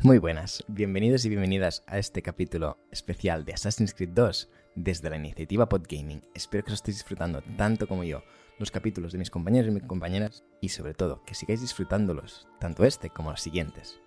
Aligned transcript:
Muy 0.00 0.18
buenas, 0.18 0.62
bienvenidos 0.68 1.24
y 1.24 1.28
bienvenidas 1.28 1.82
a 1.88 1.98
este 1.98 2.22
capítulo 2.22 2.78
especial 2.92 3.44
de 3.44 3.54
Assassin's 3.54 3.94
Creed 3.94 4.10
2 4.10 4.48
desde 4.76 5.10
la 5.10 5.16
iniciativa 5.16 5.68
Podgaming. 5.68 6.22
Espero 6.36 6.62
que 6.62 6.70
os 6.70 6.74
estéis 6.74 6.98
disfrutando 6.98 7.42
tanto 7.56 7.88
como 7.88 8.04
yo 8.04 8.22
los 8.60 8.70
capítulos 8.70 9.10
de 9.10 9.18
mis 9.18 9.28
compañeros 9.28 9.68
y 9.68 9.74
mis 9.74 9.82
compañeras 9.82 10.44
y 10.60 10.68
sobre 10.68 10.94
todo 10.94 11.24
que 11.24 11.34
sigáis 11.34 11.62
disfrutándolos, 11.62 12.46
tanto 12.60 12.84
este 12.84 13.10
como 13.10 13.32
los 13.32 13.40
siguientes. 13.40 14.00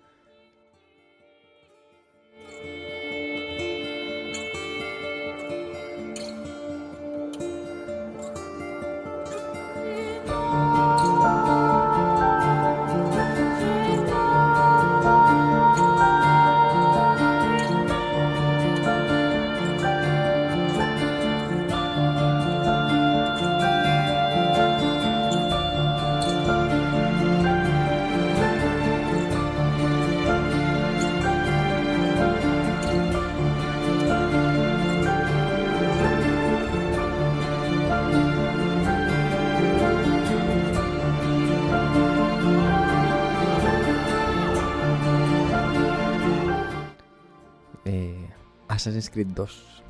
Assassin's 48.82 49.10
Creed 49.10 49.28
2. 49.28 49.82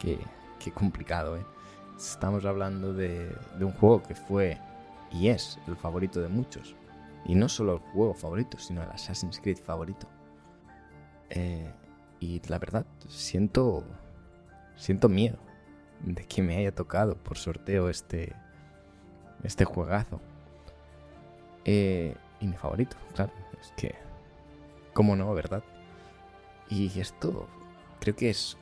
Qué, 0.00 0.18
qué 0.58 0.72
complicado, 0.72 1.36
¿eh? 1.36 1.46
Estamos 1.96 2.44
hablando 2.44 2.92
de, 2.92 3.32
un 3.60 3.70
juego 3.70 4.02
que 4.02 4.16
fue 4.16 4.58
y 5.12 5.28
es 5.28 5.60
el 5.68 5.76
favorito 5.76 6.20
de 6.20 6.26
muchos. 6.26 6.74
Y 7.24 7.36
no 7.36 7.48
solo 7.48 7.74
el 7.74 7.78
juego 7.78 8.14
favorito, 8.14 8.58
sino 8.58 8.82
el 8.82 8.90
Assassin's 8.90 9.38
Creed 9.40 9.58
favorito. 9.58 10.08
Eh, 11.30 11.72
y 12.18 12.42
la 12.48 12.58
verdad, 12.58 12.84
siento. 13.06 13.84
Siento 14.74 15.08
miedo 15.08 15.38
de 16.00 16.24
que 16.24 16.42
me 16.42 16.56
haya 16.56 16.74
tocado 16.74 17.16
por 17.16 17.38
sorteo 17.38 17.88
este. 17.88 18.34
Este 19.44 19.64
juegazo. 19.64 20.20
Eh, 21.64 22.16
y 22.40 22.48
mi 22.48 22.56
favorito, 22.56 22.96
claro. 23.14 23.32
Es 23.60 23.72
que. 23.76 23.94
¿Cómo 24.94 25.14
no, 25.14 25.32
verdad? 25.32 25.62
Y 26.68 26.98
esto 26.98 27.46
creo 28.08 28.16
que 28.16 28.30
es. 28.30 28.56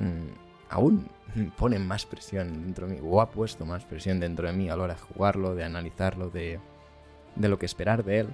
mm, 0.00 0.70
aún 0.70 1.08
pone 1.56 1.78
más 1.78 2.04
presión 2.06 2.64
dentro 2.64 2.86
de 2.86 2.94
mí, 2.94 3.00
o 3.02 3.20
ha 3.20 3.30
puesto 3.30 3.64
más 3.64 3.84
presión 3.84 4.18
dentro 4.20 4.46
de 4.46 4.52
mí 4.52 4.68
a 4.68 4.76
la 4.76 4.84
hora 4.84 4.94
de 4.94 5.00
jugarlo, 5.00 5.54
de 5.54 5.64
analizarlo, 5.64 6.30
de, 6.30 6.58
de 7.36 7.48
lo 7.48 7.58
que 7.58 7.66
esperar 7.66 8.04
de 8.04 8.20
él, 8.20 8.28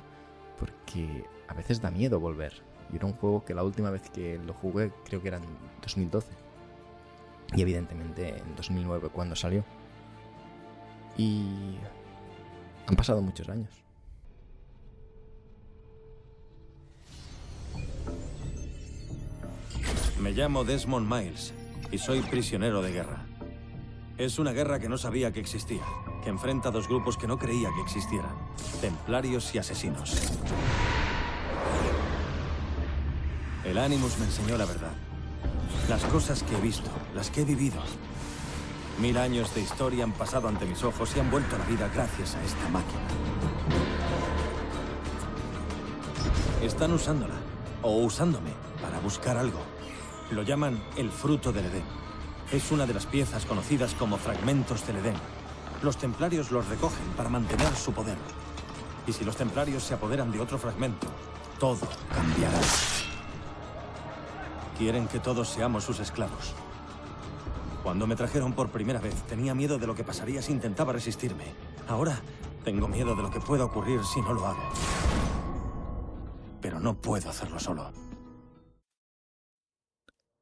porque 0.58 1.24
a 1.48 1.54
veces 1.54 1.80
da 1.82 1.90
miedo 1.90 2.18
volver. 2.18 2.62
Y 2.92 2.96
era 2.96 3.06
un 3.06 3.12
juego 3.12 3.44
que 3.44 3.54
la 3.54 3.62
última 3.62 3.90
vez 3.90 4.08
que 4.10 4.38
lo 4.38 4.54
jugué 4.54 4.92
creo 5.04 5.20
que 5.20 5.28
era 5.28 5.38
en 5.38 5.44
2012. 5.82 6.28
Y 7.54 7.62
evidentemente 7.62 8.38
en 8.38 8.56
2009 8.56 9.10
cuando 9.10 9.36
salió. 9.36 9.64
Y 11.16 11.76
han 12.86 12.96
pasado 12.96 13.20
muchos 13.22 13.48
años. 13.48 13.83
Me 20.24 20.32
llamo 20.32 20.64
Desmond 20.64 21.06
Miles 21.06 21.52
y 21.92 21.98
soy 21.98 22.22
prisionero 22.22 22.80
de 22.80 22.92
guerra. 22.92 23.26
Es 24.16 24.38
una 24.38 24.52
guerra 24.52 24.78
que 24.78 24.88
no 24.88 24.96
sabía 24.96 25.32
que 25.32 25.40
existía, 25.40 25.82
que 26.22 26.30
enfrenta 26.30 26.70
a 26.70 26.72
dos 26.72 26.88
grupos 26.88 27.18
que 27.18 27.26
no 27.26 27.38
creía 27.38 27.68
que 27.74 27.82
existieran, 27.82 28.34
templarios 28.80 29.54
y 29.54 29.58
asesinos. 29.58 30.32
El 33.66 33.76
Animus 33.76 34.16
me 34.18 34.24
enseñó 34.24 34.56
la 34.56 34.64
verdad. 34.64 34.94
Las 35.90 36.02
cosas 36.06 36.42
que 36.42 36.56
he 36.56 36.60
visto, 36.62 36.88
las 37.14 37.28
que 37.28 37.42
he 37.42 37.44
vivido. 37.44 37.82
Mil 39.02 39.18
años 39.18 39.54
de 39.54 39.60
historia 39.60 40.04
han 40.04 40.12
pasado 40.12 40.48
ante 40.48 40.64
mis 40.64 40.82
ojos 40.84 41.14
y 41.14 41.20
han 41.20 41.30
vuelto 41.30 41.54
a 41.54 41.58
la 41.58 41.66
vida 41.66 41.90
gracias 41.94 42.34
a 42.34 42.42
esta 42.42 42.66
máquina. 42.70 43.02
Están 46.62 46.94
usándola, 46.94 47.34
o 47.82 47.98
usándome, 47.98 48.52
para 48.80 48.98
buscar 49.00 49.36
algo. 49.36 49.73
Lo 50.30 50.42
llaman 50.42 50.82
el 50.96 51.10
fruto 51.10 51.52
del 51.52 51.66
Edén. 51.66 51.84
Es 52.50 52.72
una 52.72 52.86
de 52.86 52.94
las 52.94 53.06
piezas 53.06 53.44
conocidas 53.44 53.94
como 53.94 54.16
fragmentos 54.16 54.86
del 54.86 54.96
Edén. 54.96 55.14
Los 55.82 55.98
templarios 55.98 56.50
los 56.50 56.66
recogen 56.68 57.06
para 57.16 57.28
mantener 57.28 57.74
su 57.76 57.92
poder. 57.92 58.16
Y 59.06 59.12
si 59.12 59.24
los 59.24 59.36
templarios 59.36 59.82
se 59.82 59.94
apoderan 59.94 60.32
de 60.32 60.40
otro 60.40 60.58
fragmento, 60.58 61.06
todo 61.58 61.86
cambiará. 62.12 62.58
Quieren 64.78 65.06
que 65.08 65.20
todos 65.20 65.48
seamos 65.48 65.84
sus 65.84 66.00
esclavos. 66.00 66.54
Cuando 67.82 68.06
me 68.06 68.16
trajeron 68.16 68.54
por 68.54 68.70
primera 68.70 68.98
vez, 68.98 69.14
tenía 69.28 69.54
miedo 69.54 69.78
de 69.78 69.86
lo 69.86 69.94
que 69.94 70.04
pasaría 70.04 70.40
si 70.40 70.52
intentaba 70.52 70.94
resistirme. 70.94 71.44
Ahora 71.86 72.18
tengo 72.64 72.88
miedo 72.88 73.14
de 73.14 73.22
lo 73.22 73.30
que 73.30 73.40
pueda 73.40 73.66
ocurrir 73.66 74.00
si 74.04 74.22
no 74.22 74.32
lo 74.32 74.46
hago. 74.46 74.62
Pero 76.62 76.80
no 76.80 76.94
puedo 76.94 77.28
hacerlo 77.28 77.60
solo. 77.60 78.03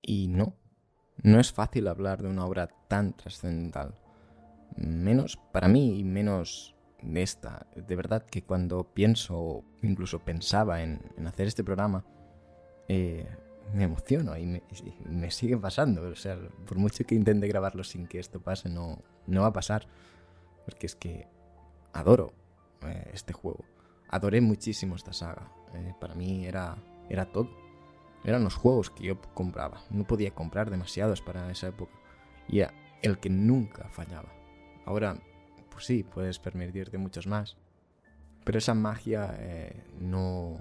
Y 0.02 0.28
no, 0.28 0.56
no 1.22 1.38
es 1.38 1.52
fácil 1.52 1.88
hablar 1.88 2.22
de 2.22 2.28
una 2.28 2.44
obra 2.44 2.68
tan 2.88 3.14
trascendental. 3.14 3.94
Menos 4.76 5.38
para 5.52 5.68
mí 5.68 5.98
y 5.98 6.04
menos 6.04 6.74
de 7.02 7.22
esta. 7.22 7.66
De 7.76 7.96
verdad 7.96 8.24
que 8.26 8.42
cuando 8.42 8.84
pienso, 8.92 9.64
incluso 9.82 10.18
pensaba 10.20 10.82
en, 10.82 11.00
hacer 11.26 11.46
este 11.46 11.64
programa, 11.64 12.04
eh, 12.88 13.26
me 13.72 13.84
emociono 13.84 14.36
y 14.36 14.46
me, 14.46 14.62
y 14.70 15.08
me 15.08 15.30
sigue 15.30 15.56
pasando. 15.56 16.02
O 16.08 16.16
sea, 16.16 16.38
por 16.66 16.78
mucho 16.78 17.04
que 17.04 17.14
intente 17.14 17.46
grabarlo 17.46 17.84
sin 17.84 18.06
que 18.06 18.18
esto 18.18 18.40
pase, 18.40 18.68
no, 18.68 18.98
no 19.26 19.42
va 19.42 19.48
a 19.48 19.52
pasar. 19.52 19.86
Porque 20.64 20.86
es 20.86 20.96
que 20.96 21.28
adoro 21.92 22.32
eh, 22.86 23.10
este 23.12 23.32
juego. 23.32 23.64
Adoré 24.08 24.40
muchísimo 24.40 24.96
esta 24.96 25.12
saga. 25.12 25.52
Eh, 25.74 25.94
para 26.00 26.14
mí 26.14 26.46
era, 26.46 26.76
era 27.08 27.26
todo. 27.26 27.61
Eran 28.24 28.44
los 28.44 28.54
juegos 28.54 28.90
que 28.90 29.04
yo 29.04 29.20
compraba. 29.34 29.80
No 29.90 30.04
podía 30.04 30.32
comprar 30.32 30.70
demasiados 30.70 31.20
para 31.20 31.50
esa 31.50 31.68
época. 31.68 31.92
Y 32.48 32.60
era 32.60 32.72
el 33.02 33.18
que 33.18 33.30
nunca 33.30 33.88
fallaba. 33.90 34.32
Ahora, 34.84 35.16
pues 35.70 35.86
sí, 35.86 36.04
puedes 36.04 36.38
permitirte 36.38 36.98
muchos 36.98 37.26
más. 37.26 37.56
Pero 38.44 38.58
esa 38.58 38.74
magia 38.74 39.34
eh, 39.38 39.84
no, 40.00 40.58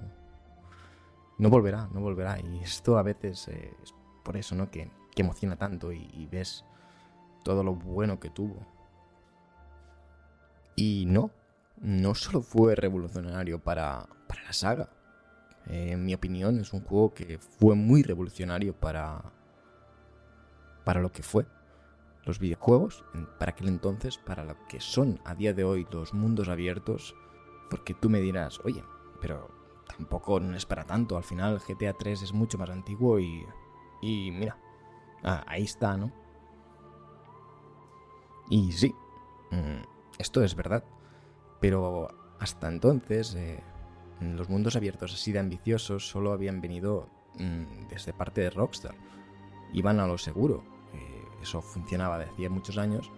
no 1.38 1.50
volverá, 1.50 1.88
no 1.92 2.00
volverá. 2.00 2.38
Y 2.40 2.60
esto 2.60 2.98
a 2.98 3.02
veces 3.02 3.48
eh, 3.48 3.72
es 3.82 3.94
por 4.22 4.36
eso, 4.36 4.54
¿no? 4.54 4.70
Que, 4.70 4.90
emociona 5.14 5.56
tanto 5.56 5.92
y, 5.92 6.08
y 6.14 6.26
ves 6.26 6.64
todo 7.44 7.62
lo 7.62 7.74
bueno 7.74 8.18
que 8.18 8.30
tuvo. 8.30 8.66
Y 10.74 11.04
no, 11.06 11.30
no 11.80 12.14
solo 12.14 12.42
fue 12.42 12.74
revolucionario 12.74 13.58
para, 13.60 14.08
para 14.26 14.42
la 14.44 14.52
saga. 14.52 14.88
En 15.66 16.04
mi 16.04 16.14
opinión, 16.14 16.58
es 16.60 16.72
un 16.72 16.80
juego 16.80 17.14
que 17.14 17.38
fue 17.38 17.74
muy 17.74 18.02
revolucionario 18.02 18.74
para, 18.74 19.32
para 20.84 21.00
lo 21.00 21.12
que 21.12 21.22
fue 21.22 21.46
los 22.24 22.38
videojuegos, 22.38 23.04
para 23.38 23.50
aquel 23.50 23.68
entonces, 23.68 24.18
para 24.18 24.44
lo 24.44 24.56
que 24.68 24.80
son 24.80 25.20
a 25.24 25.34
día 25.34 25.52
de 25.52 25.64
hoy 25.64 25.86
los 25.90 26.14
mundos 26.14 26.48
abiertos. 26.48 27.14
Porque 27.68 27.94
tú 27.94 28.10
me 28.10 28.20
dirás, 28.20 28.60
oye, 28.64 28.84
pero 29.20 29.50
tampoco 29.88 30.38
no 30.40 30.56
es 30.56 30.66
para 30.66 30.84
tanto. 30.84 31.16
Al 31.16 31.24
final, 31.24 31.58
GTA 31.58 31.94
3 31.94 32.22
es 32.22 32.32
mucho 32.32 32.58
más 32.58 32.70
antiguo 32.70 33.18
y. 33.18 33.44
Y 34.02 34.30
mira, 34.32 34.58
ah, 35.22 35.44
ahí 35.46 35.62
está, 35.62 35.96
¿no? 35.96 36.12
Y 38.50 38.72
sí, 38.72 38.94
mm, 39.50 39.82
esto 40.18 40.42
es 40.42 40.54
verdad. 40.54 40.84
Pero 41.60 42.08
hasta 42.40 42.68
entonces, 42.68 43.34
eh, 43.36 43.62
los 44.36 44.48
mundos 44.48 44.76
abiertos 44.76 45.14
así 45.14 45.32
de 45.32 45.38
ambiciosos 45.38 46.08
solo 46.08 46.32
habían 46.32 46.60
venido 46.60 47.08
mm, 47.38 47.88
desde 47.88 48.12
parte 48.12 48.40
de 48.40 48.50
Rockstar. 48.50 48.94
Iban 49.72 50.00
a 50.00 50.06
lo 50.06 50.18
seguro. 50.18 50.64
Eh, 50.94 51.24
eso 51.42 51.62
funcionaba 51.62 52.18
de 52.18 52.24
hacía 52.26 52.50
muchos 52.50 52.78
años. 52.78 53.10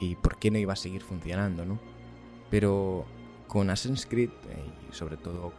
¿Y 0.00 0.16
por 0.16 0.38
qué 0.38 0.50
no 0.50 0.58
iba 0.58 0.72
a 0.72 0.76
seguir 0.76 1.02
funcionando, 1.02 1.64
no? 1.64 1.78
Pero 2.50 3.04
con 3.46 3.70
Assassin's 3.70 4.06
Creed, 4.06 4.30
eh, 4.48 4.72
y 4.90 4.94
sobre 4.94 5.16
todo 5.16 5.52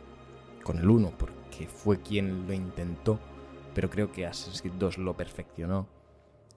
con 0.64 0.80
el 0.80 0.90
1, 0.90 1.14
porque 1.18 1.68
fue 1.68 2.02
quien 2.02 2.48
lo 2.48 2.54
intentó, 2.54 3.20
pero 3.74 3.90
creo 3.90 4.12
que 4.12 4.26
Assassin's 4.26 4.62
Creed 4.62 4.76
2 4.76 4.98
lo 4.98 5.16
perfeccionó, 5.16 5.88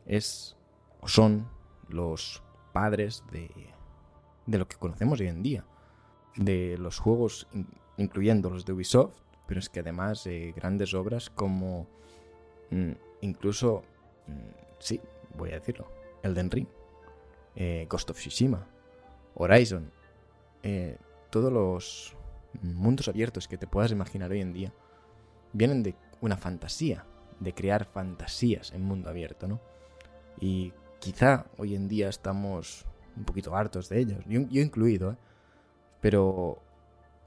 es 0.07 0.57
o 1.01 1.09
son 1.09 1.49
los 1.89 2.43
padres 2.73 3.23
de, 3.31 3.51
de 4.47 4.59
lo 4.59 4.67
que 4.67 4.77
conocemos 4.77 5.21
hoy 5.21 5.29
en 5.29 5.43
día. 5.43 5.65
De 6.37 6.77
los 6.79 6.99
juegos, 6.99 7.49
incluyendo 7.99 8.49
los 8.49 8.65
de 8.65 8.73
Ubisoft, 8.73 9.15
pero 9.47 9.61
es 9.61 9.69
que 9.69 9.81
además 9.81 10.27
grandes 10.57 10.95
obras 10.95 11.31
como 11.31 11.87
mm, 12.71 12.93
incluso, 13.21 13.83
mm, 14.27 14.79
sí, 14.79 15.01
voy 15.37 15.51
a 15.51 15.55
decirlo, 15.55 15.87
Elden 16.23 16.51
Ring, 16.51 16.69
eh, 17.57 17.87
Ghost 17.89 18.11
of 18.11 18.19
Tsushima, 18.19 18.67
Horizon, 19.35 19.91
eh, 20.63 20.97
todos 21.31 21.53
los 21.53 22.17
mundos 22.63 23.09
abiertos 23.09 23.47
que 23.49 23.59
te 23.59 23.67
puedas 23.67 23.93
imaginar 23.93 24.31
hoy 24.31 24.41
en 24.41 24.53
día 24.53 24.73
vienen 25.53 25.83
de 25.83 25.95
una 26.21 26.37
fantasía, 26.37 27.05
de 27.41 27.55
crear 27.55 27.85
fantasías 27.85 28.73
en 28.73 28.83
mundo 28.83 29.11
abierto, 29.11 29.47
¿no? 29.47 29.61
Y 30.41 30.73
quizá 30.99 31.47
hoy 31.57 31.75
en 31.75 31.89
día 31.89 32.09
estamos 32.09 32.87
un 33.17 33.25
poquito 33.25 33.57
hartos 33.57 33.89
de 33.89 34.01
ellos, 34.01 34.25
yo, 34.27 34.41
yo 34.49 34.63
incluido, 34.63 35.13
¿eh? 35.13 35.17
pero 36.01 36.61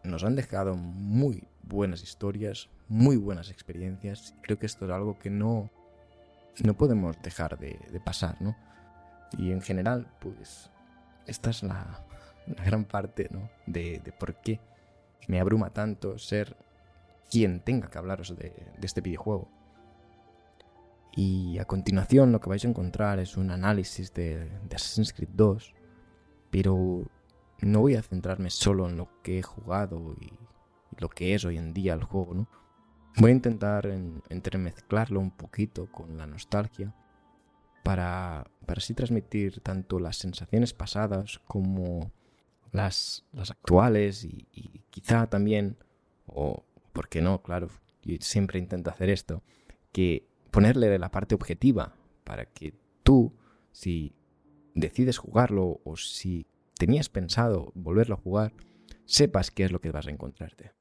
nos 0.04 0.24
han 0.24 0.36
dejado 0.36 0.76
muy 0.76 1.44
buenas 1.64 2.04
historias, 2.04 2.70
muy 2.88 3.18
buenas 3.18 3.50
experiencias. 3.50 4.36
Creo 4.42 4.58
que 4.60 4.66
esto 4.66 4.86
es 4.86 4.92
algo 4.92 5.18
que 5.18 5.30
no, 5.30 5.70
no 6.64 6.74
podemos 6.76 7.22
dejar 7.22 7.58
de, 7.58 7.78
pasar, 8.04 8.42
¿no? 8.42 8.56
Y 9.38 9.52
en 9.52 9.62
general, 9.62 10.08
pues, 10.20 10.70
esta 11.28 11.50
es 11.50 11.64
la, 11.64 12.04
gran 12.66 12.86
parte, 12.86 13.30
¿no? 13.32 13.50
De, 13.66 14.02
por 14.20 14.36
qué 14.36 14.60
me 15.28 15.40
abruma 15.40 15.70
tanto 15.70 16.18
ser 16.18 16.58
quien 17.30 17.62
tenga 17.62 17.90
que 17.90 17.98
hablaros 17.98 18.36
de, 18.36 18.50
de 18.50 18.86
este 18.86 19.02
videojuego. 19.02 19.48
Y 21.14 21.60
a 21.60 21.66
continuación 21.66 22.32
lo 22.32 22.40
que 22.40 22.50
vais 22.50 22.64
a 22.64 22.70
encontrar 22.70 23.20
es 23.20 23.38
un 23.38 23.52
análisis 23.52 24.14
de, 24.14 24.46
de 24.46 24.76
Assassin's 24.76 25.14
Creed 25.14 25.30
2, 25.34 25.74
pero 26.50 27.06
no 27.62 27.82
voy 27.82 27.96
a 27.96 28.02
centrarme 28.02 28.50
solo 28.50 28.90
en 28.90 28.98
lo 28.98 29.10
que 29.22 29.40
he 29.40 29.44
jugado 29.44 30.16
y, 30.20 30.34
lo 30.98 31.10
que 31.10 31.34
es 31.34 31.46
hoy 31.46 31.58
en 31.58 31.74
día 31.74 31.94
el 31.94 32.04
juego, 32.04 32.34
¿no? 32.34 32.50
Voy 33.18 33.32
a 33.32 33.34
intentar 33.34 33.88
entremezclarlo 34.30 35.20
un 35.20 35.32
poquito 35.32 35.90
con 35.92 36.18
la 36.18 36.28
nostalgia 36.28 36.94
para, 37.84 38.52
para 38.66 38.80
así 38.80 38.94
transmitir 38.94 39.62
tanto 39.62 40.00
las 40.00 40.18
sensaciones 40.18 40.74
pasadas 40.74 41.40
como 41.48 42.12
las, 42.72 43.26
las 43.32 43.52
actuales 43.52 44.24
y, 44.24 44.48
quizá 44.90 45.28
también, 45.28 45.78
o 46.26 46.66
por 46.94 47.10
qué 47.10 47.22
no, 47.22 47.42
claro, 47.42 47.70
yo 48.04 48.16
siempre 48.20 48.60
intento 48.60 48.90
hacer 48.90 49.10
esto, 49.10 49.44
que 49.92 50.28
ponerle 50.52 50.98
la 51.00 51.12
parte 51.12 51.36
objetiva 51.36 51.96
para 52.24 52.46
que 52.46 52.74
tú, 53.04 53.34
si 53.72 54.14
decides 54.74 55.18
jugarlo 55.18 55.82
o 55.84 55.98
si 55.98 56.48
tenías 56.82 57.10
pensado 57.10 57.72
volverlo 57.76 58.16
a 58.16 58.18
jugar, 58.18 58.54
sepas 59.06 59.52
qué 59.52 59.66
es 59.66 59.72
lo 59.72 59.82
que 59.82 59.92
vas 59.92 60.08
a 60.08 60.10
encontrarte. 60.10 60.72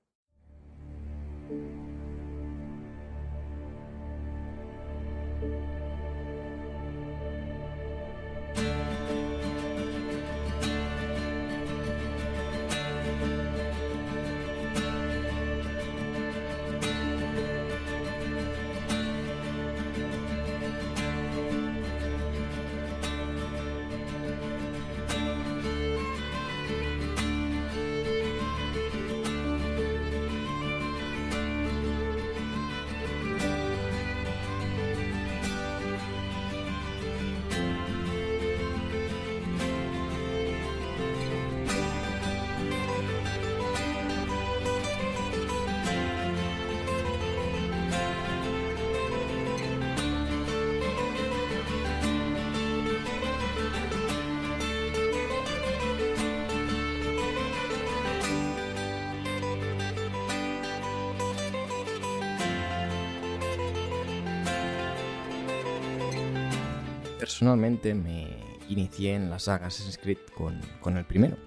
Personalmente 67.41 67.95
me 67.95 68.29
inicié 68.69 69.15
en 69.15 69.31
la 69.31 69.39
saga 69.39 69.69
Assassin's 69.69 69.97
Creed 69.97 70.19
con, 70.37 70.99
el 70.99 71.07
primero. 71.07 71.39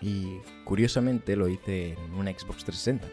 Y 0.00 0.38
curiosamente 0.64 1.34
lo 1.34 1.48
hice 1.48 1.94
en 1.94 2.14
una 2.14 2.30
Xbox 2.30 2.64
360. 2.64 3.08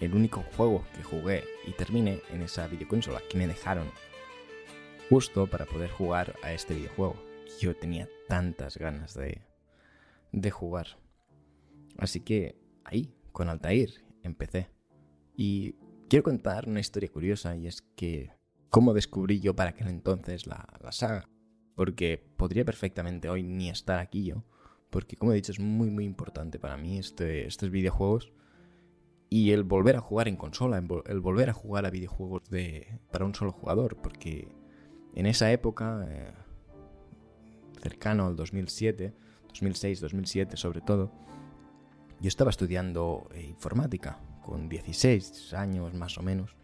El 0.00 0.14
único 0.16 0.42
juego 0.56 0.84
que 0.96 1.04
jugué 1.04 1.44
y 1.64 1.70
terminé 1.74 2.22
en 2.32 2.42
esa 2.42 2.66
videoconsola 2.66 3.22
que 3.30 3.38
me 3.38 3.46
dejaron 3.46 3.88
justo 5.08 5.46
para 5.46 5.64
poder 5.64 5.90
jugar 5.90 6.34
a 6.42 6.52
este 6.52 6.74
videojuego. 6.74 7.14
Yo 7.60 7.76
tenía 7.76 8.08
tantas 8.26 8.76
ganas 8.76 9.14
de, 9.14 9.42
de 10.32 10.50
jugar. 10.50 10.98
Así 11.98 12.18
que 12.18 12.58
ahí, 12.82 13.14
con 13.30 13.48
Altair, 13.48 14.04
empecé. 14.24 14.70
Y 15.36 15.76
quiero 16.08 16.24
contar 16.24 16.68
una 16.68 16.80
historia 16.80 17.12
curiosa 17.12 17.54
y 17.54 17.68
es 17.68 17.82
que 17.94 18.35
cómo 18.70 18.94
descubrí 18.94 19.40
yo 19.40 19.54
para 19.54 19.70
aquel 19.70 19.88
entonces 19.88 20.46
la, 20.46 20.66
saga. 20.90 21.28
Porque 21.74 22.22
podría 22.36 22.64
perfectamente 22.64 23.28
hoy 23.28 23.42
ni 23.42 23.68
estar 23.68 23.98
aquí 23.98 24.24
yo. 24.24 24.44
Porque 24.90 25.16
como 25.16 25.32
he 25.32 25.36
dicho 25.36 25.52
es 25.52 25.60
muy 25.60 25.90
muy 25.90 26.04
importante 26.04 26.58
para 26.58 26.76
mí 26.76 26.98
este, 26.98 27.46
estos 27.46 27.70
videojuegos. 27.70 28.32
Y 29.28 29.50
el 29.50 29.64
volver 29.64 29.96
a 29.96 30.00
jugar 30.00 30.28
en 30.28 30.36
consola, 30.36 30.78
el 30.78 31.20
volver 31.20 31.50
a 31.50 31.52
jugar 31.52 31.84
a 31.84 31.90
videojuegos 31.90 32.48
de, 32.48 33.00
para 33.10 33.24
un 33.24 33.34
solo 33.34 33.52
jugador. 33.52 33.96
Porque 33.96 34.48
en 35.14 35.26
esa 35.26 35.50
época, 35.50 36.06
eh, 36.08 36.32
cercano 37.82 38.26
al 38.26 38.36
2007, 38.36 39.12
2006, 39.48 40.00
2007 40.00 40.56
sobre 40.56 40.80
todo, 40.80 41.10
yo 42.20 42.28
estaba 42.28 42.50
estudiando 42.50 43.28
eh, 43.34 43.42
informática 43.42 44.20
con 44.42 44.68
16 44.68 45.54
años 45.54 45.92
más 45.94 46.16
o 46.18 46.22
menos. 46.22 46.54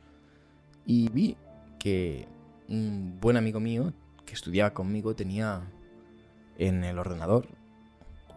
Y 0.86 1.08
vi 1.10 1.36
que 1.82 2.28
un 2.68 3.18
buen 3.20 3.36
amigo 3.36 3.58
mío 3.58 3.92
que 4.24 4.34
estudiaba 4.34 4.72
conmigo 4.72 5.16
tenía 5.16 5.62
en 6.56 6.84
el 6.84 6.96
ordenador 6.96 7.48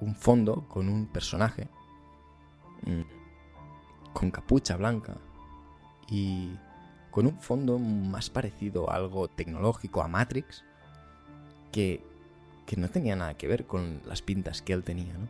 un 0.01 0.15
fondo 0.15 0.67
con 0.67 0.89
un 0.89 1.05
personaje 1.05 1.67
mm, 2.87 4.13
con 4.13 4.31
capucha 4.31 4.77
blanca 4.77 5.17
y 6.09 6.55
con 7.11 7.27
un 7.27 7.39
fondo 7.39 7.77
más 7.77 8.31
parecido 8.31 8.89
a 8.89 8.95
algo 8.95 9.27
tecnológico, 9.27 10.01
a 10.01 10.07
Matrix, 10.07 10.63
que, 11.71 12.01
que 12.65 12.77
no 12.77 12.89
tenía 12.89 13.15
nada 13.15 13.35
que 13.35 13.47
ver 13.47 13.67
con 13.67 14.01
las 14.07 14.23
pintas 14.23 14.63
que 14.63 14.73
él 14.73 14.83
tenía. 14.83 15.13
¿no? 15.13 15.27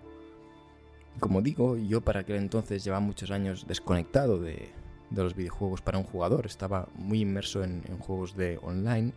Como 1.19 1.41
digo, 1.41 1.75
yo 1.75 1.99
para 1.99 2.21
aquel 2.21 2.37
entonces 2.37 2.81
llevaba 2.81 3.05
muchos 3.05 3.29
años 3.29 3.67
desconectado 3.67 4.39
de, 4.39 4.71
de 5.09 5.23
los 5.23 5.35
videojuegos 5.35 5.81
para 5.81 5.97
un 5.97 6.03
jugador. 6.03 6.45
Estaba 6.45 6.87
muy 6.95 7.21
inmerso 7.21 7.63
en, 7.63 7.81
juegos 7.99 8.35
de 8.35 8.59
online 8.61 9.13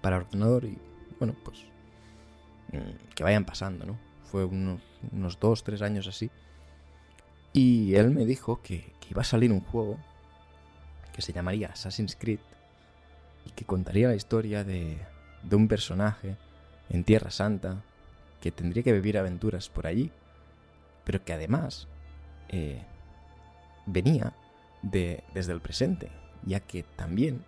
para 0.00 0.16
ordenador 0.18 0.64
y 0.64 0.78
bueno, 1.18 1.34
pues 1.44 1.58
mm, 2.72 3.14
que 3.14 3.24
vayan 3.24 3.44
pasando, 3.44 3.86
¿no? 3.86 3.98
Fue 4.30 4.44
unos, 4.44 4.80
unos 5.12 5.38
dos, 5.38 5.64
tres 5.64 5.82
años 5.82 6.06
así. 6.06 6.30
Y 7.52 7.94
él 7.94 8.10
me 8.10 8.26
dijo 8.26 8.60
que, 8.62 8.92
iba 9.10 9.20
a 9.20 9.24
salir 9.24 9.52
un 9.52 9.60
juego 9.60 9.98
que 11.12 11.22
se 11.22 11.32
llamaría 11.32 11.68
Assassin's 11.68 12.16
Creed 12.16 12.40
y 13.46 13.50
que 13.50 13.64
contaría 13.64 14.08
la 14.08 14.14
historia 14.14 14.64
de, 14.64 14.98
de 15.42 15.56
un 15.56 15.68
personaje 15.68 16.36
en 16.88 17.04
Tierra 17.04 17.30
Santa 17.30 17.82
que 18.40 18.50
tendría 18.50 18.82
que 18.82 18.92
vivir 18.92 19.18
aventuras 19.18 19.68
por 19.68 19.86
allí, 19.86 20.10
pero 21.04 21.24
que 21.24 21.32
además 21.32 21.86
eh, 22.48 22.82
venía 23.86 24.32
desde 24.90 25.52
el 25.52 25.60
presente, 25.60 26.10
ya 26.44 26.60
que 26.60 26.82
también 26.82 27.44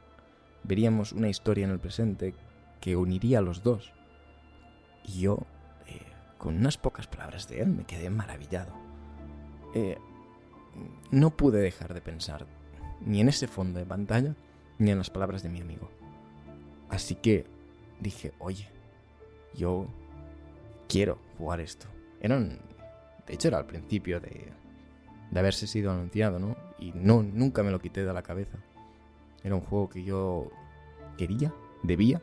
veríamos 0.62 1.12
una 1.12 1.28
historia 1.28 1.64
en 1.64 1.70
el 1.70 1.78
presente 1.78 2.34
que 2.80 2.96
uniría 2.96 3.38
a 3.38 3.42
los 3.42 3.62
dos. 3.62 3.92
Y 5.04 5.20
yo, 5.20 5.38
eh, 5.86 6.00
con 6.38 6.56
unas 6.56 6.78
pocas 6.78 7.06
palabras 7.06 7.48
de 7.48 7.60
él, 7.60 7.68
me 7.68 7.84
quedé 7.84 8.10
maravillado. 8.10 8.72
Eh, 9.74 9.98
no 11.10 11.36
pude 11.36 11.60
dejar 11.60 11.94
de 11.94 12.00
pensar 12.00 12.46
ni 13.00 13.20
en 13.20 13.28
ese 13.28 13.46
fondo 13.46 13.78
de 13.78 13.86
pantalla, 13.86 14.34
ni 14.78 14.90
en 14.90 14.98
las 14.98 15.10
palabras 15.10 15.42
de 15.42 15.48
mi 15.48 15.60
amigo. 15.60 15.90
Así 16.88 17.14
que 17.14 17.46
dije, 18.00 18.32
oye, 18.38 18.68
yo 19.54 19.86
quiero 20.88 21.18
jugar 21.38 21.60
esto. 21.60 21.86
Era 22.20 22.38
de 22.38 23.34
hecho, 23.34 23.48
era 23.48 23.58
al 23.58 23.66
principio 23.66 24.20
de, 24.20 24.52
de 25.30 25.38
haberse 25.40 25.66
sido 25.66 25.90
anunciado, 25.90 26.38
¿no? 26.38 26.56
Y 26.78 26.92
no, 26.95 27.23
nunca 27.23 27.62
me 27.62 27.71
lo 27.71 27.78
quité 27.78 28.04
de 28.04 28.12
la 28.12 28.23
cabeza. 28.23 28.59
Era 29.42 29.54
un 29.54 29.61
juego 29.61 29.88
que 29.88 30.04
yo 30.04 30.50
quería, 31.16 31.52
debía 31.83 32.21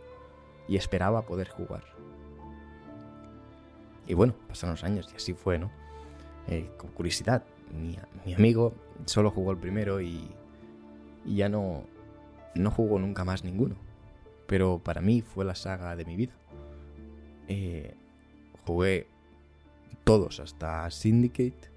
y 0.67 0.75
esperaba 0.75 1.25
poder 1.25 1.49
jugar. 1.49 1.83
Y 4.07 4.13
bueno, 4.13 4.33
pasaron 4.47 4.75
los 4.75 4.83
años 4.83 5.09
y 5.13 5.15
así 5.15 5.33
fue, 5.33 5.57
¿no? 5.57 5.71
Eh, 6.47 6.69
con 6.77 6.91
curiosidad, 6.91 7.43
mi, 7.73 7.97
mi, 8.25 8.33
amigo 8.33 8.73
solo 9.05 9.31
jugó 9.31 9.51
el 9.51 9.57
primero 9.57 10.01
y, 10.01 10.29
y, 11.25 11.35
ya 11.35 11.47
no, 11.47 11.83
no 12.53 12.69
jugó 12.69 12.99
nunca 12.99 13.23
más 13.23 13.43
ninguno. 13.43 13.75
Pero 14.45 14.79
para 14.79 15.01
mí 15.01 15.21
fue 15.21 15.45
la 15.45 15.55
saga 15.55 15.95
de 15.95 16.05
mi 16.05 16.15
vida. 16.17 16.33
Eh, 17.47 17.95
jugué 18.65 19.07
todos 20.03 20.39
hasta 20.39 20.89
Syndicate 20.91 21.69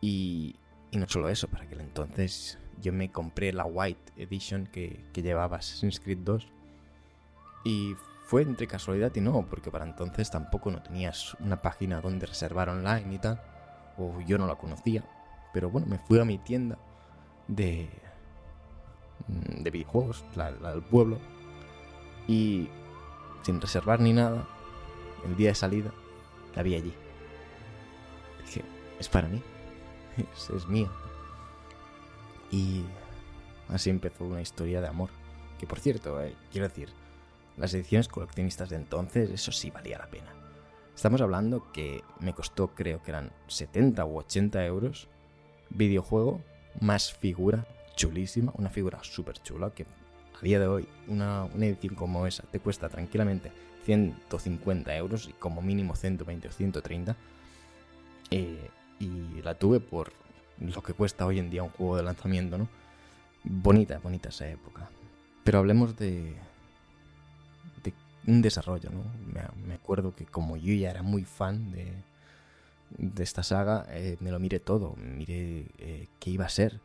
y, 0.00 0.56
y, 0.92 0.98
no 0.98 1.08
solo 1.08 1.28
eso, 1.28 1.48
para 1.48 1.64
aquel 1.64 1.80
entonces 1.80 2.58
yo 2.80 2.92
me 2.92 3.10
compré 3.10 3.52
la 3.52 3.64
White 3.64 4.12
Edition 4.16 4.66
que, 4.66 5.04
que 5.12 5.22
llevaba 5.22 5.56
Assassin's 5.56 5.98
Creed 5.98 6.18
2 6.18 6.46
y 7.64 7.96
fue 8.24 8.42
entre 8.42 8.66
casualidad 8.66 9.12
y 9.14 9.20
no, 9.20 9.46
porque 9.48 9.70
para 9.70 9.84
entonces 9.84 10.30
tampoco 10.30 10.70
no 10.70 10.82
tenías 10.82 11.34
una 11.40 11.60
página 11.60 12.00
donde 12.00 12.26
reservar 12.26 12.68
online 12.68 13.14
y 13.14 13.18
tal, 13.18 13.40
o 13.98 14.20
yo 14.22 14.38
no 14.38 14.46
la 14.46 14.54
conocía. 14.54 15.04
Pero 15.52 15.70
bueno, 15.70 15.86
me 15.86 15.98
fui 15.98 16.18
a 16.18 16.24
mi 16.24 16.38
tienda 16.38 16.78
de, 17.46 17.90
de 19.28 19.70
videojuegos, 19.70 20.24
la, 20.34 20.50
la 20.50 20.72
del 20.72 20.82
pueblo, 20.82 21.18
y 22.26 22.68
sin 23.42 23.60
reservar 23.60 24.00
ni 24.00 24.12
nada, 24.12 24.46
el 25.26 25.36
día 25.36 25.50
de 25.50 25.54
salida, 25.54 25.92
la 26.54 26.62
vi 26.62 26.74
allí. 26.74 26.94
Dije, 28.44 28.64
es 28.98 29.08
para 29.08 29.28
mí, 29.28 29.42
es, 30.16 30.50
es 30.50 30.66
mía. 30.66 30.90
Y 32.50 32.84
así 33.68 33.90
empezó 33.90 34.24
una 34.24 34.42
historia 34.42 34.80
de 34.80 34.88
amor. 34.88 35.10
Que 35.58 35.66
por 35.66 35.80
cierto, 35.80 36.20
eh, 36.20 36.34
quiero 36.50 36.68
decir, 36.68 36.90
las 37.56 37.72
ediciones 37.74 38.08
coleccionistas 38.08 38.70
de 38.70 38.76
entonces, 38.76 39.30
eso 39.30 39.52
sí 39.52 39.70
valía 39.70 39.98
la 39.98 40.06
pena. 40.06 40.32
Estamos 40.94 41.20
hablando 41.20 41.72
que 41.72 42.02
me 42.20 42.34
costó, 42.34 42.68
creo 42.68 43.02
que 43.02 43.10
eran 43.10 43.32
70 43.48 44.04
u 44.04 44.18
80 44.18 44.64
euros, 44.66 45.08
videojuego 45.70 46.40
más 46.80 47.12
figura 47.12 47.66
chulísima, 47.96 48.52
una 48.56 48.70
figura 48.70 49.02
súper 49.02 49.38
chula 49.42 49.70
que 49.70 49.84
a 49.84 50.42
día 50.42 50.58
de 50.58 50.66
hoy 50.66 50.88
una, 51.08 51.44
una, 51.44 51.66
edición 51.66 51.94
como 51.94 52.26
esa 52.26 52.42
te 52.44 52.58
cuesta 52.58 52.88
tranquilamente 52.88 53.52
150 53.84 54.96
euros 54.96 55.28
y 55.28 55.32
como 55.32 55.62
mínimo 55.62 55.94
120 55.94 56.48
o 56.48 56.52
130. 56.52 57.16
Eh, 58.30 58.70
y 59.02 59.42
la 59.42 59.54
tuve 59.54 59.80
por 59.80 60.12
lo 60.58 60.82
que 60.82 60.92
cuesta 60.92 61.26
hoy 61.26 61.38
en 61.38 61.50
día 61.50 61.62
un 61.62 61.70
juego 61.70 61.96
de 61.96 62.04
lanzamiento, 62.04 62.56
¿no? 62.56 62.68
Bonita, 63.44 63.98
bonita 63.98 64.28
esa 64.28 64.48
época. 64.48 64.88
Pero 65.42 65.58
hablemos 65.58 65.96
de, 65.96 66.36
un 68.26 68.40
desarrollo, 68.40 68.90
¿no? 68.90 69.02
Me, 69.66 69.74
acuerdo 69.74 70.14
que 70.14 70.24
como 70.24 70.56
yo 70.56 70.72
ya 70.74 70.90
era 70.90 71.02
muy 71.02 71.24
fan 71.24 71.72
de, 71.72 71.92
de 72.90 73.22
esta 73.24 73.42
saga, 73.42 73.84
eh, 73.88 74.16
me 74.20 74.30
lo 74.30 74.38
miré 74.38 74.60
todo, 74.60 74.94
miré 74.96 75.66
eh, 75.78 76.08
qué 76.20 76.30
iba 76.30 76.44
a 76.44 76.48
ser. 76.48 76.80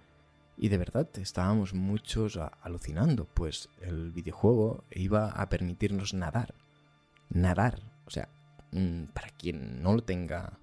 Y 0.58 0.70
de 0.70 0.80
verdad 0.80 1.08
estábamos 1.20 1.76
muchos 1.76 2.40
alucinando, 2.64 3.26
pues 3.26 3.70
el 3.82 4.12
videojuego 4.12 4.84
iba 4.90 5.30
a 5.30 5.50
permitirnos 5.50 6.16
nadar. 6.16 6.56
Nadar. 7.30 7.80
O 8.08 8.10
sea, 8.10 8.30
mmm, 8.72 9.04
para 9.14 9.30
quien 9.30 9.84
no 9.84 9.94
lo 9.94 10.02
tenga 10.02 10.58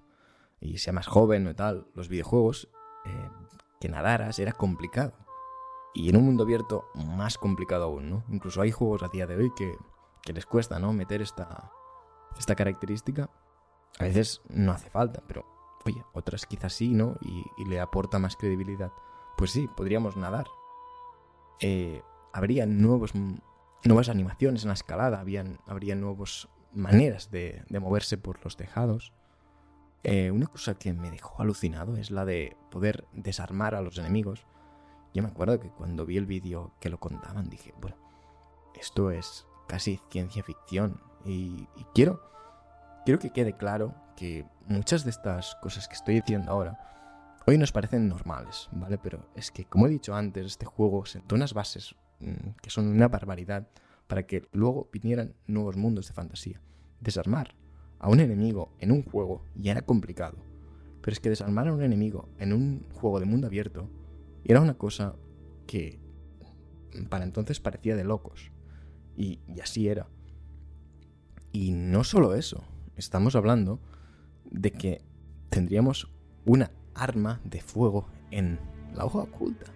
y 0.65 0.77
sea 0.77 0.93
más 0.93 1.07
joven 1.07 1.47
o 1.47 1.55
tal, 1.55 1.87
los 1.93 2.09
videojuegos, 2.09 2.69
eh, 3.05 3.29
que 3.79 3.89
nadaras 3.89 4.39
era 4.39 4.51
complicado. 4.51 5.13
Y 5.93 6.09
en 6.09 6.17
un 6.17 6.25
mundo 6.25 6.43
abierto, 6.43 6.85
más 6.93 7.37
complicado 7.37 7.85
aún, 7.85 8.09
¿no? 8.09 8.25
Incluso 8.29 8.61
hay 8.61 8.71
juegos 8.71 9.03
a 9.03 9.07
día 9.07 9.27
de 9.27 9.37
hoy 9.37 9.51
que 9.55 9.73
que 10.25 10.33
les 10.33 10.45
cuesta, 10.45 10.79
¿no? 10.79 10.91
Meter 10.91 11.21
esta, 11.21 11.71
esta 12.37 12.55
característica. 12.55 13.29
A 13.99 14.03
veces 14.03 14.41
no 14.49 14.73
hace 14.73 14.89
falta, 14.89 15.23
pero 15.25 15.45
oye, 15.85 16.03
otras 16.13 16.45
quizás 16.45 16.73
sí, 16.73 16.93
¿no? 16.93 17.15
Y, 17.21 17.45
y 17.57 17.65
le 17.65 17.79
aporta 17.79 18.19
más 18.19 18.35
credibilidad. 18.35 18.91
Pues 19.37 19.51
sí, 19.51 19.69
podríamos 19.77 20.17
nadar. 20.17 20.47
Eh, 21.61 22.01
habría 22.33 22.65
nuevos, 22.65 23.13
nuevas 23.83 24.09
animaciones 24.09 24.63
en 24.63 24.69
la 24.69 24.73
escalada, 24.73 25.19
habían, 25.19 25.59
habría 25.67 25.95
nuevas 25.95 26.49
maneras 26.73 27.31
de, 27.31 27.63
de, 27.69 27.79
moverse 27.79 28.17
por 28.17 28.43
los 28.43 28.57
tejados. 28.57 29.13
Eh, 30.07 30.29
una 30.29 30.45
cosa 30.45 30.75
que 30.75 30.93
me 30.93 31.09
dejó 31.09 31.41
alucinado 31.41 31.97
es 31.97 32.11
la 32.11 32.25
de 32.25 32.55
poder 32.69 33.07
desarmar 33.13 33.73
a 33.73 33.81
los 33.81 33.97
enemigos. 33.97 34.45
Yo 35.15 35.23
me 35.23 35.29
acuerdo 35.29 35.59
que 35.59 35.71
cuando 35.71 36.05
vi 36.05 36.17
el 36.17 36.27
vídeo 36.27 36.73
que 36.79 36.89
lo 36.89 36.99
contaban 36.99 37.49
dije, 37.49 37.73
bueno, 37.81 37.97
esto 38.79 39.09
es 39.09 39.47
casi 39.67 39.99
ciencia 40.11 40.43
ficción. 40.43 41.01
Y, 41.25 41.67
quiero, 41.95 42.21
quiero 43.03 43.19
que 43.19 43.31
quede 43.31 43.57
claro 43.57 43.95
que 44.15 44.45
muchas 44.67 45.05
de 45.05 45.09
estas 45.09 45.55
cosas 45.55 45.87
que 45.87 45.95
estoy 45.95 46.13
diciendo 46.13 46.51
ahora 46.51 46.77
hoy 47.47 47.57
nos 47.57 47.71
parecen 47.71 48.07
normales, 48.07 48.69
¿vale? 48.73 48.99
Pero 48.99 49.27
es 49.33 49.49
que, 49.49 49.65
como 49.65 49.87
he 49.87 49.89
dicho 49.89 50.13
antes, 50.13 50.45
este 50.45 50.67
juego 50.67 51.07
sentó 51.07 51.33
unas 51.33 51.55
bases 51.55 51.95
mmm, 52.19 52.51
que 52.61 52.69
son 52.69 52.89
una 52.89 53.07
barbaridad 53.07 53.67
para 54.05 54.27
que 54.27 54.47
luego 54.51 54.87
vinieran 54.93 55.33
nuevos 55.47 55.77
mundos 55.77 56.07
de 56.07 56.13
fantasía. 56.13 56.61
Desarmar 57.01 57.55
a 58.05 58.07
un 58.07 58.19
enemigo 58.19 58.69
en 58.77 58.91
un 58.91 59.01
juego 59.01 59.41
ya 59.55 59.71
era 59.71 59.81
complicado, 59.81 60.37
pero 61.01 61.11
es 61.11 61.19
que 61.19 61.29
desarmar 61.29 61.67
a 61.67 61.73
un 61.73 61.81
enemigo 61.81 62.29
en 62.37 62.53
un 62.53 62.85
juego 62.93 63.19
de 63.19 63.25
mundo 63.25 63.47
abierto 63.47 63.89
era 64.43 64.61
una 64.61 64.75
cosa 64.75 65.15
que 65.65 65.97
para 67.09 67.23
entonces 67.23 67.59
parecía 67.59 67.95
de 67.95 68.03
locos. 68.03 68.51
Y, 69.17 69.39
así 69.59 69.87
era. 69.87 70.07
Y 71.51 71.71
no 71.71 72.03
solo 72.03 72.35
eso, 72.35 72.63
estamos 72.95 73.35
hablando 73.35 73.79
de 74.51 74.71
que 74.71 75.01
tendríamos 75.49 76.07
una 76.45 76.69
arma 76.93 77.41
de 77.43 77.59
fuego 77.59 78.07
en 78.29 78.59
la 78.93 79.05
hoja 79.05 79.23
oculta. 79.23 79.71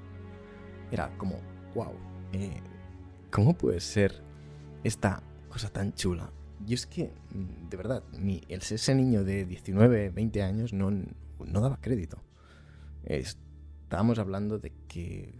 Era 0.91 1.17
como, 1.17 1.38
wow, 1.74 1.93
eh, 2.33 2.62
¿cómo 3.31 3.57
puede 3.57 3.79
ser 3.79 4.21
esta 4.83 5.24
cosa 5.50 5.69
tan 5.69 5.93
chula? 5.93 6.29
Y 6.68 6.74
es 6.74 6.86
que, 6.86 7.12
de 7.70 7.78
verdad, 7.78 8.04
el, 8.13 8.44
ese 8.50 8.96
niño 8.96 9.24
de 9.24 9.46
19, 9.46 10.10
20 10.10 10.44
años 10.44 10.74
no, 10.74 10.92
no 10.92 11.62
daba 11.62 11.80
crédito. 11.82 12.22
Estábamos 13.06 14.20
hablando 14.20 14.60
de 14.60 14.72
que 14.88 15.34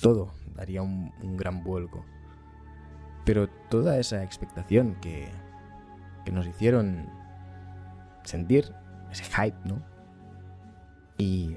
todo 0.00 0.32
daría 0.54 0.82
un, 0.82 1.12
un 1.22 1.36
gran 1.36 1.62
vuelco. 1.62 2.04
Pero 3.24 3.48
toda 3.70 3.98
esa 3.98 4.22
expectación 4.22 4.96
que, 5.00 5.28
que 6.24 6.32
nos 6.32 6.46
hicieron 6.46 7.08
sentir, 8.24 8.72
ese 9.10 9.24
hype, 9.24 9.56
¿no? 9.64 9.82
Y 11.16 11.56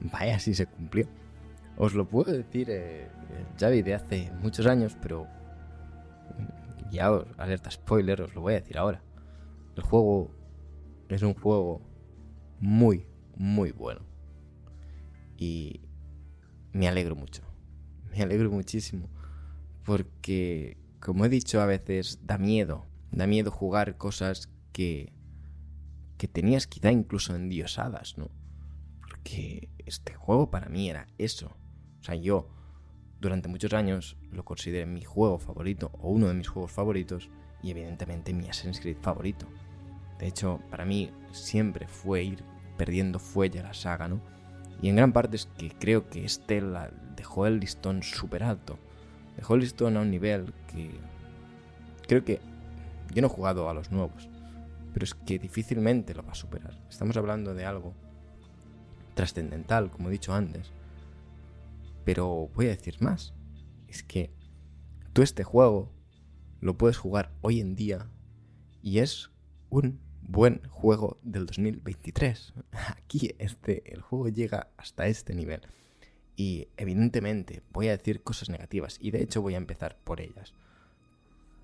vaya 0.00 0.38
si 0.38 0.54
se 0.54 0.66
cumplió. 0.66 1.08
Os 1.76 1.94
lo 1.94 2.08
puedo 2.08 2.32
decir, 2.32 2.68
eh, 2.70 3.08
Javi, 3.58 3.82
de 3.82 3.94
hace 3.94 4.30
muchos 4.40 4.66
años, 4.66 4.96
pero 5.02 5.26
ya 6.94 7.12
os, 7.12 7.26
alerta 7.38 7.70
spoiler, 7.70 8.22
os 8.22 8.34
lo 8.34 8.40
voy 8.40 8.54
a 8.54 8.60
decir 8.60 8.78
ahora. 8.78 9.02
El 9.76 9.82
juego 9.82 10.30
es 11.08 11.22
un 11.22 11.34
juego 11.34 11.82
muy, 12.60 13.06
muy 13.36 13.72
bueno. 13.72 14.00
Y 15.36 15.80
me 16.72 16.88
alegro 16.88 17.16
mucho. 17.16 17.42
Me 18.10 18.22
alegro 18.22 18.50
muchísimo. 18.50 19.08
Porque 19.84 20.78
como 21.00 21.26
he 21.26 21.28
dicho, 21.28 21.60
a 21.60 21.66
veces 21.66 22.20
da 22.24 22.38
miedo. 22.38 22.86
Da 23.10 23.26
miedo 23.26 23.50
jugar 23.50 23.96
cosas 23.96 24.48
que, 24.72 25.12
que 26.16 26.28
tenías 26.28 26.66
quizá 26.66 26.90
incluso 26.90 27.34
endiosadas, 27.34 28.16
¿no? 28.16 28.30
Porque 29.00 29.68
este 29.84 30.14
juego 30.14 30.50
para 30.50 30.68
mí 30.68 30.88
era 30.88 31.06
eso. 31.18 31.56
O 32.00 32.04
sea, 32.04 32.14
yo 32.14 32.48
durante 33.24 33.48
muchos 33.48 33.72
años 33.72 34.16
lo 34.32 34.44
consideré 34.44 34.86
mi 34.86 35.02
juego 35.02 35.38
favorito 35.38 35.90
o 36.00 36.10
uno 36.10 36.28
de 36.28 36.34
mis 36.34 36.48
juegos 36.48 36.72
favoritos 36.72 37.28
y 37.62 37.70
evidentemente 37.70 38.32
mi 38.32 38.48
Assassin's 38.48 38.80
Creed 38.80 38.98
favorito. 39.00 39.46
De 40.18 40.26
hecho, 40.26 40.60
para 40.70 40.84
mí 40.84 41.10
siempre 41.32 41.88
fue 41.88 42.22
ir 42.22 42.44
perdiendo 42.76 43.18
fuelle 43.18 43.60
a 43.60 43.64
la 43.64 43.74
saga, 43.74 44.08
¿no? 44.08 44.20
Y 44.80 44.88
en 44.88 44.96
gran 44.96 45.12
parte 45.12 45.36
es 45.36 45.46
que 45.58 45.70
creo 45.70 46.08
que 46.08 46.24
Estela 46.24 46.90
dejó 47.16 47.46
el 47.46 47.60
listón 47.60 48.02
súper 48.02 48.44
alto 48.44 48.78
dejó 49.36 49.54
el 49.54 49.60
listón 49.60 49.96
a 49.96 50.00
un 50.00 50.10
nivel 50.10 50.52
que 50.68 50.90
creo 52.06 52.24
que 52.24 52.40
yo 53.12 53.22
no 53.22 53.28
he 53.28 53.30
jugado 53.30 53.68
a 53.68 53.74
los 53.74 53.90
nuevos, 53.90 54.28
pero 54.92 55.04
es 55.04 55.14
que 55.14 55.38
difícilmente 55.38 56.14
lo 56.14 56.24
va 56.24 56.32
a 56.32 56.36
superar. 56.36 56.74
Estamos 56.88 57.16
hablando 57.16 57.54
de 57.54 57.64
algo 57.64 57.92
trascendental, 59.14 59.90
como 59.90 60.08
he 60.08 60.12
dicho 60.12 60.34
antes. 60.34 60.72
Pero 62.04 62.50
voy 62.54 62.66
a 62.66 62.70
decir 62.70 62.96
más. 63.00 63.34
Es 63.88 64.02
que 64.02 64.30
tú 65.12 65.22
este 65.22 65.44
juego 65.44 65.92
lo 66.60 66.76
puedes 66.76 66.96
jugar 66.96 67.32
hoy 67.42 67.60
en 67.60 67.74
día 67.74 68.10
y 68.82 68.98
es 68.98 69.30
un 69.70 70.00
buen 70.22 70.62
juego 70.68 71.18
del 71.22 71.46
2023. 71.46 72.54
Aquí 72.96 73.34
este, 73.38 73.92
el 73.92 74.00
juego 74.00 74.28
llega 74.28 74.68
hasta 74.76 75.06
este 75.06 75.34
nivel. 75.34 75.62
Y 76.36 76.68
evidentemente 76.76 77.62
voy 77.72 77.88
a 77.88 77.96
decir 77.96 78.22
cosas 78.22 78.48
negativas 78.48 78.98
y 79.00 79.10
de 79.12 79.22
hecho 79.22 79.40
voy 79.40 79.54
a 79.54 79.58
empezar 79.58 79.96
por 80.02 80.20
ellas. 80.20 80.52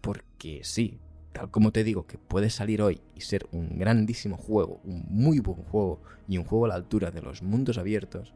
Porque 0.01 0.61
sí, 0.63 1.01
tal 1.33 1.51
como 1.51 1.73
te 1.73 1.85
digo 1.85 2.07
que 2.07 2.19
puede 2.19 2.51
salir 2.51 2.81
hoy 2.81 3.01
y 3.15 3.23
ser 3.23 3.47
un 3.53 3.79
grandísimo 3.79 4.37
juego, 4.37 4.81
un 4.85 5.05
muy 5.09 5.41
buen 5.41 5.63
juego 5.65 6.01
y 6.29 6.39
un 6.39 6.45
juego 6.45 6.67
a 6.67 6.69
la 6.69 6.75
altura 6.75 7.11
de 7.11 7.23
los 7.23 7.43
mundos 7.43 7.79
abiertos, 7.79 8.33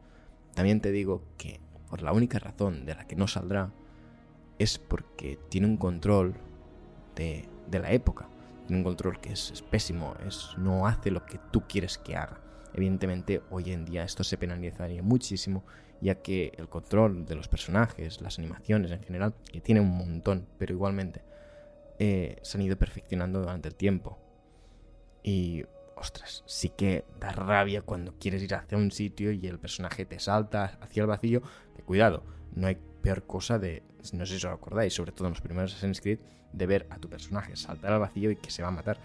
también 0.54 0.80
te 0.80 0.90
digo 0.92 1.22
que 1.38 1.60
la 2.02 2.12
única 2.12 2.38
razón 2.38 2.84
de 2.84 2.94
la 2.94 3.06
que 3.06 3.16
no 3.16 3.26
saldrá 3.26 3.70
es 4.58 4.78
porque 4.78 5.38
tiene 5.48 5.66
un 5.66 5.76
control 5.76 6.34
de, 7.16 7.48
de 7.68 7.78
la 7.78 7.92
época. 7.92 8.28
Tiene 8.66 8.78
un 8.78 8.84
control 8.84 9.20
que 9.20 9.32
es, 9.32 9.50
es, 9.50 9.62
pésimo, 9.62 10.14
es, 10.26 10.54
no 10.56 10.86
hace 10.86 11.10
lo 11.10 11.26
que 11.26 11.38
tú 11.50 11.62
quieres 11.68 11.98
que 11.98 12.16
haga. 12.16 12.40
Evidentemente, 12.72 13.42
hoy 13.50 13.70
en 13.70 13.84
día 13.84 14.04
esto 14.04 14.24
se 14.24 14.36
penalizaría 14.36 15.02
muchísimo, 15.02 15.64
ya 16.00 16.16
que 16.16 16.52
el 16.56 16.68
control 16.68 17.24
de 17.24 17.34
los 17.36 17.48
personajes, 17.48 18.20
las 18.20 18.38
animaciones 18.38 18.90
en 18.90 19.02
general, 19.02 19.34
que 19.52 19.60
tiene 19.60 19.80
un 19.80 19.96
montón, 19.96 20.46
pero 20.58 20.72
igualmente 20.72 21.22
eh, 21.98 22.36
se 22.42 22.58
han 22.58 22.62
ido 22.62 22.76
perfeccionando 22.76 23.40
durante 23.40 23.68
el 23.68 23.74
tiempo. 23.74 24.18
Y, 25.22 25.64
ostras, 25.96 26.42
sí 26.46 26.70
que 26.70 27.04
da 27.20 27.32
rabia 27.32 27.82
cuando 27.82 28.14
quieres 28.18 28.42
ir 28.42 28.54
hacia 28.54 28.76
un 28.76 28.90
sitio 28.90 29.30
y 29.30 29.46
el 29.46 29.58
personaje 29.58 30.04
te 30.04 30.18
salta 30.18 30.78
hacia 30.80 31.02
el 31.02 31.06
vacío. 31.06 31.42
Que 31.76 31.82
cuidado, 31.82 32.22
no 32.54 32.66
hay 32.66 32.76
peor 33.02 33.24
cosa 33.26 33.58
de, 33.58 33.82
no 34.12 34.26
sé 34.26 34.38
si 34.38 34.46
os 34.46 34.52
acordáis, 34.52 34.94
sobre 34.94 35.12
todo 35.12 35.28
en 35.28 35.34
los 35.34 35.40
primeros 35.40 35.72
Assassin's 35.72 36.00
Creed, 36.00 36.18
de 36.52 36.66
ver 36.66 36.86
a 36.90 36.98
tu 36.98 37.08
personaje 37.08 37.56
saltar 37.56 37.92
al 37.92 38.00
vacío 38.00 38.30
y 38.30 38.36
que 38.36 38.50
se 38.50 38.62
va 38.62 38.68
a 38.68 38.72
matar. 38.72 38.98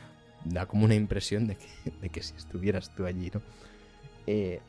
Da 0.45 0.67
como 0.67 0.85
una 0.85 0.95
impresión 0.95 1.47
de 1.47 1.55
que, 1.55 1.91
de 2.01 2.09
que 2.09 2.23
si 2.23 2.35
estuvieras 2.35 2.95
tú 2.95 3.05
allí, 3.05 3.31
¿no? 3.33 3.41
Eh, 4.27 4.61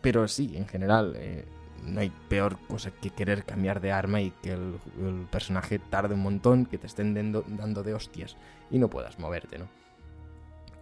pero 0.00 0.26
sí, 0.28 0.52
en 0.56 0.66
general, 0.66 1.14
eh, 1.16 1.44
no 1.84 2.00
hay 2.00 2.10
peor 2.28 2.58
cosa 2.68 2.90
que 2.90 3.10
querer 3.10 3.44
cambiar 3.44 3.80
de 3.80 3.92
arma 3.92 4.20
y 4.20 4.30
que 4.42 4.52
el, 4.52 4.78
el 5.00 5.26
personaje 5.30 5.78
tarde 5.78 6.14
un 6.14 6.22
montón, 6.22 6.66
que 6.66 6.78
te 6.78 6.86
estén 6.86 7.14
dando, 7.14 7.44
dando, 7.48 7.82
de 7.82 7.94
hostias 7.94 8.36
y 8.70 8.78
no 8.78 8.88
puedas 8.88 9.18
moverte, 9.18 9.58
¿no? 9.58 9.68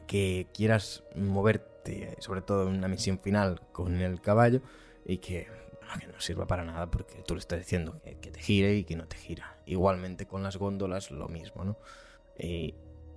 Que 0.07 0.49
quieras 0.53 1.03
moverte, 1.15 2.17
sobre 2.19 2.43
todo 2.43 2.69
en 2.69 2.77
una 2.77 2.89
misión 2.89 3.19
final, 3.19 3.63
con 3.73 4.01
el 4.01 4.21
caballo 4.21 4.61
y 5.05 5.19
que, 5.19 5.49
bueno, 5.91 6.07
que 6.07 6.13
no 6.13 6.21
sirva 6.21 6.47
para 6.47 6.65
nada 6.65 6.91
porque 6.91 7.23
tú 7.27 7.35
le 7.35 7.41
estás 7.41 7.59
diciendo 7.59 8.01
que, 8.03 8.15
te 8.15 8.41
gire 8.41 8.75
y 8.77 8.85
que 8.85 8.97
no 8.97 9.07
te 9.07 9.17
gira. 9.17 9.57
Igualmente 9.67 10.27
con 10.27 10.43
las 10.43 10.57
góndolas 10.57 11.11
lo 11.11 11.29
mismo, 11.29 11.65
¿no? 11.65 11.77
Eh, 12.37 12.75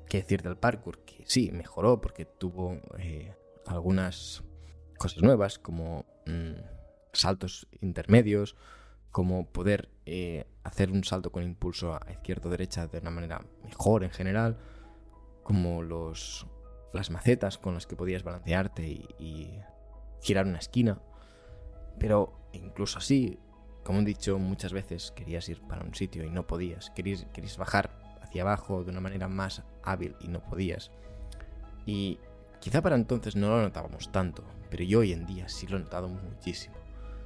¿Qué 0.09 0.21
decir 0.21 0.41
del 0.41 0.57
parkour? 0.57 0.99
Que 1.05 1.23
sí, 1.25 1.51
mejoró 1.51 2.01
porque 2.01 2.25
tuvo 2.25 2.79
eh, 2.99 3.33
algunas 3.65 4.43
cosas 4.97 5.21
nuevas 5.23 5.59
como... 5.59 6.05
Mmm, 6.25 6.73
saltos 7.13 7.67
intermedios, 7.81 8.55
como 9.12 9.45
poder 9.45 9.89
eh, 10.05 10.45
hacer 10.63 10.91
un 10.91 11.03
salto 11.03 11.31
con 11.31 11.43
impulso 11.43 11.93
a 11.93 12.12
izquierda 12.12 12.49
derecha 12.49 12.88
de 12.88 12.99
una 12.99 13.12
manera 13.12 13.45
mejor 13.63 14.03
en 14.03 14.09
general, 14.09 14.57
como 15.43 15.83
los, 15.83 16.47
las 16.91 17.12
macetas 17.12 17.57
con 17.57 17.75
las 17.75 17.86
que 17.86 17.95
podías 17.95 18.23
balancearte 18.23 18.88
y 18.88 19.59
girar 20.21 20.47
una 20.47 20.57
esquina. 20.57 20.99
Pero 21.99 22.34
incluso 22.53 22.99
así, 22.99 23.39
como 23.84 23.99
he 23.99 24.06
dicho 24.06 24.38
muchas 24.39 24.73
veces, 24.73 25.12
querías 25.12 25.47
ir 25.49 25.62
para 25.62 25.84
un 25.84 25.93
sitio 25.93 26.23
y 26.23 26.29
no 26.29 26.47
podías, 26.47 26.89
querías, 26.91 27.25
querías 27.34 27.58
bajar 27.58 28.17
hacia 28.21 28.41
abajo 28.41 28.84
de 28.84 28.91
una 28.91 29.01
manera 29.01 29.27
más 29.27 29.63
hábil 29.84 30.15
y 30.19 30.27
no 30.27 30.41
podías. 30.43 30.91
Y 31.86 32.19
quizá 32.60 32.82
para 32.82 32.95
entonces 32.95 33.36
no 33.36 33.49
lo 33.49 33.62
notábamos 33.62 34.12
tanto, 34.12 34.43
pero 34.69 34.84
yo 34.84 34.99
hoy 34.99 35.13
en 35.13 35.25
día 35.25 35.49
sí 35.49 35.67
lo 35.67 35.77
he 35.77 35.82
notado 35.82 36.08
muchísimo. 36.08 36.75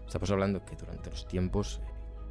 Estamos 0.06 0.32
hablando 0.32 0.66
que 0.66 0.76
durante 0.76 1.10
los 1.10 1.28
tiempos 1.28 1.82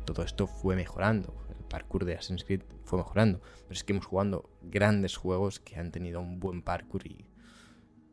todo 0.07 0.23
esto 0.23 0.47
fue 0.47 0.77
mejorando. 0.77 1.35
El 1.51 1.65
parkour 1.67 2.05
de 2.05 2.15
Assassin's 2.15 2.45
Creed 2.45 2.63
fue 2.85 2.99
mejorando. 2.99 3.41
Pero 3.41 3.73
es 3.73 3.85
que 3.85 3.93
hemos 3.93 4.07
jugado 4.07 4.49
grandes 4.63 5.17
juegos 5.17 5.61
que 5.61 5.77
han 5.77 5.93
tenido 5.93 6.21
un 6.21 6.41
buen 6.41 6.63
parkour 6.63 7.07
y, 7.07 7.27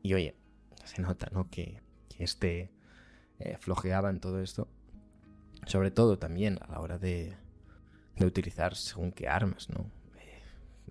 y 0.02 0.14
oye, 0.14 0.36
se 0.84 1.02
nota, 1.02 1.30
¿no? 1.32 1.50
Que, 1.50 1.82
que 2.10 2.24
este 2.24 2.72
eh, 3.40 3.58
flojeaba 3.60 4.10
en 4.10 4.20
todo 4.20 4.42
esto. 4.42 4.68
Sobre 5.66 5.92
todo 5.92 6.18
también 6.20 6.60
a 6.62 6.72
la 6.72 6.80
hora 6.80 6.98
de, 6.98 7.34
de 8.18 8.26
utilizar 8.26 8.76
según 8.76 9.12
qué 9.12 9.28
armas, 9.28 9.70
¿no? 9.70 9.90
Eh, 10.20 10.42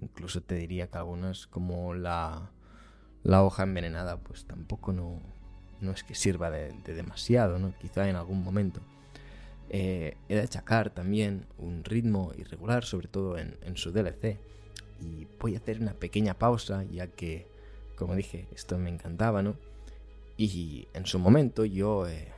incluso 0.01 0.41
te 0.43 0.55
diría 0.55 0.89
que 0.89 0.99
algunas 0.99 1.47
como 1.47 1.95
la, 1.95 2.51
la 3.23 3.43
hoja 3.43 3.65
envenenada 3.65 4.19
pues 4.19 4.47
tampoco 4.47 4.93
no, 4.93 5.21
no 5.81 5.91
es 5.93 6.05
que 6.05 6.15
sirva 6.15 6.51
de, 6.51 6.73
de 6.85 6.95
demasiado, 6.95 7.59
¿no? 7.59 7.75
quizá 7.79 8.09
en 8.09 8.17
algún 8.17 8.43
momento. 8.43 8.81
Eh, 9.69 10.17
he 10.29 10.35
de 10.35 10.43
achacar 10.43 10.91
también 10.91 11.47
un 11.59 11.83
ritmo 11.85 12.33
irregular, 12.37 12.85
sobre 12.85 13.09
todo 13.09 13.39
en, 13.39 13.57
en, 13.63 13.77
su 13.77 13.91
DLC. 13.91 14.39
Y 15.01 15.27
voy 15.41 15.55
a 15.55 15.59
hacer 15.59 15.81
una 15.81 15.95
pequeña 15.95 16.35
pausa, 16.35 16.85
ya 16.85 17.07
que, 17.07 17.47
como 17.97 18.15
dije, 18.15 18.47
esto 18.55 18.79
me 18.79 18.91
encantaba, 18.91 19.43
¿no? 19.43 19.57
Y 20.37 20.89
en 20.95 21.07
su 21.07 21.19
momento 21.19 21.65
yo 21.65 22.07
eh, 22.09 22.33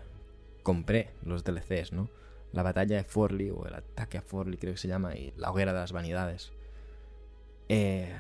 compré 0.63 1.11
los 1.23 1.45
DLCs, 1.45 1.93
¿no? 1.93 2.11
La 2.53 2.63
batalla 2.63 2.97
de 2.97 3.05
Forley, 3.05 3.51
o 3.51 3.67
el 3.67 3.75
ataque 3.75 4.19
a 4.19 4.23
Forley 4.23 4.59
creo 4.59 4.75
que 4.75 4.79
se 4.79 4.89
llama, 4.89 5.17
y 5.17 5.33
la 5.37 5.51
hoguera 5.51 5.73
de 5.73 5.81
las 5.81 5.93
vanidades. 5.93 6.53
Eh, 7.69 8.17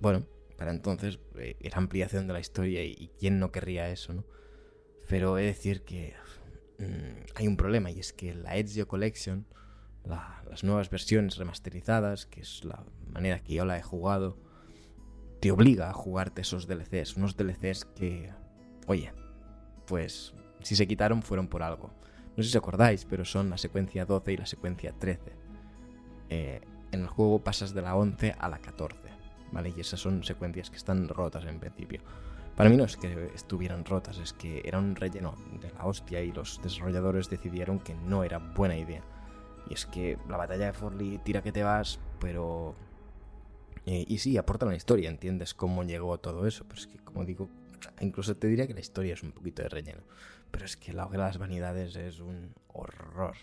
bueno, 0.00 0.26
para 0.56 0.70
entonces 0.70 1.18
eh, 1.36 1.56
era 1.60 1.78
ampliación 1.78 2.26
de 2.26 2.32
la 2.32 2.40
historia 2.40 2.84
y, 2.84 2.92
y, 2.98 3.10
quién 3.18 3.38
no 3.38 3.50
querría 3.50 3.90
eso, 3.90 4.12
¿no? 4.12 4.24
Pero 5.08 5.36
he 5.38 5.42
de 5.42 5.48
decir 5.48 5.82
que 5.82 6.14
mmm, 6.78 7.24
hay 7.34 7.46
un 7.46 7.56
problema 7.56 7.90
y 7.90 8.00
es 8.00 8.12
que 8.12 8.34
la 8.34 8.56
Ezio 8.56 8.88
Collection, 8.88 9.46
la, 10.04 10.42
las 10.48 10.64
nuevas 10.64 10.90
versiones 10.90 11.36
remasterizadas, 11.36 12.26
que 12.26 12.40
es 12.40 12.64
la 12.64 12.84
manera 13.12 13.42
que 13.42 13.54
yo 13.54 13.64
la 13.64 13.78
he 13.78 13.82
jugado, 13.82 14.38
te 15.40 15.50
obliga 15.50 15.90
a 15.90 15.92
jugarte 15.92 16.42
esos 16.42 16.66
DLCs, 16.66 17.16
unos 17.16 17.36
DLCs 17.36 17.84
que, 17.84 18.32
oye, 18.86 19.12
pues 19.86 20.34
si 20.62 20.76
se 20.76 20.86
quitaron 20.86 21.22
fueron 21.22 21.48
por 21.48 21.62
algo. 21.62 21.90
No 22.36 22.42
sé 22.42 22.50
si 22.50 22.56
os 22.56 22.62
acordáis, 22.62 23.04
pero 23.04 23.24
son 23.24 23.50
la 23.50 23.58
secuencia 23.58 24.04
12 24.06 24.32
y 24.32 24.36
la 24.36 24.46
secuencia 24.46 24.92
13. 24.98 25.32
Eh, 26.30 26.60
en 26.90 27.00
el 27.00 27.06
juego 27.06 27.42
pasas 27.42 27.74
de 27.74 27.82
la 27.82 27.96
11 27.96 28.34
a 28.38 28.48
la 28.48 28.58
14. 28.58 29.14
¿vale? 29.54 29.72
Y 29.74 29.80
esas 29.80 30.00
son 30.00 30.22
secuencias 30.24 30.68
que 30.68 30.76
están 30.76 31.08
rotas 31.08 31.44
en 31.46 31.60
principio. 31.60 32.00
Para 32.56 32.68
mí 32.68 32.76
no 32.76 32.84
es 32.84 32.96
que 32.96 33.30
estuvieran 33.34 33.84
rotas, 33.84 34.18
es 34.18 34.32
que 34.32 34.62
era 34.64 34.78
un 34.78 34.94
relleno 34.94 35.34
de 35.60 35.72
la 35.72 35.86
hostia 35.86 36.20
y 36.22 36.32
los 36.32 36.60
desarrolladores 36.62 37.30
decidieron 37.30 37.78
que 37.78 37.94
no 37.94 38.22
era 38.22 38.38
buena 38.38 38.76
idea. 38.76 39.02
Y 39.68 39.74
es 39.74 39.86
que 39.86 40.18
la 40.28 40.36
batalla 40.36 40.66
de 40.66 40.72
Forley 40.72 41.18
tira 41.24 41.42
que 41.42 41.52
te 41.52 41.62
vas, 41.62 41.98
pero... 42.20 42.74
Eh, 43.86 44.04
y 44.06 44.18
sí, 44.18 44.36
aporta 44.36 44.66
una 44.66 44.76
historia, 44.76 45.10
entiendes 45.10 45.52
cómo 45.52 45.82
llegó 45.84 46.18
todo 46.18 46.46
eso, 46.46 46.64
pero 46.66 46.80
es 46.80 46.86
que, 46.86 46.98
como 46.98 47.24
digo, 47.24 47.48
incluso 48.00 48.36
te 48.36 48.48
diría 48.48 48.66
que 48.66 48.74
la 48.74 48.80
historia 48.80 49.14
es 49.14 49.22
un 49.22 49.32
poquito 49.32 49.62
de 49.62 49.68
relleno. 49.68 50.02
Pero 50.50 50.64
es 50.64 50.76
que 50.76 50.92
la 50.92 51.06
hoguera 51.06 51.24
de 51.24 51.30
las 51.30 51.38
vanidades 51.38 51.96
es 51.96 52.20
un 52.20 52.54
horror. 52.68 53.36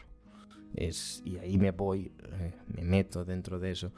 Es, 0.73 1.21
y 1.25 1.37
ahí 1.37 1.57
me 1.57 1.71
voy, 1.71 2.11
eh, 2.23 2.53
me 2.67 2.83
meto 2.83 3.25
dentro 3.25 3.59
de 3.59 3.71
eso, 3.71 3.91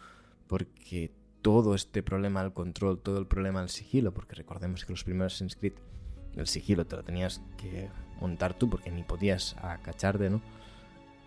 porque 0.47 1.11
todo 1.43 1.75
este 1.75 2.01
problema 2.01 2.41
al 2.41 2.53
control, 2.53 2.99
todo 2.99 3.19
el 3.19 3.27
problema 3.27 3.61
al 3.61 3.69
sigilo, 3.69 4.13
porque 4.13 4.33
recordemos 4.33 4.85
que 4.85 4.93
los 4.93 5.03
primeros 5.03 5.33
Assassin's 5.33 5.55
Creed, 5.55 5.73
el 6.35 6.47
sigilo 6.47 6.87
te 6.87 6.95
lo 6.95 7.03
tenías 7.03 7.41
que 7.57 7.89
montar 8.19 8.55
tú 8.55 8.69
porque 8.69 8.89
ni 8.89 9.03
podías 9.03 9.55
acacharte, 9.61 10.29
¿no? 10.29 10.41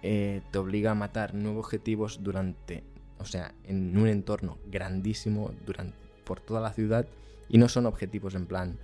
Eh, 0.02 0.42
te 0.50 0.58
obliga 0.58 0.92
a 0.92 0.94
matar 0.94 1.34
nuevos 1.34 1.66
objetivos 1.66 2.22
durante, 2.22 2.82
o 3.18 3.24
sea, 3.24 3.54
en 3.64 3.96
un 3.96 4.08
entorno 4.08 4.58
grandísimo 4.66 5.52
durante, 5.64 5.96
por 6.24 6.40
toda 6.40 6.60
la 6.60 6.72
ciudad 6.72 7.06
y 7.48 7.58
no 7.58 7.68
son 7.68 7.86
objetivos 7.86 8.34
en 8.34 8.46
plan, 8.46 8.78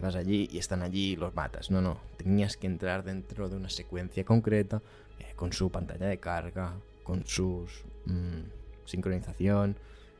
vas 0.00 0.16
allí 0.16 0.48
y 0.50 0.58
están 0.58 0.82
allí 0.82 1.12
y 1.12 1.16
los 1.16 1.34
matas, 1.34 1.70
no, 1.70 1.80
no, 1.80 1.98
tenías 2.16 2.56
que 2.56 2.66
entrar 2.66 3.04
dentro 3.04 3.48
de 3.48 3.56
una 3.56 3.68
secuencia 3.68 4.24
concreta 4.24 4.82
eh, 5.18 5.32
con 5.36 5.52
su 5.52 5.70
pantalla 5.70 6.06
de 6.06 6.18
carga, 6.18 6.74
con 7.02 7.24
su 7.26 7.66
mmm, 8.06 8.42
sincronización, 8.84 9.76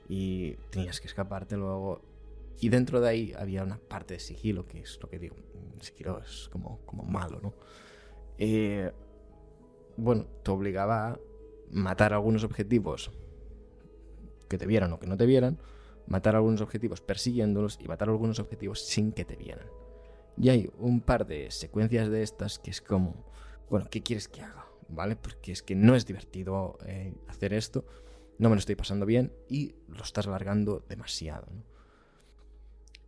y 0.08 0.52
tenías 0.70 1.00
que 1.00 1.08
escaparte 1.08 1.56
luego. 1.56 2.00
Y 2.60 2.68
dentro 2.68 3.00
de 3.00 3.08
ahí 3.08 3.34
había 3.38 3.64
una 3.64 3.78
parte 3.78 4.14
de 4.14 4.20
sigilo, 4.20 4.66
que 4.66 4.80
es 4.80 4.98
lo 5.02 5.08
que 5.08 5.18
digo, 5.18 5.36
sigilo 5.80 6.20
es 6.20 6.48
como, 6.50 6.78
como 6.86 7.02
malo, 7.02 7.40
¿no? 7.42 7.52
Eh, 8.38 8.92
bueno, 9.96 10.26
te 10.42 10.50
obligaba 10.50 11.08
a 11.08 11.18
matar 11.70 12.14
algunos 12.14 12.44
objetivos 12.44 13.10
que 14.48 14.58
te 14.58 14.66
vieran 14.66 14.92
o 14.92 14.98
que 14.98 15.06
no 15.06 15.16
te 15.16 15.26
vieran, 15.26 15.58
matar 16.06 16.36
algunos 16.36 16.60
objetivos 16.60 17.00
persiguiéndolos 17.00 17.78
y 17.80 17.88
matar 17.88 18.08
algunos 18.08 18.38
objetivos 18.38 18.80
sin 18.80 19.12
que 19.12 19.24
te 19.24 19.36
vieran. 19.36 19.66
Y 20.38 20.50
hay 20.50 20.70
un 20.78 21.00
par 21.00 21.26
de 21.26 21.50
secuencias 21.50 22.08
de 22.10 22.22
estas 22.22 22.58
que 22.58 22.70
es 22.70 22.80
como, 22.80 23.24
bueno, 23.70 23.86
¿qué 23.90 24.02
quieres 24.02 24.28
que 24.28 24.42
haga? 24.42 24.66
¿Vale? 24.88 25.16
Porque 25.16 25.52
es 25.52 25.62
que 25.62 25.74
no 25.74 25.96
es 25.96 26.06
divertido 26.06 26.78
eh, 26.86 27.14
hacer 27.28 27.52
esto 27.52 27.84
no 28.38 28.48
me 28.48 28.56
lo 28.56 28.58
estoy 28.58 28.74
pasando 28.74 29.06
bien 29.06 29.32
y 29.48 29.74
lo 29.88 30.02
estás 30.02 30.26
alargando 30.26 30.84
demasiado. 30.88 31.46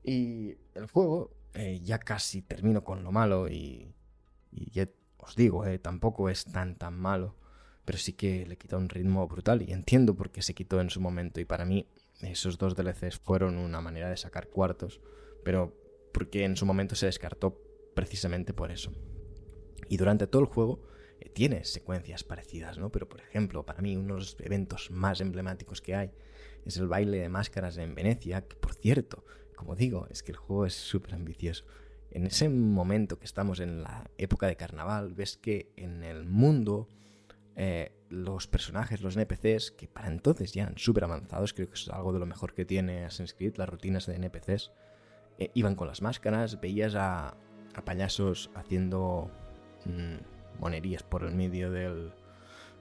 Y 0.03 0.57
el 0.75 0.87
juego, 0.91 1.31
eh, 1.55 1.81
ya 1.83 1.99
casi 1.99 2.43
termino 2.43 2.83
con 2.83 3.05
lo 3.05 3.13
malo 3.13 3.49
y, 3.49 3.95
y, 4.53 4.71
ya 4.71 4.89
os 5.19 5.37
digo, 5.37 5.67
eh, 5.67 5.79
tampoco 5.79 6.31
es 6.31 6.45
tan 6.45 6.77
tan 6.77 6.99
malo, 6.99 7.35
pero 7.85 7.99
sí 7.99 8.15
que 8.15 8.47
le 8.47 8.57
quita 8.57 8.77
un 8.77 8.89
ritmo 8.89 9.27
brutal 9.29 9.63
y 9.63 9.73
entiendo 9.73 10.15
por 10.15 10.31
qué 10.31 10.41
se 10.41 10.55
quitó 10.55 10.81
en 10.81 10.91
su 10.91 11.01
momento 11.01 11.41
y 11.41 11.45
para 11.45 11.65
mí 11.65 11.87
esos 12.21 12.59
dos 12.59 12.75
DLCs 12.75 13.19
fueron 13.19 13.57
una 13.59 13.81
manera 13.81 14.11
de 14.11 14.17
sacar 14.17 14.49
cuartos, 14.49 15.01
pero 15.45 15.75
porque 16.13 16.45
en 16.45 16.57
su 16.57 16.67
momento 16.67 16.95
se 16.95 17.07
descartó 17.07 17.61
precisamente 17.95 18.53
por 18.53 18.71
eso. 18.71 18.93
Y 19.89 19.97
durante 19.97 20.27
todo 20.27 20.43
el 20.43 20.49
juego 20.49 20.83
eh, 21.21 21.29
tiene 21.29 21.65
secuencias 21.65 22.25
parecidas, 22.25 22.79
¿no? 22.79 22.91
Pero 22.91 23.09
por 23.09 23.21
ejemplo, 23.21 23.65
para 23.65 23.81
mí 23.81 23.97
uno 23.97 24.15
de 24.15 24.21
los 24.21 24.37
eventos 24.41 24.91
más 24.91 25.21
emblemáticos 25.21 25.81
que 25.81 25.95
hay 25.95 26.11
es 26.65 26.77
el 26.77 26.89
baile 26.89 27.19
de 27.19 27.29
máscaras 27.29 27.77
en 27.79 27.95
Venecia, 27.95 28.47
que 28.47 28.57
por 28.57 28.75
cierto, 28.75 29.25
como 29.55 29.75
digo, 29.75 30.07
es 30.11 30.23
que 30.23 30.33
el 30.33 30.39
juego 30.39 30.67
es 30.67 30.75
súper 30.75 31.15
ambicioso. 31.15 31.65
En 32.11 32.27
ese 32.27 32.49
momento 32.49 33.19
que 33.19 33.27
estamos 33.27 33.61
en 33.61 33.83
la 33.83 34.11
época 34.17 34.47
de 34.47 34.57
carnaval, 34.57 35.13
ves 35.15 35.37
que 35.37 35.73
en 35.77 36.05
el 36.05 36.25
mundo 36.25 36.89
eh, 37.61 37.91
los 38.09 38.47
personajes, 38.47 39.03
los 39.03 39.17
NPCs, 39.17 39.73
que 39.73 39.89
para 39.89 40.07
entonces 40.07 40.53
ya 40.53 40.63
eran 40.63 40.79
súper 40.79 41.03
avanzados, 41.03 41.53
creo 41.53 41.67
que 41.67 41.75
es 41.75 41.89
algo 41.89 42.13
de 42.13 42.21
lo 42.21 42.25
mejor 42.25 42.55
que 42.55 42.65
tiene 42.65 43.05
Assassin's 43.05 43.35
Creed, 43.35 43.57
las 43.57 43.69
rutinas 43.69 44.07
de 44.07 44.15
NPCs, 44.15 44.71
eh, 45.41 45.51
iban 45.55 45.75
con 45.75 45.89
las 45.89 46.01
máscaras, 46.01 46.61
veías 46.61 46.95
a, 46.95 47.35
payasos 47.85 48.51
haciendo 48.55 49.29
mm, 49.87 50.61
monerías 50.61 51.03
por 51.03 51.25
el 51.25 51.35
medio 51.35 51.73
del, 51.73 52.13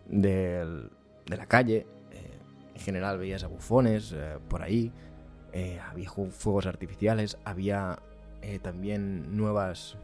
de 0.06 0.90
la 1.26 1.48
calle, 1.48 1.88
eh, 2.12 2.40
en 2.76 2.80
general 2.80 3.18
veías 3.18 3.44
a 3.44 3.48
bufones 3.48 4.16
por 4.48 4.62
ahí, 4.62 4.94
había 5.90 6.12
fuegos 6.12 6.68
artificiales, 6.68 7.40
había 7.46 7.98
también 8.62 9.36
nuevas 9.36 9.98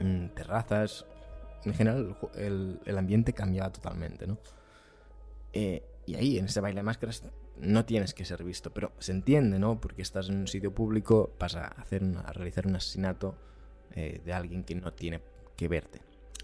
mm, 0.00 0.26
terrazas, 0.34 1.06
en 1.66 1.74
general 1.74 2.16
el, 2.36 2.98
ambiente 2.98 3.32
cambiaba 3.32 3.72
totalmente, 3.72 4.26
¿no? 4.26 4.38
Eh, 5.52 5.82
y 6.06 6.14
ahí, 6.14 6.38
en 6.38 6.46
ese 6.46 6.60
baile 6.60 6.78
de 6.80 6.84
máscaras, 6.84 7.24
no 7.58 7.84
tienes 7.84 8.14
que 8.14 8.24
ser 8.24 8.44
visto, 8.44 8.72
pero 8.72 8.92
se 8.98 9.12
entiende, 9.12 9.58
¿no? 9.58 9.80
Porque 9.80 10.02
estás 10.02 10.28
en 10.28 10.36
un 10.36 10.46
sitio 10.46 10.72
público, 10.72 11.34
vas 11.38 11.56
a, 11.56 11.66
hacer 11.66 12.02
a 12.24 12.32
realizar 12.32 12.66
un 12.66 12.76
asesinato 12.76 13.34
eh, 13.94 14.20
de 14.24 14.32
alguien 14.32 14.62
que 14.62 14.76
no 14.76 14.92
tiene 14.92 15.20
que 15.56 15.66
verte. 15.66 16.00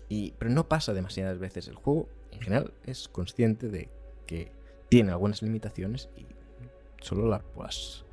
Y, 0.08 0.32
pero 0.38 0.50
no 0.50 0.68
pasa 0.68 0.92
demasiadas 0.92 1.38
veces. 1.38 1.68
El 1.68 1.76
juego, 1.76 2.08
en 2.32 2.40
general, 2.40 2.74
es 2.84 3.08
consciente 3.08 3.68
de 3.68 3.88
que 4.26 4.50
tiene 4.88 5.12
algunas 5.12 5.42
limitaciones 5.42 6.08
y 6.16 6.26
solo 7.00 7.28
las, 7.28 7.42
pues, 7.54 8.04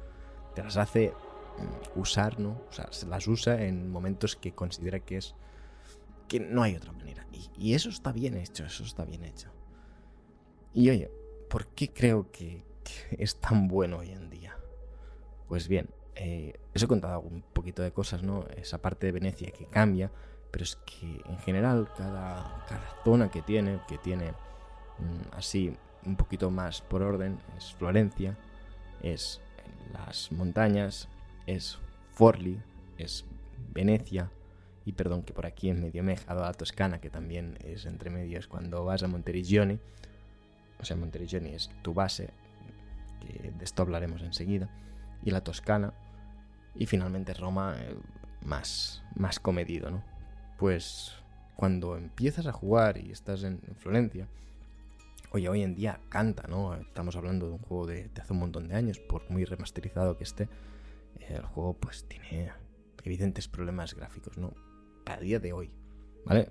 te 0.53 0.63
las 0.63 0.77
hace 0.77 1.13
mm, 1.57 1.99
usar, 1.99 2.39
¿no? 2.39 2.61
O 2.69 2.71
sea, 2.71 2.87
se 2.91 3.07
las 3.07 3.27
usa 3.27 3.63
en 3.63 3.89
momentos 3.89 4.35
que 4.35 4.51
considera 4.51 4.99
que 4.99 5.17
es 5.17 5.33
que 6.29 6.39
no 6.39 6.63
hay 6.63 6.75
otra 6.75 6.93
manera. 6.93 7.25
Y, 7.57 7.73
eso 7.73 7.89
está 7.89 8.13
bien 8.13 8.37
hecho, 8.37 8.65
eso 8.65 8.83
está 8.83 9.03
bien 9.03 9.25
hecho. 9.25 9.49
Y 10.73 10.89
oye, 10.89 11.11
¿por 11.49 11.67
qué 11.67 11.89
creo 11.91 12.31
que, 12.31 12.63
es 13.11 13.35
tan 13.35 13.67
bueno 13.67 13.97
hoy 13.97 14.11
en 14.11 14.29
día? 14.29 14.57
Pues 15.47 15.67
bien, 15.67 15.89
eh, 16.15 16.53
os 16.73 16.81
he 16.81 16.87
contado 16.87 17.19
un 17.19 17.41
poquito 17.41 17.81
de 17.81 17.91
cosas, 17.91 18.23
¿no? 18.23 18.45
Esa 18.55 18.81
parte 18.81 19.07
de 19.07 19.11
Venecia 19.11 19.51
que 19.51 19.65
cambia, 19.65 20.11
pero 20.51 20.63
es 20.63 20.77
que 20.77 21.21
en 21.25 21.37
general 21.39 21.89
cada, 21.97 22.65
cada 22.67 23.03
zona 23.03 23.29
que 23.29 23.41
tiene, 23.41 23.81
que 23.87 23.97
tiene 23.97 24.31
mm, 24.31 25.33
así 25.33 25.75
un 26.05 26.15
poquito 26.15 26.49
más 26.49 26.81
por 26.81 27.01
orden, 27.01 27.39
es 27.57 27.73
Florencia, 27.73 28.37
es 29.01 29.41
las 29.91 30.31
montañas, 30.31 31.09
es 31.45 31.79
Forli, 32.13 32.61
es 32.97 33.25
Venecia, 33.73 34.31
y 34.89 34.91
perdón 34.91 35.21
que 35.21 35.33
por 35.33 35.45
aquí 35.45 35.69
en 35.69 35.81
medio 35.81 36.03
me 36.03 36.13
he 36.13 36.15
dejado 36.15 36.43
a 36.43 36.51
Toscana, 36.51 36.99
que 36.99 37.11
también 37.11 37.59
es 37.63 37.85
entre 37.85 38.09
medios 38.09 38.47
cuando 38.47 38.83
vas 38.85 39.03
a 39.03 39.07
Monteriggioni. 39.07 39.77
O 40.79 40.83
sea, 40.83 40.97
Monteriggioni 40.97 41.49
es 41.49 41.69
tu 41.83 41.93
base, 41.93 42.31
de 43.21 43.63
esto 43.63 43.83
hablaremos 43.83 44.23
enseguida. 44.23 44.67
Y 45.23 45.29
la 45.29 45.41
Toscana. 45.41 45.93
Y 46.73 46.87
finalmente 46.87 47.35
Roma, 47.35 47.75
eh, 47.77 47.95
más, 48.43 49.03
más 49.15 49.39
comedido, 49.39 49.91
¿no? 49.91 50.03
Pues 50.57 51.13
cuando 51.55 51.95
empiezas 51.95 52.47
a 52.47 52.51
jugar 52.51 52.97
y 52.97 53.11
estás 53.11 53.43
en, 53.43 53.61
Florencia, 53.75 54.27
oye, 55.29 55.49
hoy 55.49 55.61
en 55.61 55.75
día 55.75 55.99
canta, 56.09 56.47
¿no? 56.47 56.73
Estamos 56.73 57.15
hablando 57.15 57.45
de 57.45 57.51
un 57.51 57.59
juego 57.59 57.85
de 57.85 58.09
hace 58.19 58.33
un 58.33 58.39
montón 58.39 58.67
de 58.69 58.75
años, 58.75 58.97
por 58.97 59.29
muy 59.29 59.45
remasterizado 59.45 60.17
que 60.17 60.23
esté. 60.23 60.49
El 61.19 61.43
juego 61.43 61.75
pues 61.75 62.05
tiene 62.05 62.51
evidentes 63.03 63.47
problemas 63.47 63.93
gráficos, 63.93 64.35
¿no? 64.39 64.51
A 65.05 65.17
día 65.17 65.39
de 65.39 65.53
hoy, 65.53 65.71
¿vale? 66.25 66.49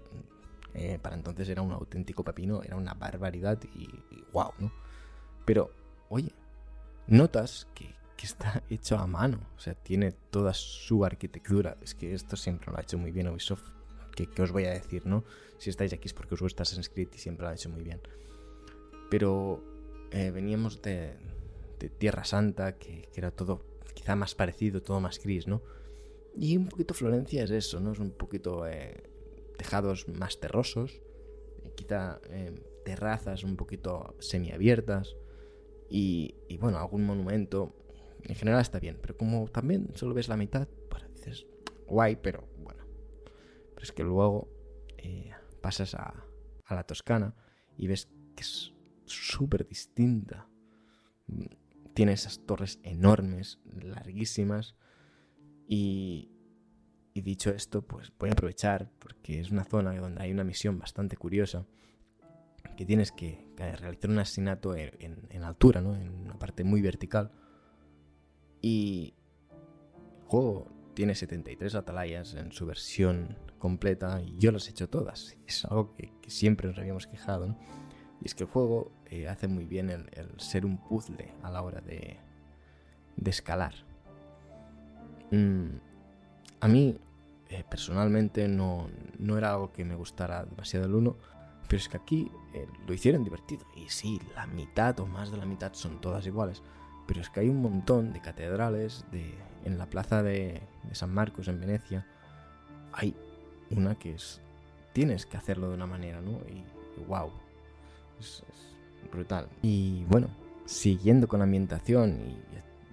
Eh, 0.75 0.99
para 1.01 1.17
entonces 1.17 1.49
era 1.49 1.63
un 1.63 1.73
auténtico 1.73 2.23
pepino, 2.25 2.63
era 2.63 2.77
una 2.77 2.95
barbaridad 2.95 3.59
y, 3.75 3.89
wow, 4.33 4.53
¿no? 4.59 4.71
Pero, 5.45 5.71
oye, 6.09 6.33
notas 7.07 7.67
que, 7.75 7.97
está 8.23 8.63
hecho 8.71 8.99
a 8.99 9.07
mano, 9.07 9.41
o 9.57 9.61
sea, 9.61 9.75
tiene 9.75 10.13
toda 10.13 10.53
su 10.55 11.05
arquitectura. 11.05 11.77
Es 11.83 11.95
que 11.95 12.15
esto 12.15 12.37
siempre 12.37 12.71
lo 12.71 12.79
ha 12.79 12.83
hecho 12.83 12.99
muy 12.99 13.13
bien 13.13 13.29
Ubisoft. 13.29 13.71
Que, 14.15 14.43
os 14.43 14.51
voy 14.51 14.65
a 14.65 14.71
decir, 14.71 15.07
no? 15.07 15.25
Si 15.59 15.71
estáis 15.71 15.93
aquí 15.93 16.09
es 16.09 16.15
porque 16.15 16.35
os 16.35 16.41
gusta 16.41 16.65
Assassin's 16.65 16.89
Creed 16.89 17.09
y 17.15 17.19
siempre 17.19 17.45
lo 17.45 17.51
ha 17.51 17.55
hecho 17.55 17.71
muy 17.71 17.83
bien. 17.83 18.01
Pero 19.11 19.63
eh, 20.11 20.31
veníamos 20.33 20.83
de, 20.83 21.17
Tierra 21.99 22.25
Santa, 22.25 22.77
que, 22.77 23.09
que 23.13 23.21
era 23.21 23.31
todo 23.31 23.65
quizá 23.95 24.17
más 24.17 24.35
parecido, 24.35 24.83
todo 24.83 25.01
más 25.01 25.21
gris, 25.21 25.47
¿no? 25.47 25.63
Y 26.41 26.57
un 26.57 26.69
poquito 26.69 26.95
Florencia 26.95 27.43
es 27.43 27.51
eso, 27.51 27.81
¿no? 27.81 27.91
Es 27.91 27.99
un 27.99 28.13
poquito 28.13 28.65
eh, 28.65 29.03
tejados 29.57 30.07
más 30.07 30.39
terrosos, 30.39 31.03
eh, 31.65 31.73
quizá 31.75 32.21
eh, 32.31 32.63
terrazas 32.85 33.43
un 33.43 33.57
poquito 33.57 34.15
semiabiertas 34.21 35.17
y, 35.91 36.37
bueno, 36.61 36.79
algún 36.79 37.05
monumento. 37.05 37.75
En 38.23 38.37
general 38.37 38.61
está 38.61 38.79
bien, 38.79 38.99
pero 39.01 39.17
como 39.17 39.49
también 39.49 39.89
solo 39.95 40.15
ves 40.15 40.29
la 40.29 40.37
mitad, 40.37 40.69
pues 40.89 41.03
dices, 41.13 41.47
guay, 41.89 42.15
pero 42.15 42.49
bueno. 42.63 42.85
Pero 43.75 43.83
es 43.83 43.91
que 43.91 44.05
luego 44.05 44.49
pasas 45.61 45.95
a, 45.97 46.25
a 46.67 46.75
la 46.75 46.85
Toscana 46.85 47.35
y 47.77 47.89
ves 47.89 48.09
que 48.37 48.43
es 48.43 48.73
súper 49.07 49.67
distinta. 49.67 50.49
Tiene 51.95 52.13
esas 52.13 52.47
torres 52.47 52.79
enormes, 52.85 53.59
larguísimas, 53.81 54.77
y, 55.69 56.31
dicho 57.15 57.51
esto, 57.51 57.83
pues 57.83 58.13
voy 58.19 58.31
a 58.31 58.33
aprovechar 58.33 58.91
porque 59.01 59.41
es 59.41 59.51
una 59.51 59.65
zona 59.65 59.93
donde 59.95 60.23
hay 60.23 60.31
una 60.31 60.45
misión 60.45 60.79
bastante 60.79 61.17
curiosa 61.17 61.67
que 62.77 62.87
tienes 62.87 63.11
que, 63.11 63.45
realizar 63.57 64.09
un 64.09 64.21
asesinato 64.21 64.77
en, 64.77 65.43
altura, 65.43 65.81
¿no? 65.81 65.97
En 65.97 66.09
una 66.11 66.39
parte 66.39 66.63
muy 66.63 66.81
vertical. 66.81 67.33
Y 68.63 69.15
el 70.21 70.27
juego 70.27 70.69
tiene 70.95 71.17
73 71.17 71.75
atalayas 71.75 72.35
en 72.35 72.53
su 72.53 72.67
versión 72.67 73.37
completa 73.59 74.23
y 74.23 74.39
yo 74.39 74.53
las 74.53 74.69
he 74.69 74.71
hecho 74.71 74.89
todas. 74.89 75.37
Es 75.47 75.65
algo 75.65 75.97
que, 75.97 76.13
siempre 76.29 76.69
nos 76.69 76.79
habíamos 76.79 77.09
quejado. 77.09 77.57
Y 78.23 78.27
es 78.27 78.35
que 78.37 78.45
el 78.45 78.51
juego 78.51 78.93
eh, 79.07 79.27
hace 79.27 79.49
muy 79.49 79.65
bien 79.65 79.91
el, 79.91 80.09
ser 80.39 80.65
un 80.65 80.79
puzzle 80.79 81.35
a 81.43 81.51
la 81.51 81.63
hora 81.63 81.81
de 81.81 82.21
escalar. 83.25 83.88
Mm, 85.31 85.67
a 86.61 86.69
mí, 86.69 86.99
eh, 87.51 87.65
personalmente, 87.69 88.49
no, 88.49 88.89
era 89.37 89.53
algo 89.53 89.73
que 89.73 89.85
me 89.85 89.95
gustara 89.95 90.45
demasiado 90.45 90.87
el 90.87 90.95
1, 90.95 91.17
pero 91.69 91.81
es 91.81 91.89
que 91.89 91.97
aquí 91.97 92.31
eh, 92.55 92.67
lo 92.87 92.95
hicieron 92.95 93.25
divertido. 93.25 93.67
Y 93.77 93.89
sí, 93.89 94.21
la 94.35 94.47
mitad 94.47 94.99
o 95.01 95.07
más 95.07 95.31
de 95.31 95.39
la 95.39 95.47
mitad 95.47 95.73
son 95.75 96.01
todas 96.01 96.27
iguales. 96.27 96.63
Pero 97.07 97.21
es 97.21 97.31
que 97.31 97.41
hay 97.41 97.49
un 97.49 97.63
montón 97.63 98.13
de 98.13 98.21
catedrales 98.21 99.05
de, 99.13 99.35
en 99.65 99.79
la 99.79 99.87
plaza 99.87 100.23
de, 100.23 100.63
San 100.93 101.13
Marcos, 101.13 101.49
en 101.49 101.61
Venecia. 101.61 102.07
Hay 102.93 103.15
una 103.71 103.95
que 103.95 104.15
es. 104.15 104.41
Tienes 104.93 105.27
que 105.27 105.37
hacerlo 105.37 105.69
de 105.69 105.75
una 105.75 105.87
manera, 105.87 106.21
¿no? 106.21 106.41
Y, 106.49 106.65
wow. 107.07 107.31
Es, 108.19 108.43
es 108.49 109.11
brutal. 109.11 109.49
Y 109.63 110.05
bueno, 110.05 110.29
siguiendo 110.65 111.29
con 111.29 111.39
la 111.39 111.45
ambientación, 111.45 112.19
y 112.21 112.39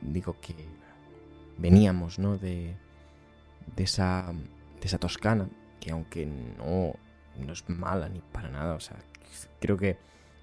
digo 0.01 0.35
que 0.39 0.53
veníamos, 1.57 2.19
¿no? 2.19 2.37
De, 2.37 2.75
de, 3.75 3.83
esa, 3.83 4.31
de 4.81 4.87
esa 4.87 4.97
Toscana, 4.97 5.47
que 5.79 5.91
aunque 5.91 6.25
no, 6.25 6.93
no 7.37 7.53
es 7.53 7.67
mala 7.69 8.09
ni 8.09 8.19
para 8.19 8.49
nada, 8.49 8.75
o 8.75 8.79
sea, 8.79 8.97
creo 9.59 9.77
que 9.77 9.97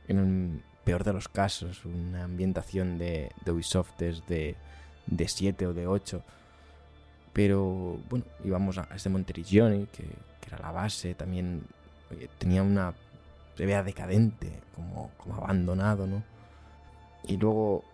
en 0.09 0.19
el 0.19 0.63
peor 0.85 1.05
de 1.05 1.13
los 1.13 1.29
casos, 1.29 1.85
una 1.85 2.25
ambientación 2.25 2.99
de, 2.99 3.31
de 3.45 3.53
Ubisoft 3.53 4.01
es 4.03 4.27
de, 4.27 4.57
de 5.07 5.29
7 5.29 5.67
o 5.67 5.75
de 5.75 5.87
8. 5.87 6.23
Pero 7.33 7.99
bueno, 8.11 8.27
íbamos 8.45 8.79
a 8.79 8.89
este 8.95 9.09
Monteriggioni, 9.09 9.87
que, 9.87 10.03
que 10.03 10.49
era 10.49 10.59
la 10.59 10.71
base, 10.71 11.15
también 11.15 11.63
tenía 12.39 12.63
una. 12.63 12.95
se 13.57 13.67
vea 13.67 13.83
decadente, 13.83 14.61
como, 14.75 15.11
como 15.17 15.37
abandonado, 15.37 16.07
¿no? 16.07 16.23
Y 17.25 17.37
luego, 17.37 17.85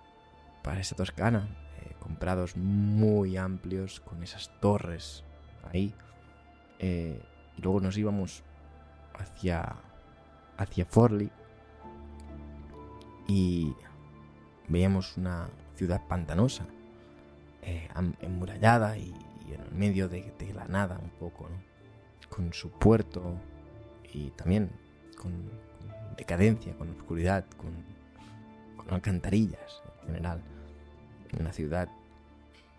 para 0.63 0.81
esa 0.81 0.97
Toscana, 0.97 1.49
comprados 1.99 2.57
muy 2.57 3.37
amplios 3.37 4.01
con 4.01 4.23
esas 4.23 4.51
torres 4.61 5.25
ahí. 5.73 5.95
Eh, 6.79 7.21
y 7.57 7.63
luego 7.63 7.81
nos 7.81 7.97
íbamos 7.99 8.43
hacia, 9.15 9.77
hacia 10.57 10.85
Forley 10.85 11.31
y 13.27 13.75
veíamos 14.69 15.17
una 15.17 15.49
ciudad 15.75 16.01
pantanosa, 16.09 16.67
eh, 17.63 17.89
y, 17.93 19.53
en 19.53 19.61
el 19.61 19.73
medio 19.73 20.09
de, 20.09 20.33
la 20.55 20.67
nada 20.67 20.99
un 21.03 21.11
poco, 21.11 21.49
con 22.29 22.53
su 22.53 22.71
puerto 22.71 23.35
y 24.13 24.31
también 24.31 24.71
con, 25.17 25.33
decadencia, 26.17 26.75
con 26.77 26.91
oscuridad, 26.91 27.45
con, 27.57 27.71
con 28.77 28.95
alcantarillas 28.95 29.83
en 30.03 30.07
general. 30.07 30.43
Una 31.39 31.53
ciudad 31.53 31.89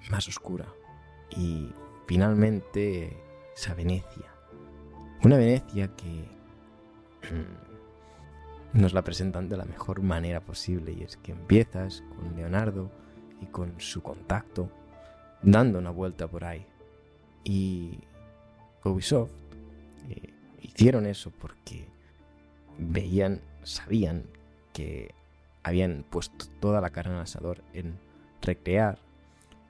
más 0.09 0.27
oscura. 0.27 0.65
Y 1.29 1.71
finalmente 2.07 3.17
esa 3.55 3.73
Venecia. 3.73 4.33
Una 5.23 5.37
Venecia 5.37 5.89
que 5.95 6.27
mm, 7.31 8.79
nos 8.79 8.93
la 8.93 9.03
presentan 9.03 9.49
de 9.49 9.57
la 9.57 9.65
mejor 9.65 10.01
manera 10.01 10.39
posible 10.39 10.93
y 10.93 11.03
es 11.03 11.17
que 11.17 11.31
empiezas 11.33 12.03
con 12.15 12.35
Leonardo 12.35 12.89
y 13.41 13.45
con 13.47 13.79
su 13.79 14.01
contacto 14.01 14.69
dando 15.41 15.79
una 15.79 15.89
vuelta 15.89 16.27
por 16.27 16.45
ahí. 16.45 16.65
Y 17.43 17.99
Ubisoft 18.83 19.31
eh, 20.09 20.33
hicieron 20.61 21.05
eso 21.05 21.31
porque 21.31 21.87
veían, 22.77 23.41
sabían 23.63 24.23
que 24.73 25.13
habían 25.63 26.05
puesto 26.09 26.45
toda 26.59 26.81
la 26.81 26.89
carne 26.89 27.15
al 27.15 27.21
asador 27.21 27.61
en 27.73 27.97
recrear 28.41 28.99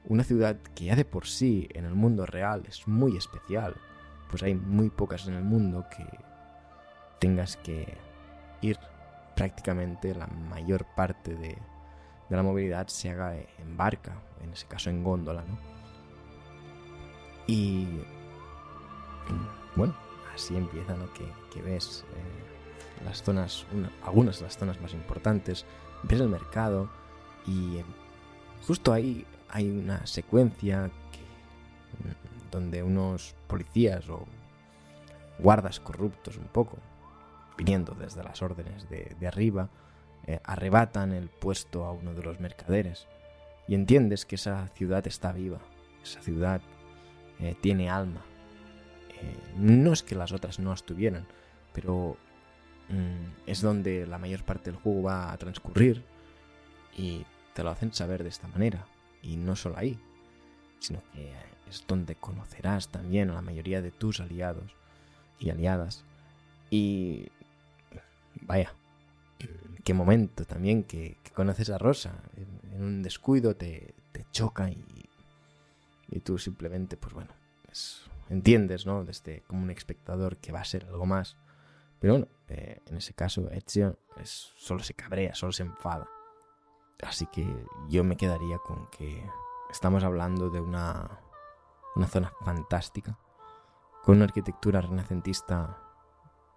una 0.06 0.24
ciudad 0.24 0.58
que 0.76 0.86
ya 0.86 0.96
de 0.96 1.06
por 1.06 1.28
sí 1.28 1.68
en 1.74 1.86
el 1.86 1.94
mundo 1.94 2.26
real 2.26 2.64
es 2.68 2.88
muy 2.88 3.18
especial, 3.18 3.76
pues 4.30 4.44
hay 4.44 4.56
muy 4.56 4.90
pocas 4.90 5.28
en 5.28 5.36
el 5.36 5.44
mundo 5.44 5.86
que 5.96 6.06
tengas 7.20 7.58
que 7.58 7.98
ir 8.62 8.78
prácticamente 9.36 10.16
la 10.16 10.28
mayor 10.28 10.86
parte 10.96 11.36
de, 11.36 11.58
la 12.30 12.44
movilidad 12.44 12.88
se 12.88 13.10
haga 13.10 13.36
en 13.36 13.78
barca, 13.78 14.14
en 14.42 14.54
ese 14.54 14.68
caso 14.68 14.90
en 14.90 15.04
góndola, 15.04 15.44
¿no? 15.44 15.58
Y 17.48 17.88
bueno, 19.76 19.96
así 20.34 20.56
empieza, 20.56 20.96
¿no? 20.96 21.06
Que, 21.14 21.62
ves 21.62 22.06
eh, 22.16 23.04
las 23.06 23.24
zonas, 23.24 23.66
algunas 24.04 24.38
de 24.40 24.46
las 24.46 24.58
zonas 24.58 24.80
más 24.80 24.94
importantes, 24.94 25.66
ves 26.04 26.20
el 26.20 26.30
mercado 26.30 26.90
y 27.48 27.80
justo 28.66 28.94
ahí 28.94 29.26
hay 29.50 29.70
una 29.70 30.06
secuencia 30.06 30.88
mm, 30.88 32.52
donde 32.52 32.84
unos 32.84 33.36
policías 33.48 34.08
o 34.10 34.26
guardas 35.40 35.80
corruptos 35.80 36.38
un 36.38 36.48
poco, 36.48 36.78
viniendo 37.58 37.94
desde 37.94 38.24
las 38.24 38.42
órdenes 38.42 38.90
de, 38.90 39.28
arriba, 39.28 39.70
eh, 40.28 40.40
arrebatan 40.44 41.14
el 41.14 41.30
puesto 41.30 41.86
a 41.86 41.92
uno 41.92 42.14
de 42.14 42.24
los 42.24 42.40
mercaderes. 42.40 43.08
Y 43.68 43.76
entiendes 43.76 44.26
que 44.26 44.36
esa 44.36 44.68
ciudad 44.70 45.06
está 45.08 45.32
viva, 45.32 45.60
esa 46.04 46.22
ciudad 46.22 46.62
eh, 47.40 47.56
tiene 47.62 47.90
alma. 47.90 48.22
Eh, 49.22 49.36
no 49.58 49.94
es 49.94 50.04
que 50.04 50.16
las 50.16 50.32
otras 50.32 50.60
no 50.60 50.74
estuvieran, 50.74 51.28
pero 51.74 52.18
mm, 52.90 53.48
es 53.48 53.62
donde 53.62 54.06
la 54.08 54.18
mayor 54.18 54.44
parte 54.44 54.72
del 54.72 54.80
juego 54.80 55.04
va 55.04 55.32
a 55.32 55.38
transcurrir 55.38 56.04
y 56.98 57.26
te 57.60 57.64
lo 57.66 57.72
hacen 57.72 57.94
saber 57.94 58.24
de 58.24 58.30
esta 58.30 58.48
manera. 58.48 58.88
Y 59.22 59.36
no 59.36 59.54
solo 59.58 59.78
ahí, 59.78 60.00
sino 60.80 61.04
que 61.12 61.34
es 61.70 61.84
donde 61.86 62.16
conocerás 62.16 62.88
también 62.88 63.30
a 63.30 63.34
la 63.34 63.42
mayoría 63.42 63.82
de 63.82 63.92
tus 63.92 64.22
aliados 64.22 64.72
y 65.40 65.50
aliadas. 65.50 66.06
Y 66.70 67.28
vaya, 68.40 68.74
qué 69.84 69.94
momento 69.94 70.46
también 70.46 70.86
que, 70.86 71.18
conoces 71.34 71.70
a 71.70 71.78
Rosa. 71.78 72.24
En, 72.38 72.82
un 72.82 73.04
descuido 73.04 73.58
te, 73.58 73.94
choca 74.32 74.70
y, 74.70 74.82
y, 76.10 76.20
tú 76.22 76.38
simplemente, 76.38 76.96
pues 76.96 77.14
bueno, 77.14 77.34
entiendes, 78.30 78.86
¿no? 78.86 79.04
Desde 79.04 79.42
como 79.48 79.64
un 79.64 79.70
espectador 79.70 80.38
que 80.38 80.54
va 80.54 80.62
a 80.62 80.66
ser 80.66 80.86
algo 80.86 81.06
más. 81.06 81.36
Pero 82.00 82.14
bueno, 82.14 82.30
eh, 82.48 82.80
en 82.86 82.96
ese 82.96 83.14
caso 83.14 83.52
Ezio 83.52 84.00
es, 84.16 84.54
solo 84.56 84.82
se 84.82 84.94
cabrea, 84.94 85.36
solo 85.36 85.52
se 85.52 85.64
enfada. 85.64 86.08
Así 87.04 87.26
que 87.28 87.66
yo 87.88 88.04
me 88.04 88.18
quedaría 88.18 88.58
con 88.60 88.88
que 88.88 89.30
estamos 89.70 90.04
hablando 90.04 90.50
de 90.50 90.60
una, 90.60 91.22
una 91.96 92.08
zona 92.08 92.34
fantástica, 92.42 93.18
con 94.04 94.18
una 94.18 94.26
arquitectura 94.26 94.82
renacentista 94.82 95.78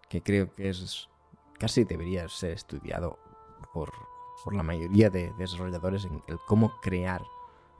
que 0.08 0.22
creo 0.22 0.52
que 0.52 0.68
es 0.68 1.08
casi 1.58 1.84
debería 1.84 2.28
ser 2.28 2.50
estudiado 2.50 3.18
por, 3.72 3.92
la 4.50 4.64
mayoría 4.64 5.08
de 5.08 5.32
desarrolladores 5.38 6.04
en 6.04 6.20
el 6.26 6.38
cómo 6.48 6.80
crear, 6.82 7.22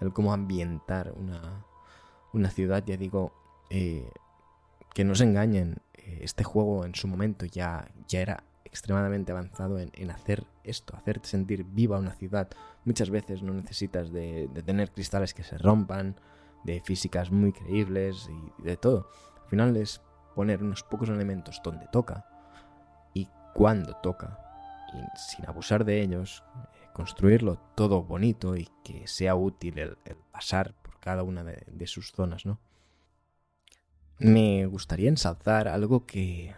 el 0.01 0.13
cómo 0.13 0.33
ambientar 0.33 1.13
una, 1.17 2.51
ciudad. 2.51 2.85
Ya 2.87 2.97
digo, 2.97 3.33
eh, 3.69 4.09
que 4.95 5.03
no 5.05 5.17
se 5.17 5.25
engañen, 5.25 5.83
eh, 5.95 6.21
este 6.23 6.45
juego 6.45 6.85
en 6.85 6.95
su 6.95 7.09
momento 7.09 7.45
ya, 7.45 7.91
ya 8.07 8.21
era 8.21 8.45
extremadamente 8.65 9.33
avanzado 9.33 9.79
en, 9.79 10.11
hacer 10.11 10.45
esto, 10.65 10.97
hacerte 10.97 11.29
sentir 11.29 11.65
viva 11.65 11.99
una 11.99 12.15
ciudad. 12.15 12.49
Muchas 12.85 13.11
veces 13.11 13.43
no 13.43 13.53
necesitas 13.53 14.13
de, 14.13 14.49
tener 14.65 14.91
cristales 14.91 15.35
que 15.35 15.43
se 15.43 15.59
rompan, 15.59 16.17
de 16.65 16.81
físicas 16.81 17.31
muy 17.31 17.53
creíbles 17.53 18.29
y 18.59 18.63
de 18.63 18.77
todo. 18.77 19.11
Al 19.43 19.49
final 19.49 19.77
es 19.77 20.01
poner 20.35 20.63
unos 20.63 20.83
pocos 20.83 21.09
elementos 21.09 21.61
donde 21.63 21.87
toca 21.93 22.25
y 23.15 23.29
cuando 23.55 23.95
toca, 23.97 24.39
y 24.95 25.19
sin 25.19 25.47
abusar 25.47 25.85
de 25.85 26.01
ellos, 26.01 26.43
eh, 26.57 26.89
construirlo 26.93 27.59
todo 27.75 28.03
bonito 28.03 28.57
y 28.57 28.69
que 28.85 29.07
sea 29.07 29.35
útil 29.35 29.79
el, 29.79 29.97
pasar 30.31 30.75
por 30.83 30.99
cada 31.01 31.23
una 31.23 31.45
de, 31.45 31.65
de 31.67 31.87
sus 31.87 32.13
zonas, 32.13 32.47
¿no? 32.47 32.59
Me 34.19 34.67
gustaría 34.67 35.09
ensalzar 35.09 35.67
algo 35.67 36.07
que 36.07 36.55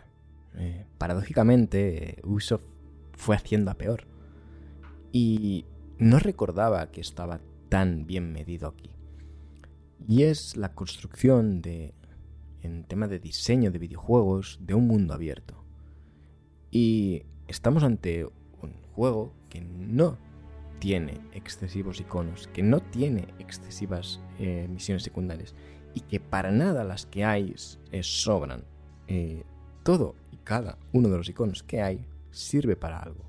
eh, 0.56 0.86
paradójicamente, 0.98 2.20
Ubisoft 2.24 2.64
fue 3.12 3.36
haciendo 3.36 3.70
a 3.70 3.74
peor. 3.74 4.06
Y 5.12 5.66
no 5.98 6.18
recordaba 6.18 6.90
que 6.90 7.00
estaba 7.00 7.40
tan 7.68 8.06
bien 8.06 8.32
medido 8.32 8.68
aquí. 8.68 8.90
Y 10.06 10.24
es 10.24 10.56
la 10.56 10.74
construcción 10.74 11.62
de, 11.62 11.94
en 12.62 12.84
tema 12.84 13.08
de 13.08 13.18
diseño 13.18 13.70
de 13.70 13.78
videojuegos, 13.78 14.58
de 14.60 14.74
un 14.74 14.86
mundo 14.86 15.14
abierto. 15.14 15.64
Y 16.70 17.22
estamos 17.46 17.84
ante 17.84 18.24
un 18.24 18.74
juego 18.94 19.32
que 19.48 19.60
no 19.60 20.18
tiene 20.78 21.20
excesivos 21.32 22.00
iconos, 22.00 22.48
que 22.48 22.62
no 22.62 22.80
tiene 22.80 23.28
excesivas 23.38 24.20
eh, 24.38 24.66
misiones 24.68 25.02
secundarias 25.02 25.54
y 25.94 26.00
que 26.00 26.20
para 26.20 26.50
nada 26.50 26.84
las 26.84 27.06
que 27.06 27.24
hay 27.24 27.54
sobran. 28.02 28.64
Eh, 29.06 29.44
todo 29.84 30.14
cada 30.44 30.78
uno 30.92 31.08
de 31.08 31.16
los 31.16 31.28
iconos 31.28 31.62
que 31.62 31.82
hay 31.82 32.06
sirve 32.30 32.76
para 32.76 32.98
algo. 32.98 33.24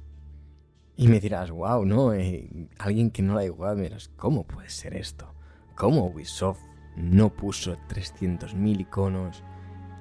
Y 0.97 1.07
me 1.07 1.19
dirás, 1.19 1.51
wow, 1.51 1.85
no, 1.85 2.13
eh, 2.13 2.69
alguien 2.77 3.11
que 3.11 3.21
no 3.21 3.35
la 3.35 3.41
ha 3.41 3.75
dirás, 3.75 4.09
¿cómo 4.15 4.45
puede 4.45 4.69
ser 4.69 4.95
esto? 4.95 5.33
¿Cómo 5.75 6.05
Ubisoft 6.05 6.61
no 6.95 7.33
puso 7.33 7.77
300.000 7.89 8.81
iconos 8.81 9.43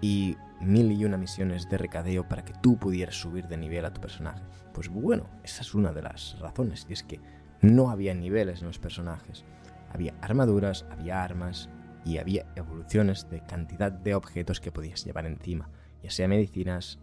y 0.00 0.36
mil 0.60 0.92
y 0.92 1.04
una 1.04 1.16
misiones 1.16 1.68
de 1.68 1.78
recadeo 1.78 2.28
para 2.28 2.44
que 2.44 2.52
tú 2.62 2.78
pudieras 2.78 3.16
subir 3.16 3.48
de 3.48 3.56
nivel 3.56 3.84
a 3.84 3.92
tu 3.92 4.00
personaje? 4.00 4.42
Pues 4.72 4.88
bueno, 4.88 5.28
esa 5.42 5.62
es 5.62 5.74
una 5.74 5.92
de 5.92 6.02
las 6.02 6.38
razones, 6.38 6.86
y 6.88 6.92
es 6.92 7.02
que 7.02 7.20
no 7.60 7.90
había 7.90 8.14
niveles 8.14 8.60
en 8.60 8.68
los 8.68 8.78
personajes. 8.78 9.44
Había 9.92 10.14
armaduras, 10.20 10.84
había 10.90 11.22
armas 11.22 11.68
y 12.04 12.18
había 12.18 12.46
evoluciones 12.54 13.28
de 13.30 13.40
cantidad 13.40 13.90
de 13.90 14.14
objetos 14.14 14.60
que 14.60 14.72
podías 14.72 15.04
llevar 15.04 15.26
encima, 15.26 15.70
ya 16.02 16.10
sea 16.10 16.28
medicinas, 16.28 16.98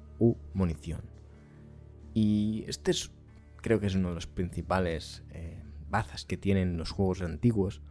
munición. 0.54 1.02
Y 2.14 2.66
este 2.68 2.92
es, 2.92 3.12
creo 3.62 3.80
que 3.80 3.88
es 3.88 3.96
uno 3.96 4.10
de 4.10 4.16
los 4.16 4.28
principales 4.28 5.24
eh, 5.32 5.62
bazas 5.90 6.26
que 6.26 6.38
tienen 6.38 6.78
los 6.78 6.92
juegos 6.92 7.22
antiguos 7.22 7.82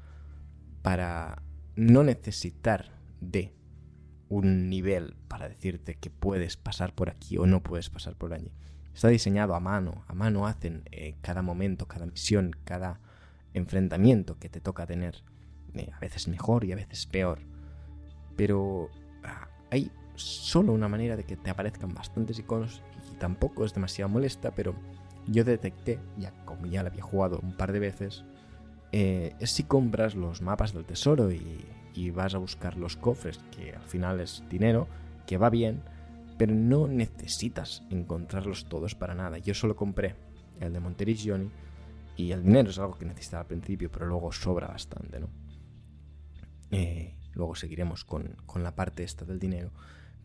para 0.82 1.42
no 1.76 2.02
necesitar 2.04 2.98
de 3.20 3.54
un 4.28 4.68
nivel 4.68 5.16
para 5.28 5.48
decirte 5.48 5.96
que 5.96 6.10
puedes 6.10 6.56
pasar 6.56 6.94
por 6.94 7.10
aquí 7.10 7.36
o 7.36 7.46
no 7.46 7.62
puedes 7.62 7.90
pasar 7.90 8.16
por 8.16 8.32
allí. 8.32 8.52
Está 8.94 9.08
diseñado 9.08 9.54
a 9.54 9.60
mano, 9.60 10.04
a 10.08 10.14
mano 10.14 10.46
hacen 10.46 10.84
eh, 10.90 11.16
cada 11.20 11.42
momento, 11.42 11.86
cada 11.86 12.06
misión, 12.06 12.56
cada 12.64 13.00
enfrentamiento 13.54 14.38
que 14.38 14.48
te 14.48 14.60
toca 14.60 14.86
tener. 14.86 15.24
Eh, 15.74 15.90
a 15.92 15.98
veces 16.00 16.28
mejor 16.28 16.64
y 16.64 16.72
a 16.72 16.76
veces 16.76 17.06
peor. 17.06 17.40
Pero 18.36 18.88
ah, 19.24 19.48
hay 19.70 19.90
solo 20.20 20.72
una 20.72 20.88
manera 20.88 21.16
de 21.16 21.24
que 21.24 21.36
te 21.36 21.50
aparezcan 21.50 21.94
bastantes 21.94 22.38
iconos 22.38 22.82
y 23.12 23.16
tampoco 23.16 23.64
es 23.64 23.74
demasiado 23.74 24.08
molesta, 24.08 24.52
pero 24.54 24.74
yo 25.26 25.44
detecté, 25.44 25.98
ya 26.18 26.32
como 26.44 26.66
ya 26.66 26.82
la 26.82 26.90
había 26.90 27.02
jugado 27.02 27.40
un 27.42 27.56
par 27.56 27.72
de 27.72 27.78
veces, 27.78 28.24
eh, 28.92 29.34
es 29.38 29.52
si 29.52 29.64
compras 29.64 30.14
los 30.14 30.42
mapas 30.42 30.72
del 30.72 30.84
tesoro 30.84 31.30
y, 31.32 31.66
vas 32.14 32.34
a 32.34 32.38
buscar 32.38 32.76
los 32.78 32.96
cofres, 32.96 33.38
que 33.54 33.74
al 33.74 33.82
final 33.82 34.20
es 34.20 34.42
dinero, 34.48 34.88
que 35.26 35.36
va 35.36 35.50
bien, 35.50 35.82
pero 36.38 36.54
no 36.54 36.88
necesitas 36.88 37.82
encontrarlos 37.90 38.64
todos 38.70 38.94
para 38.94 39.14
nada. 39.14 39.36
Yo 39.36 39.52
solo 39.52 39.76
compré 39.76 40.16
el 40.60 40.72
de 40.72 40.80
Monteriggioni 40.80 41.50
y 42.16 42.32
el 42.32 42.42
dinero 42.42 42.70
es 42.70 42.78
algo 42.78 42.96
que 42.96 43.04
necesitaba 43.04 43.42
al 43.42 43.48
principio, 43.48 43.90
pero 43.90 44.06
luego 44.06 44.32
sobra 44.32 44.68
bastante, 44.68 45.20
¿no? 45.20 45.28
Eh, 46.70 47.16
luego 47.34 47.54
seguiremos 47.54 48.04
con, 48.04 48.36
la 48.56 48.74
parte 48.74 49.02
esta 49.02 49.24
del 49.24 49.38
dinero, 49.38 49.72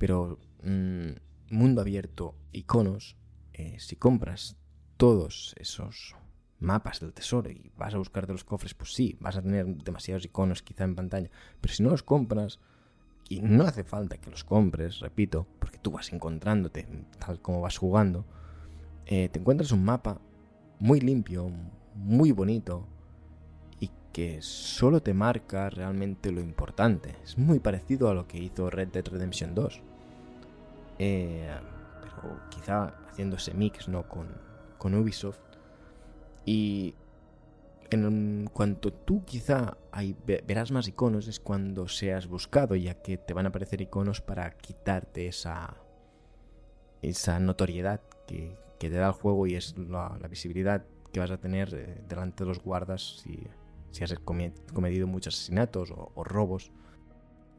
pero 0.05 0.37
mm, 0.61 1.13
mundo 1.49 1.81
abierto, 1.81 2.35
iconos, 2.51 3.17
eh, 3.53 3.77
si 3.79 3.95
compras 3.95 4.55
todos 4.97 5.55
esos 5.57 6.15
mapas 6.59 6.99
del 6.99 7.11
tesoro 7.11 7.49
y 7.49 7.71
vas 7.75 7.95
a 7.95 7.97
buscar 7.97 8.27
de 8.27 8.33
los 8.33 8.43
cofres, 8.43 8.75
pues 8.75 8.93
sí, 8.93 9.17
vas 9.19 9.35
a 9.35 9.41
tener 9.41 9.65
demasiados 9.65 10.23
iconos 10.23 10.61
quizá 10.61 10.83
en 10.83 10.93
pantalla, 10.93 11.31
pero 11.59 11.73
si 11.73 11.81
no 11.81 11.89
los 11.89 12.03
compras, 12.03 12.59
y 13.27 13.41
no 13.41 13.63
hace 13.63 13.83
falta 13.83 14.19
que 14.19 14.29
los 14.29 14.43
compres, 14.43 14.99
repito, 14.99 15.47
porque 15.57 15.79
tú 15.79 15.89
vas 15.89 16.13
encontrándote 16.13 16.87
tal 17.17 17.41
como 17.41 17.61
vas 17.61 17.79
jugando, 17.79 18.27
eh, 19.07 19.29
te 19.29 19.39
encuentras 19.39 19.71
un 19.71 19.85
mapa 19.85 20.21
muy 20.77 20.99
limpio, 20.99 21.49
muy 21.95 22.31
bonito 22.31 22.85
y 23.79 23.89
que 24.13 24.43
solo 24.43 25.01
te 25.01 25.15
marca 25.15 25.71
realmente 25.71 26.31
lo 26.31 26.41
importante. 26.41 27.15
Es 27.23 27.39
muy 27.39 27.57
parecido 27.57 28.07
a 28.07 28.13
lo 28.13 28.27
que 28.27 28.37
hizo 28.37 28.69
Red 28.69 28.89
Dead 28.89 29.07
Redemption 29.07 29.55
2. 29.55 29.94
Eh, 30.99 31.53
pero 32.01 32.39
quizá 32.49 32.93
haciendo 33.09 33.35
ese 33.35 33.53
mix 33.53 33.87
¿no? 33.87 34.07
con, 34.07 34.27
con 34.77 34.93
Ubisoft. 34.95 35.39
Y 36.45 36.95
en 37.89 38.49
cuanto 38.51 38.91
tú 38.91 39.23
quizá 39.25 39.77
verás 40.25 40.71
más 40.71 40.87
iconos 40.87 41.27
es 41.27 41.39
cuando 41.39 41.87
seas 41.87 42.27
buscado, 42.27 42.75
ya 42.75 42.95
que 42.95 43.17
te 43.17 43.33
van 43.33 43.45
a 43.45 43.49
aparecer 43.49 43.81
iconos 43.81 44.21
para 44.21 44.51
quitarte 44.57 45.27
esa, 45.27 45.77
esa 47.01 47.39
notoriedad 47.39 48.01
que, 48.27 48.63
te 48.77 48.89
da 48.89 49.07
el 49.07 49.13
juego 49.13 49.47
y 49.47 49.55
es 49.55 49.75
la, 49.77 50.15
visibilidad 50.29 50.85
que 51.11 51.19
vas 51.19 51.31
a 51.31 51.39
tener 51.39 51.73
eh, 51.73 52.03
delante 52.07 52.43
de 52.43 52.49
los 52.49 52.59
guardas 52.59 53.21
si, 53.23 53.47
si 53.89 54.03
has 54.03 54.13
cometido 54.19 55.07
muchos 55.07 55.33
asesinatos 55.33 55.91
o, 55.91 56.23
robos. 56.23 56.71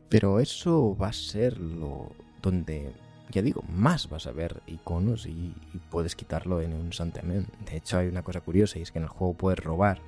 Pero 0.08 0.38
eso 0.38 0.96
va 0.96 1.08
a 1.08 1.12
ser 1.12 1.58
lo 1.58 2.12
donde, 2.42 2.92
ya 3.30 3.42
digo, 3.42 3.62
más 3.68 4.08
vas 4.08 4.26
a 4.26 4.32
ver 4.32 4.62
iconos 4.66 5.26
y, 5.26 5.54
puedes 5.90 6.16
quitarlo 6.16 6.60
en 6.60 6.72
un 6.74 6.92
santiamén. 6.92 7.46
De 7.64 7.76
hecho, 7.76 7.98
hay 7.98 8.08
una 8.08 8.22
cosa 8.22 8.40
curiosa 8.40 8.78
y 8.78 8.82
es 8.82 8.92
que 8.92 8.98
en 8.98 9.04
el 9.04 9.10
juego 9.10 9.34
puedes 9.34 9.58
robar 9.58 10.00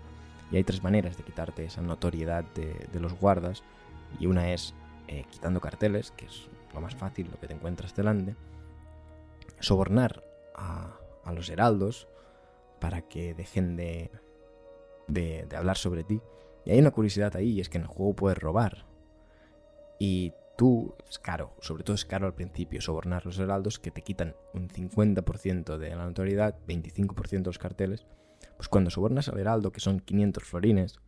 y 0.51 0.57
hay 0.57 0.65
tres 0.65 0.83
maneras 0.83 1.17
de 1.17 1.25
quitarte 1.25 1.65
esa 1.65 1.83
notoriedad 1.83 2.45
de, 2.55 3.01
los 3.01 3.15
guardas. 3.15 3.63
Y 4.19 4.27
una 4.27 4.53
es 4.53 4.75
eh, 5.09 5.25
quitando 5.31 5.61
carteles, 5.61 6.11
que 6.13 6.27
es 6.27 6.49
lo 6.73 6.81
más 6.81 6.95
fácil, 6.95 7.29
lo 7.31 7.39
que 7.39 7.49
te 7.49 7.55
encuentras 7.55 7.95
delante. 7.95 8.35
Sobornar 9.61 10.25
a, 10.55 10.95
los 11.33 11.51
heraldos 11.51 12.09
para 12.81 13.03
que 13.03 13.35
dejen 13.35 13.77
de, 13.77 14.11
de, 15.09 15.47
hablar 15.55 15.77
sobre 15.77 16.05
ti. 16.05 16.23
Y 16.65 16.71
hay 16.71 16.79
una 16.79 16.91
curiosidad 16.91 17.37
ahí, 17.37 17.51
y 17.51 17.61
es 17.61 17.69
que 17.69 17.77
en 17.77 17.83
el 17.83 17.89
juego 17.89 18.15
puedes 18.15 18.39
robar. 18.39 18.87
Y 19.99 20.33
tú, 20.59 20.97
es 21.09 21.21
caro, 21.21 21.55
sobre 21.61 21.85
todo 21.85 21.95
es 21.95 22.05
caro 22.05 22.27
al 22.27 22.35
principio, 22.35 22.81
sobornar 22.81 23.25
los 23.25 23.39
heraldos 23.39 23.79
que 23.79 23.93
te 23.93 24.03
quitan 24.03 24.35
un 24.53 24.69
50% 24.69 25.79
de 25.79 25.91
la 25.91 26.05
notoriedad, 26.05 26.59
25% 26.67 27.31
de 27.31 27.43
los 27.45 27.59
carteles, 27.59 28.07
pues 28.57 28.69
cuando 28.69 28.91
sobornas 28.91 29.29
al 29.29 29.39
heraldo, 29.39 29.71
que 29.71 29.79
son 29.79 30.01
500 30.01 30.43
florines, 30.43 30.99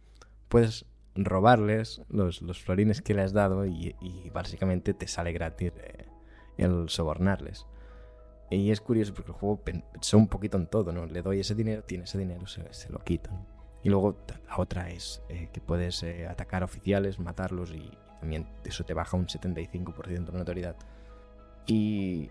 puedes 0.48 0.86
robarles 1.16 2.00
los, 2.08 2.38
florines 2.62 3.02
que 3.02 3.12
le 3.12 3.22
has 3.22 3.32
dado 3.32 3.66
y, 3.66 3.96
básicamente 4.32 4.94
te 4.94 5.08
sale 5.08 5.32
gratis 5.32 5.72
eh, 5.78 6.06
el 6.56 6.88
sobornarles. 6.88 7.66
Y 8.50 8.70
es 8.70 8.80
curioso 8.80 9.14
porque 9.14 9.32
el 9.32 9.36
juego 9.36 9.64
pensó 9.64 10.16
un 10.16 10.28
poquito 10.28 10.58
en 10.58 10.68
todo, 10.68 10.92
¿no? 10.92 11.06
Le 11.06 11.22
doy 11.22 11.40
ese 11.40 11.56
dinero, 11.56 11.82
tiene 11.82 12.04
ese 12.04 12.18
dinero, 12.18 12.46
se, 12.46 12.88
lo 12.88 13.00
quita. 13.00 13.30
Y 13.82 13.88
luego 13.88 14.16
la 14.46 14.58
otra 14.58 14.90
es 14.90 15.22
eh, 15.28 15.48
que 15.52 15.60
puedes 15.60 16.04
eh, 16.04 16.28
atacar 16.28 16.62
oficiales, 16.62 17.18
matarlos 17.18 17.72
y 17.72 17.90
también 18.20 18.46
eso 18.64 18.84
te 18.84 18.94
baja 18.94 19.16
un 19.16 19.26
75% 19.26 20.26
de 20.26 20.38
notoriedad. 20.38 20.76
Y 21.66 22.30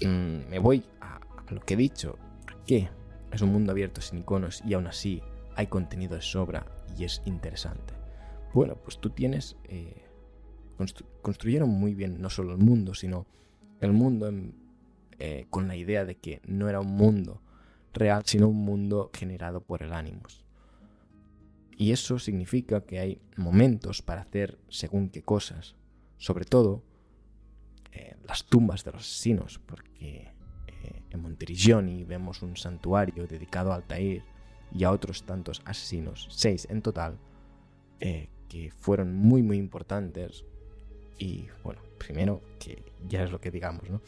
mm, 0.00 0.48
me 0.48 0.58
voy 0.58 0.84
a, 1.00 1.20
lo 1.50 1.60
que 1.60 1.74
he 1.74 1.76
dicho. 1.76 2.18
¿A 2.46 2.64
qué? 2.64 2.88
Es 3.30 3.42
un 3.42 3.50
mundo 3.50 3.72
abierto 3.72 4.00
sin 4.00 4.18
iconos 4.18 4.62
y 4.64 4.74
aún 4.74 4.86
así 4.86 5.22
hay 5.54 5.66
contenido 5.66 6.16
de 6.16 6.22
sobra 6.22 6.66
y 6.98 7.04
es 7.04 7.22
interesante. 7.24 7.94
Bueno, 8.54 8.76
pues 8.76 8.98
tú 8.98 9.10
tienes... 9.10 9.56
Eh, 9.64 10.08
construyeron 11.20 11.68
muy 11.68 11.94
bien 11.94 12.20
no 12.20 12.28
solo 12.28 12.52
el 12.52 12.58
mundo, 12.58 12.92
sino 12.94 13.26
el 13.80 13.92
mundo 13.92 14.32
eh, 15.18 15.46
con 15.48 15.68
la 15.68 15.76
idea 15.76 16.04
de 16.04 16.16
que 16.16 16.40
no 16.44 16.68
era 16.68 16.80
un 16.80 16.96
mundo 16.96 17.40
real, 17.92 18.22
sino 18.24 18.48
un 18.48 18.64
mundo 18.64 19.10
generado 19.12 19.60
por 19.60 19.82
el 19.82 19.92
ánimos. 19.92 20.41
Y 21.76 21.92
eso 21.92 22.18
significa 22.18 22.82
que 22.82 22.98
hay 22.98 23.20
momentos 23.36 24.02
para 24.02 24.22
hacer 24.22 24.58
según 24.68 25.08
qué 25.08 25.22
cosas. 25.22 25.74
Sobre 26.18 26.44
todo 26.44 26.82
eh, 27.92 28.16
las 28.26 28.44
tumbas 28.44 28.84
de 28.84 28.92
los 28.92 29.02
asesinos, 29.02 29.60
porque 29.66 30.32
en 31.12 31.20
Monteriggioni 31.20 32.04
vemos 32.04 32.42
un 32.42 32.56
santuario 32.56 33.26
dedicado 33.26 33.72
a 33.72 33.76
Altair 33.76 34.24
y 34.74 34.84
a 34.84 34.90
otros 34.90 35.24
tantos 35.24 35.62
asesinos, 35.64 36.26
seis 36.30 36.66
en 36.70 36.80
total, 36.82 37.18
eh, 38.00 38.28
que 38.48 38.70
fueron 38.70 39.14
muy 39.14 39.42
muy 39.42 39.58
importantes. 39.58 40.44
Y 41.18 41.46
bueno, 41.62 41.80
primero, 41.98 42.42
que 42.58 42.82
ya 43.06 43.22
es 43.22 43.30
lo 43.30 43.40
que 43.40 43.50
digamos, 43.50 43.88
¿no? 43.90 44.00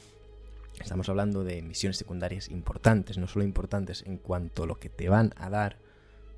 Estamos 0.81 1.09
hablando 1.09 1.45
de 1.45 1.63
misiones 1.63 1.99
secundarias 1.99 2.49
importantes, 2.49 3.19
no 3.19 3.29
solo 3.29 3.45
importantes 3.45 4.03
en 4.07 4.17
cuanto 4.19 4.65
a 4.65 4.67
lo 4.67 4.81
que 4.81 4.89
te 4.89 5.09
van 5.09 5.33
a 5.37 5.49
dar, 5.49 5.79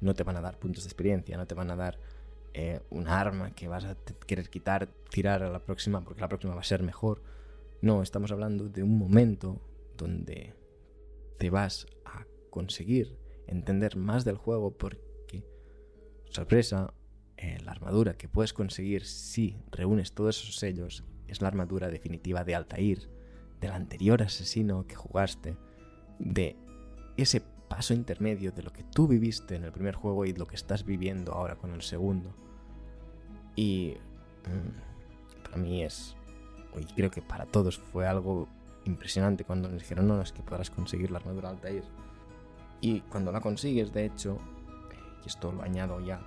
no 0.01 0.15
te 0.15 0.23
van 0.23 0.37
a 0.37 0.41
dar 0.41 0.59
puntos 0.59 0.85
de 0.85 0.89
experiencia, 0.89 1.37
no 1.37 1.47
te 1.47 1.55
van 1.55 1.71
a 1.71 1.77
dar 1.77 1.99
eh, 2.55 2.81
un 2.91 3.09
arma 3.09 3.51
que 3.55 3.69
vas 3.69 3.85
a 3.85 3.97
querer 4.27 4.49
quitar, 4.49 4.89
tirar 5.11 5.43
a 5.43 5.51
la 5.51 5.59
próxima 5.59 6.01
porque 6.03 6.21
la 6.21 6.29
próxima 6.29 6.55
va 6.55 6.61
a 6.61 6.65
ser 6.65 6.83
mejor. 6.83 7.23
No, 7.83 8.03
estamos 8.03 8.33
hablando 8.33 8.69
de 8.69 8.83
un 8.83 8.99
momento 8.99 9.61
donde 9.97 10.55
te 11.39 11.51
vas 11.51 11.87
a 12.05 12.25
conseguir 12.51 13.19
entender 13.47 13.97
más 13.97 14.25
del 14.25 14.37
juego 14.37 14.77
porque, 14.77 15.45
sorpresa, 16.31 16.95
eh, 17.37 17.59
la 17.63 17.73
armadura 17.73 18.17
que 18.17 18.29
puedes 18.29 18.55
conseguir 18.55 19.05
si 19.05 19.59
reúnes 19.71 20.15
todos 20.15 20.43
esos 20.43 20.57
sellos 20.57 21.05
es 21.29 21.43
la 21.43 21.49
armadura 21.49 21.91
definitiva 21.91 22.45
de 22.45 22.55
Altair, 22.55 23.11
del 23.61 23.73
anterior 23.73 24.23
asesino 24.23 24.87
que 24.87 24.95
jugaste, 24.95 25.57
de 26.19 26.57
ese 27.17 27.43
paso 27.77 27.93
intermedio 27.93 28.53
de 28.53 28.63
lo 28.63 28.73
que 28.73 28.85
tú 28.85 29.07
viviste 29.07 29.55
en 29.55 29.65
el 29.65 29.71
primer 29.71 29.95
juego 29.95 30.25
y 30.25 30.33
lo 30.33 30.47
que 30.47 30.57
estás 30.57 30.87
viviendo 30.87 31.33
ahora 31.33 31.57
con 31.57 31.75
el 31.75 31.83
segundo. 31.83 32.35
Y 33.55 33.99
mm, 34.47 35.43
para 35.43 35.59
mí 35.59 35.83
es, 35.85 36.17
y 36.75 36.87
creo 36.95 37.11
que 37.11 37.21
para 37.21 37.45
todos 37.45 37.77
fue 37.79 38.07
algo 38.07 38.49
impresionante 38.87 39.45
cuando 39.45 39.69
nos 39.69 39.83
dijeron, 39.83 40.09
no, 40.09 40.23
es 40.23 40.33
que 40.33 40.43
podrás 40.43 40.71
conseguir 40.71 41.11
la 41.11 41.19
armadura 41.19 41.51
Altair. 41.51 41.85
Y 42.81 43.01
cuando 43.03 43.31
la 43.31 43.43
consigues, 43.43 43.93
de 43.93 44.07
hecho, 44.07 44.39
y 45.23 45.29
esto 45.29 45.53
lo 45.53 45.63
añado 45.63 46.01
ya, 46.01 46.23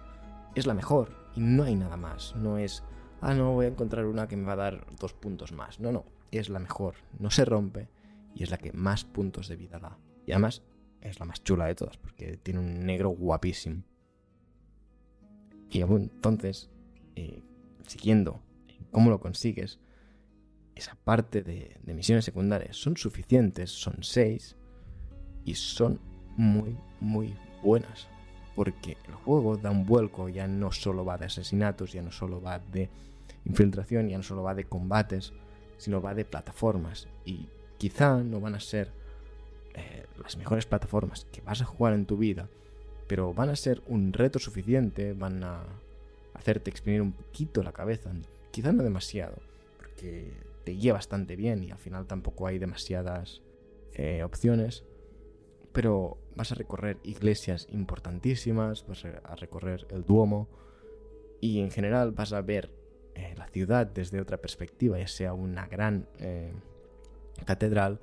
es 0.54 0.68
la 0.68 0.76
mejor 0.76 1.32
y 1.36 1.40
no 1.40 1.64
hay 1.64 1.74
nada 1.74 1.98
más. 1.98 2.36
No 2.36 2.60
es, 2.60 2.84
ah, 3.22 3.34
no, 3.34 3.54
voy 3.54 3.66
a 3.66 3.70
encontrar 3.70 4.06
una 4.06 4.28
que 4.28 4.38
me 4.38 4.46
va 4.46 4.54
a 4.54 4.58
dar 4.58 4.86
dos 5.00 5.14
puntos 5.14 5.52
más. 5.52 5.80
No, 5.80 5.92
no, 5.92 6.06
es 6.30 6.48
la 6.48 6.60
mejor, 6.60 6.94
no 7.18 7.32
se 7.32 7.44
rompe 7.44 7.90
y 8.36 8.44
es 8.44 8.52
la 8.52 8.60
que 8.60 8.72
más 8.72 9.04
puntos 9.04 9.48
de 9.48 9.56
vida 9.56 9.80
da. 9.80 9.98
Y 10.28 10.34
además 10.34 10.62
es 11.02 11.20
la 11.20 11.26
más 11.26 11.44
chula 11.44 11.66
de 11.66 11.76
todas 11.76 11.98
porque 11.98 12.38
tiene 12.38 12.60
un 12.60 12.86
negro 12.86 13.10
guapísimo. 13.10 13.84
Y 15.72 15.82
entonces, 15.82 16.70
eh, 17.16 17.44
siguiendo 17.86 18.42
cómo 18.92 19.10
lo 19.10 19.20
consigues, 19.20 19.80
esa 20.76 20.96
parte 20.96 21.44
de, 21.44 21.78
misiones 21.86 22.26
secundarias 22.26 22.78
son 22.78 22.98
suficientes, 22.98 23.70
son 23.70 23.98
seis, 24.02 24.56
y 25.44 25.56
son 25.56 26.00
muy, 26.38 26.78
muy 27.00 27.36
buenas. 27.62 28.08
Porque 28.56 28.98
el 29.08 29.14
juego 29.14 29.58
da 29.58 29.72
un 29.72 29.86
vuelco, 29.86 30.30
ya 30.30 30.48
no 30.48 30.72
solo 30.72 31.06
va 31.06 31.18
de 31.18 31.26
asesinatos, 31.26 31.94
ya 31.94 32.02
no 32.02 32.12
solo 32.12 32.42
va 32.42 32.60
de 32.60 32.90
infiltración, 33.46 34.10
ya 34.10 34.18
no 34.18 34.24
solo 34.24 34.44
va 34.44 34.56
de 34.56 34.66
combates, 34.66 35.34
sino 35.78 36.02
va 36.02 36.14
de 36.14 36.26
plataformas. 36.26 37.08
Y 37.26 37.48
quizá 37.78 38.18
no 38.24 38.40
van 38.40 38.56
a 38.56 38.60
ser 38.60 38.92
eh, 39.80 40.06
las 40.22 40.38
mejores 40.38 40.66
plataformas 40.66 41.26
que 41.32 41.42
vas 41.42 41.62
a 41.62 41.66
jugar 41.66 41.94
en 41.94 42.06
tu 42.06 42.18
vida, 42.18 42.50
pero 43.08 43.34
van 43.34 43.50
a 43.50 43.56
ser 43.56 43.82
un 43.88 44.14
reto 44.14 44.38
suficiente, 44.38 45.14
van 45.14 45.44
a 45.44 45.64
hacerte 46.34 46.70
exprimir 46.70 47.02
un 47.02 47.14
poquito 47.14 47.64
la 47.64 47.72
cabeza, 47.72 48.12
quizá 48.52 48.72
no 48.72 48.84
demasiado, 48.84 49.38
porque 49.78 50.32
te 50.66 50.74
guía 50.74 50.94
bastante 50.94 51.36
bien 51.36 51.64
y 51.64 51.72
al 51.72 51.78
final 51.78 52.06
tampoco 52.06 52.48
hay 52.48 52.60
demasiadas 52.60 53.42
eh, 53.94 54.24
opciones. 54.24 54.84
Pero 55.72 56.18
vas 56.36 56.52
a 56.52 56.56
recorrer 56.56 56.98
iglesias 57.04 57.68
importantísimas, 57.72 58.86
vas 58.88 59.06
a 59.06 59.36
recorrer 59.36 59.86
el 59.92 60.04
Duomo 60.04 60.48
y 61.42 61.60
en 61.62 61.72
general 61.72 62.12
vas 62.12 62.34
a 62.34 62.42
ver 62.42 62.72
eh, 63.16 63.36
la 63.38 63.48
ciudad 63.48 63.88
desde 63.88 64.20
otra 64.20 64.38
perspectiva, 64.38 64.98
ya 64.98 65.08
sea 65.08 65.34
una 65.34 65.68
gran 65.68 66.08
catedral 67.46 68.00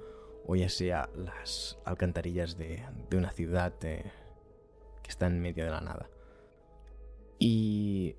o 0.47 0.55
ya 0.55 0.69
sea 0.69 1.11
las 1.15 1.79
alcantarillas 1.85 2.57
de, 2.57 2.85
una 3.13 3.33
ciudad 3.33 3.75
eh, 3.83 4.11
que 5.03 5.11
está 5.11 5.27
en 5.27 5.41
medio 5.41 5.65
de 5.65 5.71
la 5.71 5.81
nada. 5.81 6.09
Y, 7.39 8.15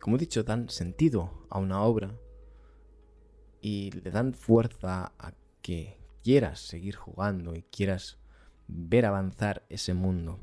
como 0.00 0.16
he 0.16 0.20
dicho, 0.20 0.44
dan 0.44 0.68
sentido 0.68 1.46
a 1.50 1.58
una 1.58 1.82
obra 1.82 2.14
y 3.60 3.90
le 3.90 4.10
dan 4.10 4.34
fuerza 4.34 5.12
a 5.18 5.34
que 5.62 5.98
quieras 6.22 6.60
seguir 6.60 6.94
jugando 6.94 7.56
y 7.56 7.62
quieras 7.62 8.18
ver 8.68 9.04
avanzar 9.04 9.64
ese 9.68 9.94
mundo. 9.94 10.38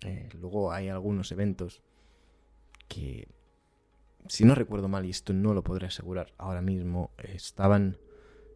Eh, 0.00 0.30
luego 0.32 0.72
hay 0.72 0.88
algunos 0.88 1.30
eventos 1.30 1.82
que, 2.88 3.28
si 4.28 4.46
no 4.46 4.54
recuerdo 4.54 4.88
mal, 4.88 5.04
y 5.04 5.10
esto 5.10 5.34
no 5.34 5.52
lo 5.52 5.62
podré 5.62 5.88
asegurar 5.88 6.32
ahora 6.38 6.62
mismo, 6.62 7.10
estaban 7.18 7.98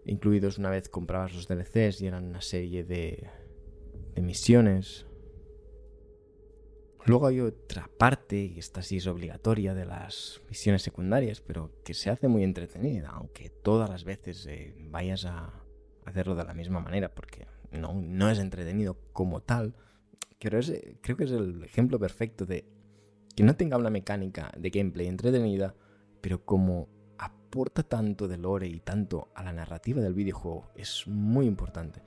incluidos 0.05 0.59
una 0.59 0.71
vez 0.71 0.89
comprabas 0.89 1.35
los 1.35 1.49
DLCs 1.49 2.01
y 2.01 2.07
eran 2.07 2.25
una 2.27 2.41
serie 2.41 2.85
de, 2.85 3.29
misiones. 4.21 5.07
Luego 7.07 7.27
hay 7.27 7.41
otra 7.41 7.89
parte, 7.99 8.53
que 8.53 8.61
esta 8.61 8.83
sí 8.83 8.99
es 8.99 9.07
obligatoria, 9.07 9.73
de 9.73 9.87
las 9.87 10.43
misiones 10.49 10.83
secundarias, 10.83 11.41
pero 11.41 11.71
que 11.85 11.95
se 11.95 12.11
hace 12.11 12.29
muy 12.29 12.45
entretenida, 12.45 13.09
aunque 13.11 13.49
todas 13.49 13.89
las 13.89 14.05
veces 14.05 14.47
eh, 14.47 14.75
vayas 14.79 15.25
a 15.25 15.65
hacerlo 16.05 16.35
de 16.35 16.45
la 16.45 16.53
misma 16.53 16.81
manera, 16.81 17.15
porque 17.15 17.47
no, 17.73 17.95
no 17.95 18.29
es 18.31 18.39
entretenido 18.39 18.99
como 19.13 19.41
tal. 19.41 19.75
Pero 20.39 20.61
creo 21.01 21.17
que 21.17 21.25
es 21.25 21.31
el 21.31 21.65
ejemplo 21.65 21.99
perfecto 21.99 22.45
de 22.45 22.67
que 23.35 23.43
no 23.43 23.57
tenga 23.57 23.77
una 23.79 23.91
mecánica 23.91 24.53
de 24.57 24.71
gameplay 24.71 25.07
entretenida, 25.07 25.75
pero 26.21 26.45
como 26.45 26.89
aporta 27.51 27.83
tanto 27.83 28.29
de 28.29 28.39
lore 28.39 28.69
y 28.69 28.79
tanto 28.79 29.27
a 29.35 29.43
la 29.43 29.53
narrativa 29.53 30.01
del 30.01 30.15
videojuego, 30.15 30.71
es 30.77 31.09
muy 31.09 31.47
importante. 31.47 32.01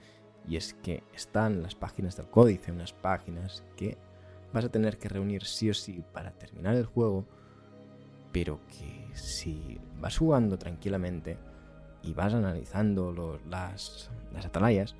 Y 0.47 0.55
es 0.55 0.73
que 0.73 1.03
están 1.13 1.61
las 1.61 1.75
páginas 1.75 2.15
del 2.15 2.29
códice, 2.29 2.71
unas 2.71 2.93
páginas 2.93 3.61
que 3.75 3.97
vas 4.53 4.63
a 4.63 4.69
tener 4.69 4.97
que 4.97 5.09
reunir 5.09 5.43
sí 5.43 5.69
o 5.69 5.73
sí 5.73 6.01
para 6.13 6.31
terminar 6.31 6.75
el 6.75 6.85
juego, 6.85 7.25
pero 8.31 8.61
que 8.67 9.09
si 9.15 9.81
vas 9.99 10.17
jugando 10.17 10.57
tranquilamente 10.57 11.37
y 12.03 12.13
vas 12.13 12.33
analizando 12.33 13.39
las, 13.49 14.09
las 14.31 14.45
atalayas, 14.45 14.95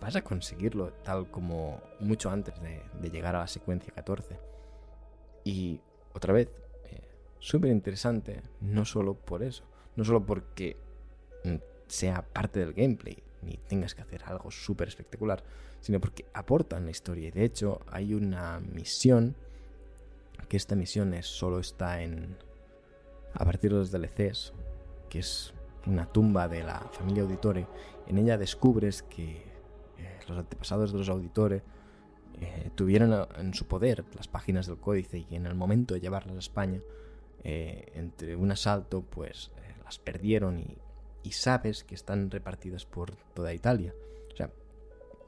vas 0.00 0.16
a 0.16 0.22
conseguirlo 0.22 0.94
tal 1.04 1.30
como 1.30 1.82
mucho 2.00 2.30
antes 2.30 2.54
de, 2.62 3.10
llegar 3.10 3.36
a 3.36 3.40
la 3.40 3.48
secuencia 3.48 3.92
14. 3.92 4.38
Y 5.44 5.82
otra 6.14 6.32
vez, 6.32 6.48
súper 7.38 7.70
interesante, 7.70 8.42
no 8.60 8.84
solo 8.84 9.14
por 9.14 9.42
eso, 9.42 9.64
no 9.96 10.04
solo 10.04 10.24
porque 10.24 10.76
mm, 11.44 11.56
sea 11.86 12.22
parte 12.22 12.60
del 12.60 12.72
gameplay, 12.72 13.22
ni 13.42 13.56
tengas 13.68 13.94
que 13.94 14.02
hacer 14.02 14.22
algo 14.24 14.50
súper 14.50 14.88
espectacular, 14.88 15.42
sino 15.80 16.00
porque 16.00 16.26
aportan 16.34 16.84
la 16.84 16.90
historia. 16.90 17.28
Y 17.28 17.30
de 17.30 17.44
hecho, 17.44 17.80
hay 17.86 18.14
una 18.14 18.60
misión, 18.60 19.36
que 20.48 20.56
esta 20.56 20.76
misión 20.76 21.14
es, 21.14 21.26
solo 21.26 21.58
está 21.60 22.02
en. 22.02 22.36
a 23.34 23.44
partir 23.44 23.70
de 23.70 23.78
los 23.78 23.90
DLCs, 23.90 24.52
que 25.08 25.18
es 25.18 25.52
una 25.86 26.06
tumba 26.06 26.48
de 26.48 26.62
la 26.62 26.80
familia 26.92 27.22
Auditore. 27.22 27.66
En 28.06 28.18
ella 28.18 28.38
descubres 28.38 29.02
que 29.02 29.48
los 30.28 30.38
antepasados 30.38 30.92
de 30.92 30.98
los 30.98 31.08
auditores 31.08 31.62
eh, 32.40 32.70
tuvieron 32.74 33.26
en 33.38 33.54
su 33.54 33.66
poder 33.66 34.04
las 34.16 34.28
páginas 34.28 34.66
del 34.66 34.78
códice 34.78 35.26
y 35.28 35.34
en 35.34 35.46
el 35.46 35.54
momento 35.54 35.94
de 35.94 36.00
llevarlas 36.00 36.36
a 36.36 36.38
España, 36.38 36.80
eh, 37.50 37.92
entre 37.94 38.36
un 38.36 38.50
asalto, 38.50 39.00
pues 39.00 39.50
eh, 39.56 39.74
las 39.82 39.98
perdieron 39.98 40.58
y, 41.22 41.32
sabes 41.32 41.82
que 41.82 41.94
están 41.94 42.30
repartidas 42.30 42.84
por 42.84 43.16
toda 43.32 43.54
Italia. 43.54 43.94
O 44.30 44.36
sea, 44.36 44.50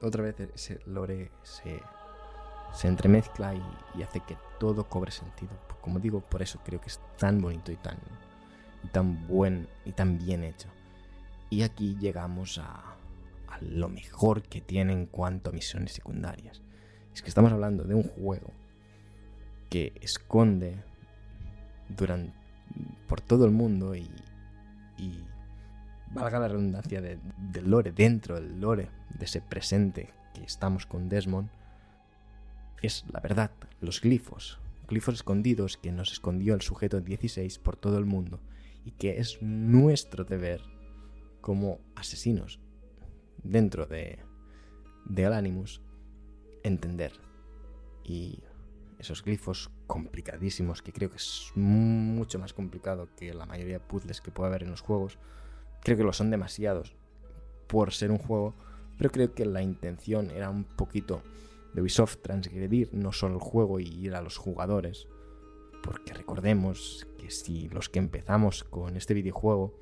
otra 0.02 0.24
vez 0.24 0.38
ese 0.54 0.80
lore 0.84 1.30
se, 1.42 1.80
entremezcla 2.86 3.54
y, 3.54 4.02
hace 4.02 4.20
que 4.20 4.36
todo 4.58 4.86
cobre 4.86 5.12
sentido. 5.12 5.52
Como 5.80 5.98
digo, 5.98 6.20
por 6.20 6.42
eso 6.42 6.60
creo 6.62 6.78
que 6.78 6.88
es 6.88 7.00
tan 7.16 7.40
bonito 7.40 7.72
y 7.72 7.76
tan, 7.76 7.96
tan 8.92 9.26
buen 9.26 9.66
y 9.86 9.92
tan 9.92 10.18
bien 10.18 10.44
hecho. 10.44 10.68
Y 11.48 11.62
aquí 11.62 11.96
llegamos 11.98 12.58
a, 12.58 12.96
lo 13.62 13.88
mejor 13.88 14.42
que 14.42 14.60
tiene 14.60 14.92
en 14.92 15.06
cuanto 15.06 15.48
a 15.48 15.52
misiones 15.54 15.92
secundarias. 15.92 16.60
Es 17.14 17.22
que 17.22 17.28
estamos 17.30 17.50
hablando 17.50 17.84
de 17.84 17.94
un 17.94 18.02
juego 18.02 18.52
que 19.70 19.94
esconde 20.02 20.82
durante, 21.96 22.32
por 23.08 23.20
todo 23.20 23.44
el 23.44 23.50
mundo 23.50 23.94
y, 23.94 24.08
valga 26.12 26.40
la 26.40 26.48
redundancia 26.48 27.00
del 27.00 27.70
lore, 27.70 27.92
dentro 27.92 28.34
del 28.34 28.60
lore 28.60 28.88
de 29.16 29.24
ese 29.24 29.40
presente 29.40 30.10
que 30.34 30.42
estamos 30.42 30.84
con 30.84 31.08
Desmond, 31.08 31.48
es 32.82 33.04
la 33.12 33.20
verdad, 33.20 33.52
los 33.80 34.00
glifos, 34.00 34.58
glifos 34.88 35.14
escondidos 35.14 35.76
que 35.76 35.92
nos 35.92 36.12
escondió 36.12 36.54
el 36.54 36.62
sujeto 36.62 37.00
16 37.00 37.60
por 37.60 37.76
todo 37.76 37.96
el 37.98 38.06
mundo 38.06 38.40
y 38.84 38.90
que 38.90 39.20
es 39.20 39.40
nuestro 39.40 40.24
deber 40.24 40.60
como 41.40 41.78
asesinos 41.94 42.58
dentro 43.42 43.86
de, 43.86 44.18
de 45.04 45.26
Animus 45.26 45.80
entender. 46.62 47.12
Y 48.04 48.42
esos 48.98 49.22
glifos 49.22 49.70
complicadísimos, 49.90 50.82
que 50.82 50.92
creo 50.92 51.10
que 51.10 51.16
es 51.16 51.50
mucho 51.56 52.38
más 52.38 52.54
complicado 52.54 53.08
que 53.16 53.34
la 53.34 53.44
mayoría 53.44 53.74
de 53.74 53.84
puzzles 53.84 54.20
que 54.20 54.30
puede 54.30 54.48
haber 54.48 54.62
en 54.62 54.70
los 54.70 54.82
juegos, 54.82 55.18
creo 55.82 55.96
que 55.96 56.04
lo 56.04 56.12
son 56.12 56.30
demasiados 56.30 56.94
por 57.66 57.92
ser 57.92 58.12
un 58.12 58.18
juego, 58.18 58.54
pero 58.96 59.10
creo 59.10 59.34
que 59.34 59.44
la 59.44 59.62
intención 59.62 60.30
era 60.30 60.48
un 60.48 60.62
poquito 60.62 61.22
de 61.74 61.82
Ubisoft 61.82 62.18
transgredir 62.22 62.90
no 62.92 63.12
solo 63.12 63.34
el 63.34 63.40
juego 63.40 63.80
y 63.80 63.88
ir 63.88 64.14
a 64.14 64.22
los 64.22 64.36
jugadores, 64.36 65.08
porque 65.82 66.14
recordemos 66.14 67.08
que 67.18 67.32
si 67.32 67.68
los 67.70 67.88
que 67.88 67.98
empezamos 67.98 68.62
con 68.62 68.96
este 68.96 69.14
videojuego 69.14 69.74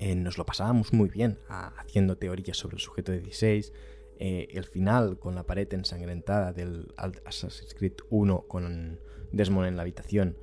eh, 0.00 0.16
nos 0.16 0.36
lo 0.36 0.44
pasábamos 0.44 0.92
muy 0.92 1.08
bien 1.08 1.38
haciendo 1.48 2.18
teorías 2.18 2.56
sobre 2.56 2.76
el 2.76 2.82
sujeto 2.82 3.12
de 3.12 3.20
16. 3.20 3.72
Eh, 4.18 4.48
el 4.52 4.64
final 4.64 5.18
con 5.18 5.34
la 5.34 5.44
pared 5.44 5.70
ensangrentada 5.74 6.52
del 6.52 6.94
Assassin's 6.96 7.74
Creed 7.74 7.96
1 8.08 8.46
con 8.48 8.98
Desmond 9.32 9.68
en 9.68 9.76
la 9.76 9.82
habitación 9.82 10.38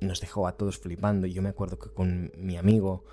nos 0.00 0.20
dejó 0.20 0.46
a 0.46 0.56
todos 0.56 0.78
flipando. 0.78 1.26
Y 1.26 1.32
yo 1.32 1.42
me 1.42 1.50
acuerdo 1.50 1.78
que 1.78 1.90
con 1.90 2.32
mi 2.36 2.56
amigo 2.56 3.04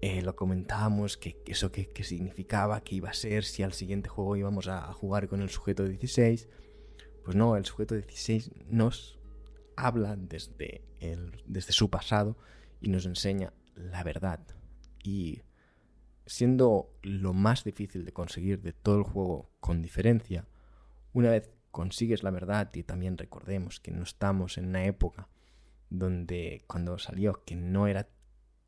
eh, 0.00 0.22
lo 0.22 0.36
comentábamos, 0.36 1.16
que, 1.16 1.42
eso 1.46 1.72
qué 1.72 2.04
significaba, 2.04 2.82
que 2.82 2.96
iba 2.96 3.10
a 3.10 3.14
ser, 3.14 3.44
si 3.44 3.62
al 3.62 3.72
siguiente 3.72 4.08
juego 4.08 4.36
íbamos 4.36 4.68
a, 4.68 4.92
jugar 4.92 5.28
con 5.28 5.40
el 5.40 5.50
sujeto 5.50 5.84
16. 5.84 6.48
Pues 7.24 7.36
no, 7.36 7.56
el 7.56 7.64
sujeto 7.64 7.94
16 7.94 8.52
nos 8.68 9.18
habla 9.76 10.16
desde, 10.16 10.82
desde 11.46 11.72
su 11.72 11.90
pasado 11.90 12.36
y 12.80 12.88
nos 12.88 13.04
enseña 13.06 13.52
la 13.74 14.02
verdad, 14.04 14.40
y 15.02 15.42
siendo 16.26 16.92
lo 17.02 17.32
más 17.32 17.64
difícil 17.64 18.04
de 18.04 18.12
conseguir 18.12 18.60
de 18.60 18.72
todo 18.72 18.98
el 18.98 19.04
juego 19.04 19.50
con 19.60 19.82
diferencia, 19.82 20.46
una 21.12 21.30
vez 21.30 21.54
consigues 21.70 22.22
la 22.22 22.30
verdad 22.30 22.70
y 22.74 22.82
también 22.82 23.18
recordemos 23.18 23.80
que 23.80 23.90
no 23.90 24.02
estamos 24.02 24.58
en 24.58 24.66
una 24.66 24.84
época 24.84 25.28
donde 25.90 26.64
cuando 26.66 26.98
salió 26.98 27.44
que 27.44 27.54
no 27.54 27.86
era 27.86 28.08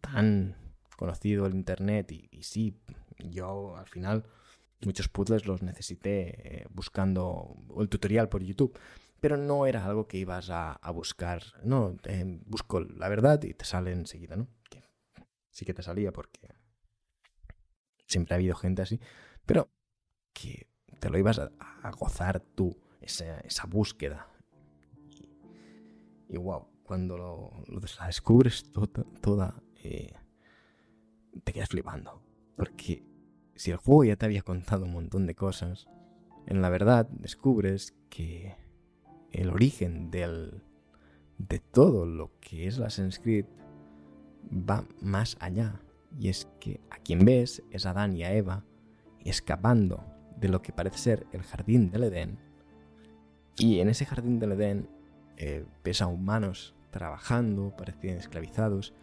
tan 0.01 0.57
conocido 0.97 1.47
el 1.47 1.55
internet 1.55 2.13
y, 2.13 2.43
sí, 2.43 2.79
yo 3.19 3.77
al 3.77 3.87
final 3.87 4.25
muchos 4.85 5.09
puzzles 5.09 5.47
los 5.47 5.63
necesité 5.63 6.61
eh, 6.63 6.67
buscando 6.71 7.57
el 7.79 7.89
tutorial 7.89 8.29
por 8.29 8.43
YouTube, 8.43 8.79
pero 9.21 9.37
no 9.37 9.67
era 9.67 9.85
algo 9.85 10.07
que 10.07 10.19
ibas 10.19 10.51
a, 10.51 10.79
buscar, 10.93 11.43
no, 11.65 11.97
eh, 12.05 12.41
busco 12.47 12.81
la 12.81 13.09
verdad 13.09 13.43
y 13.43 13.55
te 13.55 13.65
sale 13.65 13.93
enseguida, 13.93 14.37
¿no? 14.37 14.47
sí 15.51 15.65
que 15.65 15.75
te 15.75 15.83
salía 15.83 16.13
porque 16.13 16.58
siempre 18.09 18.35
ha 18.35 18.37
habido 18.37 18.57
gente 18.57 18.83
así, 18.83 19.01
pero 19.47 19.71
que 20.33 20.69
te 20.99 21.11
lo 21.11 21.19
ibas 21.19 21.39
a, 21.39 21.91
gozar 21.93 22.41
tú, 22.41 22.77
esa, 23.01 23.67
búsqueda. 23.69 24.29
Y, 26.29 26.37
wow, 26.37 26.67
cuando 26.83 27.17
lo, 27.17 27.53
la 27.69 28.07
descubres 28.07 28.73
toda, 29.21 29.63
eh, 29.83 30.13
te 31.45 31.53
quedas 31.53 31.69
flipando. 31.69 32.23
Porque 32.57 33.05
si 33.55 33.71
el 33.71 33.77
juego 33.77 34.05
ya 34.05 34.17
te 34.17 34.27
había 34.27 34.43
contado 34.43 34.85
un 34.85 34.93
montón 34.93 35.27
de 35.27 35.35
cosas, 35.35 35.87
en 36.47 36.61
la 36.61 36.71
verdad 36.71 37.07
descubres 37.11 37.95
que 38.11 38.57
el 39.33 39.51
origen 39.51 40.11
del, 40.11 40.63
de 41.39 41.61
todo 41.61 42.07
lo 42.07 42.39
que 42.41 42.67
es 42.67 42.79
la 42.79 42.89
Creed 43.23 43.47
va 44.51 44.87
más 45.01 45.37
allá. 45.41 45.81
Y 46.17 46.29
es 46.29 46.49
que 46.61 46.81
a 46.91 46.97
quien 46.97 47.25
ves 47.25 47.63
es 47.71 47.87
a 47.87 47.91
Adán 47.91 48.17
y 48.17 48.25
a 48.25 48.33
Eva 48.33 48.65
escapando 49.25 50.05
de 50.37 50.49
lo 50.49 50.63
que 50.63 50.73
parece 50.73 50.99
ser 50.99 51.27
el 51.33 51.43
jardín 51.43 51.91
del 51.91 52.05
Edén. 52.05 52.39
Y 53.57 53.81
en 53.81 53.89
ese 53.89 54.07
jardín 54.07 54.39
del 54.39 54.53
Edén 54.53 54.89
eh, 55.37 55.65
ves 55.85 56.03
a 56.03 56.07
humanos 56.07 56.75
trabajando, 56.91 57.75
parecían 57.77 58.19
esclavizados, 58.19 58.95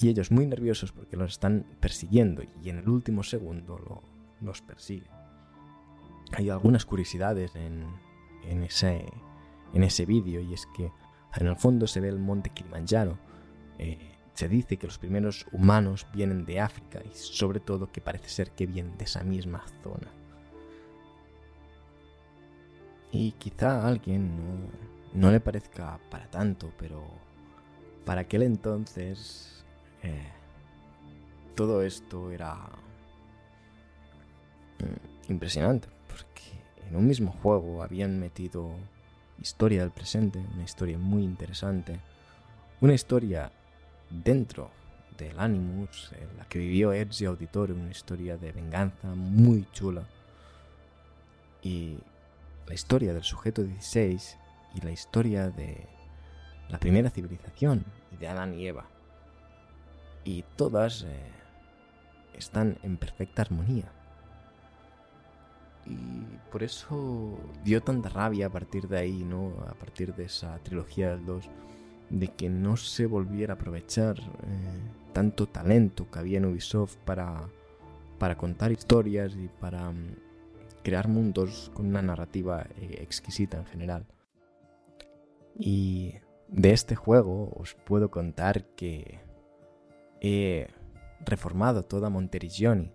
Y 0.00 0.08
ellos 0.08 0.32
muy 0.32 0.46
nerviosos 0.46 0.90
porque 0.90 1.16
los 1.16 1.32
están 1.32 1.66
persiguiendo 1.78 2.42
y 2.62 2.68
en 2.68 2.78
el 2.78 2.88
último 2.88 3.22
segundo 3.22 4.02
los 4.40 4.60
persigue. 4.62 5.06
Hay 6.32 6.50
algunas 6.50 6.84
curiosidades 6.84 7.54
en, 7.54 7.86
ese, 8.64 9.06
en 9.72 9.84
ese 9.84 10.04
vídeo 10.04 10.40
y 10.40 10.52
es 10.52 10.66
que 10.76 10.90
en 11.36 11.46
el 11.46 11.56
fondo 11.56 11.86
se 11.86 12.00
ve 12.00 12.08
el 12.08 12.18
monte 12.18 12.50
Kilimanjaro. 12.50 13.18
Eh, 13.78 14.13
se 14.34 14.48
dice 14.48 14.76
que 14.76 14.86
los 14.86 14.98
primeros 14.98 15.46
humanos 15.52 16.06
vienen 16.12 16.44
de 16.44 16.60
África 16.60 17.00
y 17.04 17.14
sobre 17.14 17.60
todo 17.60 17.90
que 17.90 18.00
parece 18.00 18.28
ser 18.28 18.50
que 18.50 18.66
vienen 18.66 18.98
de 18.98 19.04
esa 19.04 19.22
misma 19.22 19.64
zona. 19.82 20.12
Y 23.12 23.32
quizá 23.32 23.82
a 23.82 23.86
alguien 23.86 24.68
no, 25.14 25.30
le 25.30 25.38
parezca 25.38 26.00
para 26.10 26.28
tanto, 26.28 26.72
pero 26.76 27.04
para 28.04 28.22
aquel 28.22 28.42
entonces 28.42 29.64
eh, 30.02 30.32
todo 31.54 31.82
esto 31.82 32.32
era 32.32 32.56
mm, 34.80 35.30
impresionante, 35.30 35.86
porque 36.08 36.42
en 36.88 36.96
un 36.96 37.06
mismo 37.06 37.30
juego 37.40 37.84
habían 37.84 38.18
metido 38.18 38.68
historia 39.40 39.82
del 39.82 39.92
presente, 39.92 40.44
una 40.52 40.64
historia 40.64 40.98
muy 40.98 41.22
interesante, 41.22 42.00
una 42.80 42.94
historia 42.94 43.52
dentro 44.10 44.70
del 45.18 45.38
Animus, 45.38 46.10
en 46.12 46.36
la 46.38 46.44
que 46.46 46.58
vivió 46.58 46.92
Ezio 46.92 47.30
Auditore, 47.30 47.72
una 47.72 47.90
historia 47.90 48.36
de 48.36 48.52
venganza 48.52 49.08
muy 49.14 49.66
chula. 49.72 50.04
Y 51.62 51.98
la 52.66 52.74
historia 52.74 53.14
del 53.14 53.22
sujeto 53.22 53.62
16 53.62 54.38
y 54.74 54.80
la 54.80 54.90
historia 54.90 55.50
de 55.50 55.86
la 56.68 56.78
primera 56.78 57.10
civilización 57.10 57.84
y 58.12 58.16
de 58.16 58.28
Adán 58.28 58.54
y 58.58 58.66
Eva. 58.66 58.86
Y 60.24 60.44
todas 60.56 61.02
eh, 61.02 61.30
están 62.34 62.78
en 62.82 62.96
perfecta 62.96 63.42
armonía. 63.42 63.92
Y 65.86 66.24
por 66.50 66.62
eso 66.62 67.38
dio 67.62 67.82
tanta 67.82 68.08
rabia 68.08 68.46
a 68.46 68.50
partir 68.50 68.88
de 68.88 68.98
ahí, 68.98 69.22
¿no? 69.22 69.52
A 69.68 69.74
partir 69.74 70.14
de 70.14 70.24
esa 70.24 70.58
trilogía 70.60 71.10
del 71.10 71.26
2, 71.26 71.50
de 72.10 72.28
que 72.28 72.48
no 72.48 72.76
se 72.76 73.06
volviera 73.06 73.54
a 73.54 73.56
aprovechar 73.56 74.18
eh, 74.20 74.24
tanto 75.12 75.46
talento 75.46 76.10
que 76.10 76.18
había 76.18 76.38
en 76.38 76.46
Ubisoft 76.46 76.96
para, 77.04 77.48
para 78.18 78.36
contar 78.36 78.72
historias 78.72 79.34
y 79.36 79.48
para 79.48 79.90
mm, 79.90 80.16
crear 80.82 81.08
mundos 81.08 81.70
con 81.74 81.86
una 81.86 82.02
narrativa 82.02 82.66
eh, 82.76 82.98
exquisita 83.00 83.58
en 83.58 83.66
general. 83.66 84.06
Y 85.58 86.14
de 86.48 86.72
este 86.72 86.94
juego 86.94 87.52
os 87.56 87.74
puedo 87.74 88.10
contar 88.10 88.64
que 88.76 89.20
he 90.20 90.68
reformado 91.24 91.84
toda 91.84 92.10
Monteriggioni 92.10 92.92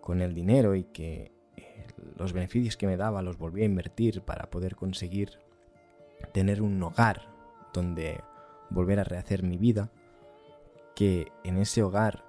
con 0.00 0.20
el 0.20 0.34
dinero 0.34 0.74
y 0.74 0.84
que 0.84 1.32
eh, 1.56 1.86
los 2.16 2.32
beneficios 2.32 2.76
que 2.76 2.86
me 2.86 2.96
daba 2.96 3.22
los 3.22 3.38
volví 3.38 3.62
a 3.62 3.66
invertir 3.66 4.22
para 4.22 4.50
poder 4.50 4.74
conseguir 4.74 5.38
tener 6.32 6.62
un 6.62 6.82
hogar 6.82 7.22
donde 7.72 8.20
volver 8.72 9.00
a 9.00 9.04
rehacer 9.04 9.42
mi 9.42 9.58
vida, 9.58 9.90
que 10.94 11.32
en 11.44 11.58
ese 11.58 11.82
hogar 11.82 12.24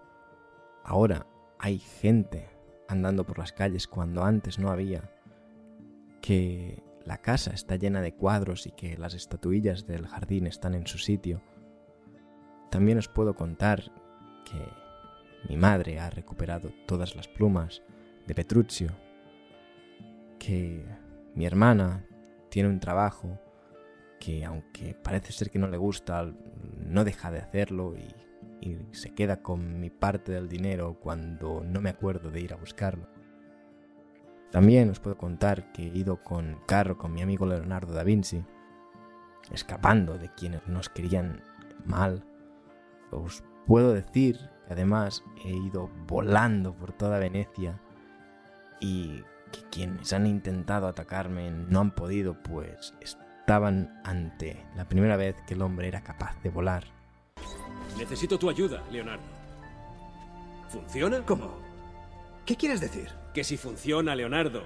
ahora 0.84 1.26
hay 1.60 1.80
gente 1.80 2.50
andando 2.88 3.26
por 3.26 3.40
las 3.40 3.54
calles 3.54 3.88
cuando 3.88 4.24
antes 4.24 4.60
no 4.60 4.70
había, 4.70 5.10
que 6.22 6.84
la 7.06 7.18
casa 7.18 7.52
está 7.52 7.76
llena 7.76 8.02
de 8.02 8.14
cuadros 8.14 8.68
y 8.68 8.72
que 8.72 8.98
las 8.98 9.14
estatuillas 9.14 9.86
del 9.88 10.08
jardín 10.08 10.48
están 10.48 10.74
en 10.74 10.88
su 10.88 10.98
sitio. 10.98 11.42
También 12.70 12.98
os 12.98 13.08
puedo 13.08 13.36
contar 13.36 13.92
que 14.46 14.68
mi 15.50 15.58
madre 15.58 16.00
ha 16.00 16.10
recuperado 16.10 16.72
todas 16.88 17.16
las 17.16 17.28
plumas 17.28 17.84
de 18.26 18.36
Petruccio, 18.36 18.92
que 20.40 20.86
mi 21.36 21.46
hermana 21.46 22.06
tiene 22.50 22.70
un 22.70 22.80
trabajo 22.80 23.40
que 24.24 24.46
aunque 24.46 24.96
parece 24.96 25.32
ser 25.34 25.50
que 25.50 25.60
no 25.60 25.68
le 25.68 25.78
gusta, 25.78 26.32
no 26.78 27.04
deja 27.04 27.32
de 27.32 27.40
hacerlo 27.40 27.96
y 27.98 28.08
y 28.64 28.78
se 28.92 29.14
queda 29.14 29.42
con 29.42 29.82
mi 29.82 29.90
parte 29.90 30.32
del 30.32 30.48
dinero 30.48 30.98
cuando 31.00 31.64
no 31.66 31.82
me 31.82 31.90
acuerdo 31.90 32.32
de 32.32 32.40
ir 32.40 32.54
a 32.54 32.58
buscarlo. 32.58 33.08
También 34.52 34.90
os 34.90 35.02
puedo 35.02 35.18
contar 35.18 35.74
que 35.74 35.84
he 35.84 35.98
ido 35.98 36.22
con 36.24 36.60
carro 36.66 36.98
con 36.98 37.12
mi 37.12 37.22
amigo 37.22 37.46
Leonardo 37.46 37.94
da 37.94 38.04
Vinci, 38.04 38.46
escapando 39.52 40.18
de 40.18 40.30
quienes 40.30 40.66
nos 40.68 40.88
querían 40.88 41.42
mal. 41.86 42.24
Os 43.12 43.44
puedo 43.68 43.94
decir 43.94 44.38
que 44.66 44.74
además 44.74 45.24
he 45.44 45.52
ido 45.52 45.90
volando 46.08 46.74
por 46.74 46.94
toda 46.94 47.20
Venecia 47.20 47.82
y 48.80 49.24
que 49.52 49.62
quienes 49.72 50.14
han 50.14 50.26
intentado 50.26 50.88
atacarme 50.88 51.52
no 51.52 51.82
han 51.82 51.92
podido, 51.92 52.42
pues 52.44 52.94
estaban 53.44 54.00
ante 54.06 54.66
la 54.74 54.86
primera 54.86 55.18
vez 55.18 55.36
que 55.46 55.54
el 55.54 55.62
hombre 55.62 55.90
era 55.90 56.02
capaz 56.02 56.42
de 56.44 56.50
volar. 56.50 56.86
Necesito 57.98 58.40
tu 58.40 58.50
ayuda, 58.50 58.82
Leonardo. 58.90 59.26
¿Funciona? 60.70 61.26
¿Cómo? 61.26 61.60
¿Qué 62.46 62.56
quieres 62.56 62.80
decir? 62.80 63.10
Que 63.34 63.44
si 63.44 63.58
funciona, 63.58 64.16
Leonardo. 64.16 64.66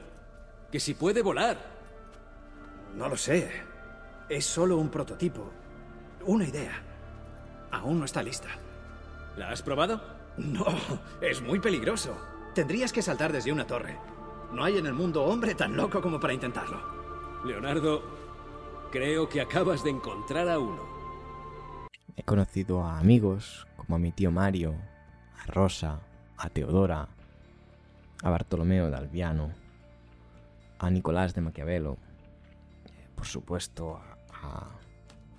Que 0.72 0.80
si 0.80 0.94
puede 0.94 1.24
volar. 1.24 1.58
No 2.96 3.10
lo 3.10 3.18
sé. 3.18 3.50
Es 4.30 4.46
solo 4.46 4.78
un 4.78 4.90
prototipo. 4.90 5.52
Una 6.28 6.46
idea. 6.46 6.80
Aún 7.72 7.98
no 7.98 8.06
está 8.06 8.22
lista. 8.22 8.50
¿La 9.38 9.50
has 9.50 9.64
probado? 9.64 10.00
No, 10.38 10.68
es 11.20 11.42
muy 11.42 11.60
peligroso. 11.60 12.16
Tendrías 12.54 12.94
que 12.94 13.02
saltar 13.02 13.34
desde 13.34 13.52
una 13.52 13.66
torre. 13.66 13.98
No 14.54 14.64
hay 14.64 14.78
en 14.78 14.86
el 14.86 14.94
mundo 14.94 15.24
hombre 15.24 15.56
tan 15.56 15.76
loco 15.76 16.00
como 16.00 16.20
para 16.20 16.34
intentarlo. 16.34 16.80
Leonardo, 17.44 18.17
creo 18.92 19.30
que 19.30 19.42
acabas 19.42 19.84
de 19.84 19.90
encontrar 19.90 20.48
a 20.50 20.60
uno. 20.60 20.82
He 22.16 22.24
conocido 22.24 22.84
a 22.84 23.00
amigos 23.00 23.68
como 23.76 23.96
a 23.96 24.00
mi 24.00 24.12
tío 24.12 24.32
Mario, 24.32 24.76
a 25.38 25.46
Rosa, 25.48 26.00
a 26.38 26.50
Teodora, 26.50 27.08
a 28.24 28.30
Bartolomeo 28.30 28.90
de 28.90 28.98
Albiano, 28.98 29.52
a 30.80 30.90
Nicolás 30.90 31.34
de 31.34 31.42
Maquiavelo, 31.42 31.98
por 33.16 33.26
supuesto 33.26 34.00
a 34.32 34.68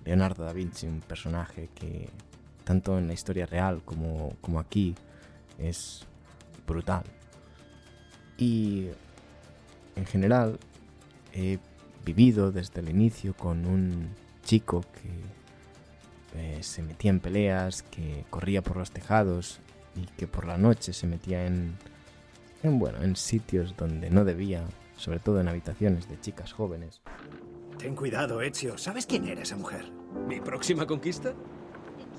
Leonardo 0.05 0.43
da 0.43 0.53
Vinci, 0.53 0.87
un 0.87 1.01
personaje 1.01 1.69
que 1.73 2.09
tanto 2.63 2.97
en 2.97 3.07
la 3.07 3.13
historia 3.13 3.45
real 3.45 3.81
como, 3.83 4.35
como 4.41 4.59
aquí 4.59 4.95
es 5.57 6.05
brutal. 6.67 7.03
Y 8.37 8.87
en 9.95 10.05
general 10.05 10.59
he 11.33 11.59
vivido 12.05 12.51
desde 12.51 12.81
el 12.81 12.89
inicio 12.89 13.33
con 13.33 13.65
un 13.65 14.09
chico 14.43 14.81
que 14.81 16.39
eh, 16.39 16.63
se 16.63 16.81
metía 16.81 17.11
en 17.11 17.19
peleas, 17.19 17.83
que 17.83 18.25
corría 18.29 18.61
por 18.61 18.77
los 18.77 18.91
tejados 18.91 19.59
y 19.95 20.05
que 20.17 20.27
por 20.27 20.45
la 20.45 20.57
noche 20.57 20.93
se 20.93 21.07
metía 21.07 21.45
en, 21.45 21.75
en, 22.63 22.79
bueno, 22.79 23.01
en 23.01 23.15
sitios 23.15 23.75
donde 23.77 24.09
no 24.09 24.25
debía, 24.25 24.63
sobre 24.97 25.19
todo 25.19 25.41
en 25.41 25.47
habitaciones 25.47 26.07
de 26.09 26.19
chicas 26.19 26.53
jóvenes. 26.53 27.01
Ten 27.77 27.95
cuidado, 27.95 28.41
Ezio. 28.41 28.77
¿Sabes 28.77 29.05
quién 29.05 29.25
era 29.25 29.41
esa 29.41 29.55
mujer? 29.55 29.85
¿Mi 30.27 30.41
próxima 30.41 30.85
conquista? 30.85 31.33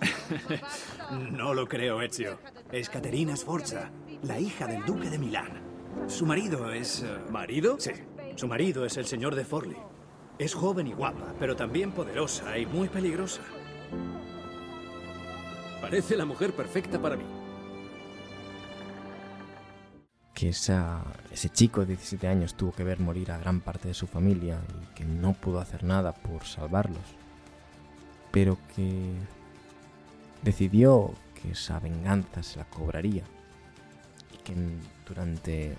no 1.33 1.55
lo 1.55 1.66
creo, 1.66 2.01
Ezio. 2.01 2.39
Es 2.72 2.89
Caterina 2.89 3.37
Sforza, 3.37 3.91
la 4.22 4.41
hija 4.41 4.66
del 4.66 4.85
duque 4.85 5.11
de 5.11 5.18
Milán. 5.18 5.70
Su 6.07 6.24
marido 6.24 6.72
es... 6.72 7.03
Eh, 7.03 7.18
¿Marido? 7.31 7.76
Sí. 7.78 7.93
Su 8.37 8.49
marido 8.49 8.85
es 8.85 8.97
el 8.97 9.07
señor 9.07 9.35
de 9.35 9.45
Forli. 9.45 9.76
Es 10.39 10.55
joven 10.55 10.87
y 10.87 10.93
guapa, 10.93 11.35
pero 11.39 11.55
también 11.55 11.93
poderosa 11.93 12.57
y 12.57 12.64
muy 12.64 12.89
peligrosa. 12.89 13.43
Parece 15.81 16.16
la 16.16 16.24
mujer 16.24 16.55
perfecta 16.55 17.01
para 17.01 17.16
mí. 17.16 17.24
Que 20.33 20.49
ese 20.49 21.49
chico 21.53 21.81
de 21.81 21.89
17 21.89 22.26
años 22.26 22.55
tuvo 22.55 22.72
que 22.72 22.85
ver 22.85 23.01
morir 23.01 23.31
a 23.33 23.39
gran 23.39 23.61
parte 23.61 23.89
de 23.89 23.95
su 23.95 24.07
familia 24.07 24.59
y 24.83 24.95
que 24.95 25.05
no 25.05 25.35
pudo 25.35 25.61
hacer 25.61 25.85
nada 25.85 26.12
por 26.12 26.45
salvarlos. 26.45 27.05
Pero 28.31 28.57
que 28.74 29.12
decidió 30.43 31.12
que 31.35 31.51
esa 31.51 31.78
venganza 31.81 32.43
se 32.43 32.59
la 32.59 32.64
cobraría. 32.64 33.24
Y 34.33 34.39
que 34.39 34.55
durante 35.07 35.76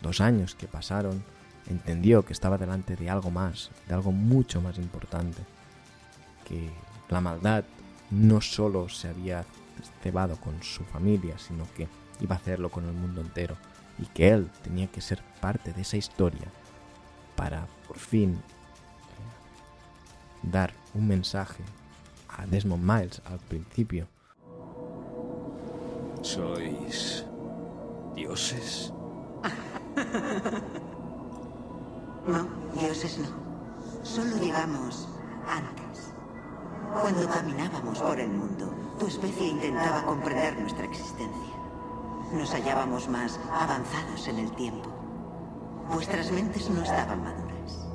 dos 0.00 0.22
años 0.22 0.54
que 0.54 0.68
pasaron 0.68 1.22
entendió 1.66 2.24
que 2.24 2.32
estaba 2.32 2.58
delante 2.58 2.96
de 2.96 3.10
algo 3.10 3.30
más, 3.30 3.70
de 3.86 3.94
algo 3.94 4.12
mucho 4.12 4.60
más 4.60 4.78
importante. 4.78 5.42
Que 6.46 6.70
la 7.08 7.20
maldad 7.20 7.64
no 8.10 8.40
solo 8.40 8.88
se 8.88 9.08
había 9.08 9.44
cebado 10.02 10.36
con 10.36 10.62
su 10.62 10.84
familia, 10.84 11.38
sino 11.38 11.66
que 11.76 11.88
iba 12.20 12.34
a 12.34 12.38
hacerlo 12.38 12.70
con 12.70 12.86
el 12.86 12.94
mundo 12.94 13.20
entero 13.20 13.56
y 13.98 14.06
que 14.06 14.28
él 14.30 14.50
tenía 14.62 14.86
que 14.88 15.00
ser 15.00 15.22
parte 15.40 15.72
de 15.72 15.82
esa 15.82 15.96
historia 15.96 16.48
para 17.36 17.66
por 17.86 17.98
fin 17.98 18.32
eh, 18.32 18.38
dar 20.42 20.72
un 20.94 21.06
mensaje 21.08 21.62
a 22.28 22.46
Desmond 22.46 22.82
Miles 22.82 23.22
al 23.24 23.38
principio. 23.38 24.08
¿Sois 26.22 27.24
dioses? 28.14 28.92
No, 32.28 32.46
dioses 32.78 33.18
no. 33.18 33.28
Solo 34.02 34.36
llegamos 34.36 35.08
antes. 35.48 36.12
Cuando 37.00 37.26
caminábamos 37.26 37.98
por 38.00 38.20
el 38.20 38.28
mundo, 38.28 38.70
tu 38.98 39.06
especie 39.06 39.48
intentaba 39.48 40.04
comprender 40.04 40.60
nuestra 40.60 40.84
existencia. 40.84 41.54
Nos 42.34 42.52
hallábamos 42.52 43.08
más 43.08 43.40
avanzados 43.50 44.28
en 44.28 44.40
el 44.40 44.52
tiempo. 44.56 44.90
Vuestras 45.90 46.30
mentes 46.30 46.68
no 46.68 46.82
estaban 46.82 47.22
maduras. 47.22 47.88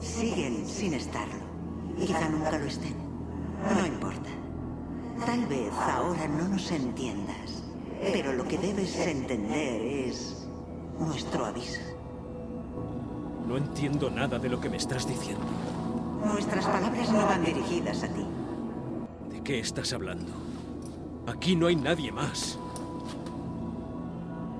Siguen 0.00 0.66
sin 0.66 0.94
estarlo. 0.94 1.46
Quizá 1.96 2.28
nunca 2.28 2.58
lo 2.58 2.64
estén. 2.64 2.96
No 3.72 3.86
importa. 3.86 4.30
Tal 5.24 5.46
vez 5.46 5.72
ahora 5.74 6.26
no 6.26 6.48
nos 6.48 6.72
entiendas, 6.72 7.62
pero 8.00 8.32
lo 8.32 8.48
que 8.48 8.58
debes 8.58 8.96
entender 8.96 9.80
es 9.80 10.48
nuestro 10.98 11.46
aviso. 11.46 11.95
No 13.46 13.56
entiendo 13.56 14.10
nada 14.10 14.38
de 14.38 14.48
lo 14.48 14.60
que 14.60 14.68
me 14.68 14.76
estás 14.76 15.06
diciendo. 15.06 15.44
Nuestras 16.24 16.64
palabras 16.66 17.10
no 17.12 17.24
van 17.26 17.44
dirigidas 17.44 18.02
a 18.02 18.08
ti. 18.08 18.26
¿De 19.30 19.42
qué 19.42 19.60
estás 19.60 19.92
hablando? 19.92 20.32
Aquí 21.26 21.54
no 21.56 21.66
hay 21.68 21.76
nadie 21.76 22.10
más. 22.12 22.58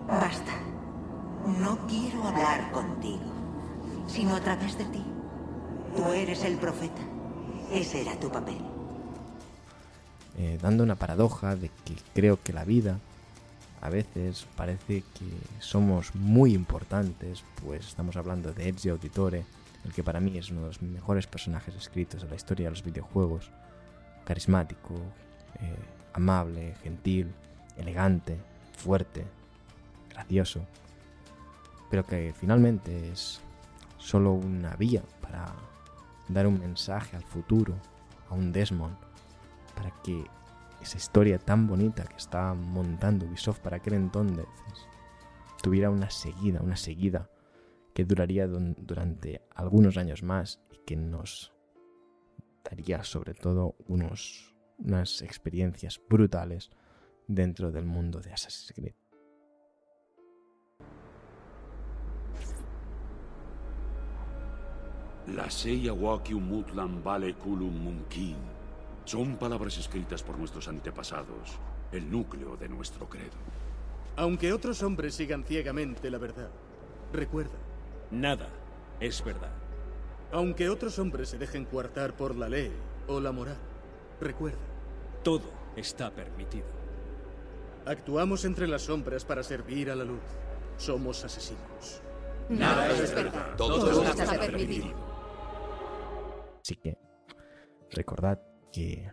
Basta. 0.07 0.53
No 1.61 1.79
quiero 1.89 2.25
hablar 2.25 2.71
contigo, 2.73 3.23
sino 4.07 4.35
a 4.37 4.41
través 4.41 4.77
de 4.79 4.85
ti. 4.87 5.03
Tú 5.97 6.05
eres 6.13 6.45
el 6.45 6.57
profeta. 6.57 7.03
Ese 7.73 8.03
era 8.03 8.15
tu 8.19 8.31
papel. 8.31 8.59
eh, 10.39 10.59
dando 10.61 10.85
una 10.85 10.97
paradoja 10.97 11.57
de 11.57 11.71
que 11.85 11.95
creo 12.15 12.39
que 12.43 12.53
la 12.53 12.65
vida 12.65 12.99
a 13.87 13.89
veces 13.89 14.49
parece 14.57 15.05
que 15.17 15.61
somos 15.61 16.13
muy 16.17 16.55
importantes, 16.55 17.45
pues 17.65 17.87
estamos 17.87 18.17
hablando 18.17 18.53
de 18.53 18.69
Ezio 18.69 18.95
Auditore, 18.95 19.45
el 19.85 19.93
que 19.93 20.03
para 20.03 20.19
mí 20.19 20.37
es 20.37 20.51
uno 20.51 20.63
de 20.63 20.67
los 20.67 20.83
mejores 20.83 21.29
personajes 21.29 21.73
escritos 21.77 22.23
de 22.23 22.29
la 22.29 22.35
historia 22.35 22.67
de 22.67 22.71
los 22.71 22.83
videojuegos, 22.83 23.49
carismático, 24.25 24.95
eh, 25.61 25.77
amable, 26.15 26.75
gentil, 26.83 27.33
elegante, 27.77 28.37
fuerte, 28.77 29.25
gracioso, 30.11 30.67
pero 31.89 32.05
que 32.05 32.35
finalmente 32.37 33.13
es 33.13 33.41
solo 33.99 34.33
una 34.33 34.75
vía 34.75 35.03
para 35.21 35.47
dar 36.27 36.49
un 36.49 36.59
mensaje 36.59 37.17
al 37.17 37.23
futuro, 37.23 37.75
a 38.29 38.35
un 38.35 38.51
Desmond, 38.51 38.97
para 39.77 39.93
que 40.03 40.25
esa 40.81 40.97
historia 40.97 41.39
tan 41.39 41.67
bonita 41.67 42.05
que 42.05 42.17
está 42.17 42.55
montando 42.55 43.27
Ubisoft 43.27 43.61
para 43.61 43.77
aquel 43.77 43.95
entonces 43.95 44.47
tuviera 45.63 45.91
una 45.91 46.11
seguida, 46.11 46.61
una 46.61 46.77
seguida 46.77 47.31
que 47.95 48.05
duraría 48.05 48.47
durante 48.47 49.43
algunos 49.55 49.97
años 49.97 50.23
más 50.23 50.61
y 50.71 50.79
que 50.85 50.97
nos 50.97 51.53
daría 52.63 53.03
sobre 53.05 53.35
todo 53.35 53.75
unos, 53.89 54.55
unas 54.79 55.23
experiencias 55.23 56.01
brutales 56.09 56.71
dentro 57.27 57.73
del 57.73 57.85
mundo 57.85 58.21
de 58.21 58.33
Assassin's 58.33 58.73
Creed. 58.75 58.95
La 65.35 65.51
Seiya 65.51 65.93
Wakiu 65.93 66.39
Mutlan 66.39 67.03
Vale 67.03 67.35
Kulum 67.35 67.75
Munkin 67.83 68.56
son 69.07 69.37
palabras 69.37 69.79
escritas 69.79 70.23
por 70.23 70.37
nuestros 70.39 70.69
antepasados, 70.69 71.59
el 71.93 72.11
núcleo 72.11 72.57
de 72.57 72.69
nuestro 72.69 73.09
credo. 73.09 73.37
Aunque 74.17 74.53
otros 74.53 74.83
hombres 74.83 75.15
sigan 75.15 75.45
ciegamente 75.45 76.11
la 76.11 76.19
verdad, 76.19 76.51
recuerda, 77.13 77.57
Nada 78.11 78.49
es 79.01 79.25
verdad. 79.25 79.53
aunque 80.33 80.69
otros 80.69 80.99
hombres 80.99 81.29
se 81.31 81.39
dejen 81.39 81.65
coartar 81.65 82.15
por 82.17 82.35
la 82.37 82.49
ley 82.49 82.73
o 83.09 83.21
la 83.21 83.33
moral, 83.33 83.57
recuerda, 84.21 84.59
Todo 85.23 85.51
está 85.77 86.11
permitido. 86.11 86.67
actuamos 87.85 88.45
entre 88.45 88.67
las 88.67 88.83
sombras 88.83 89.25
para 89.25 89.43
servir 89.43 89.91
a 89.91 89.95
la 89.97 90.05
luz. 90.05 90.21
Somos 90.77 91.25
asesinos. 91.25 92.03
Nada 92.49 92.89
es 92.91 93.15
verdad. 93.15 93.57
Todo 93.57 94.03
está 94.03 94.39
permitido. 94.39 94.89
Así 96.61 96.77
que 96.77 96.99
recordad 97.91 98.39
que 98.77 99.11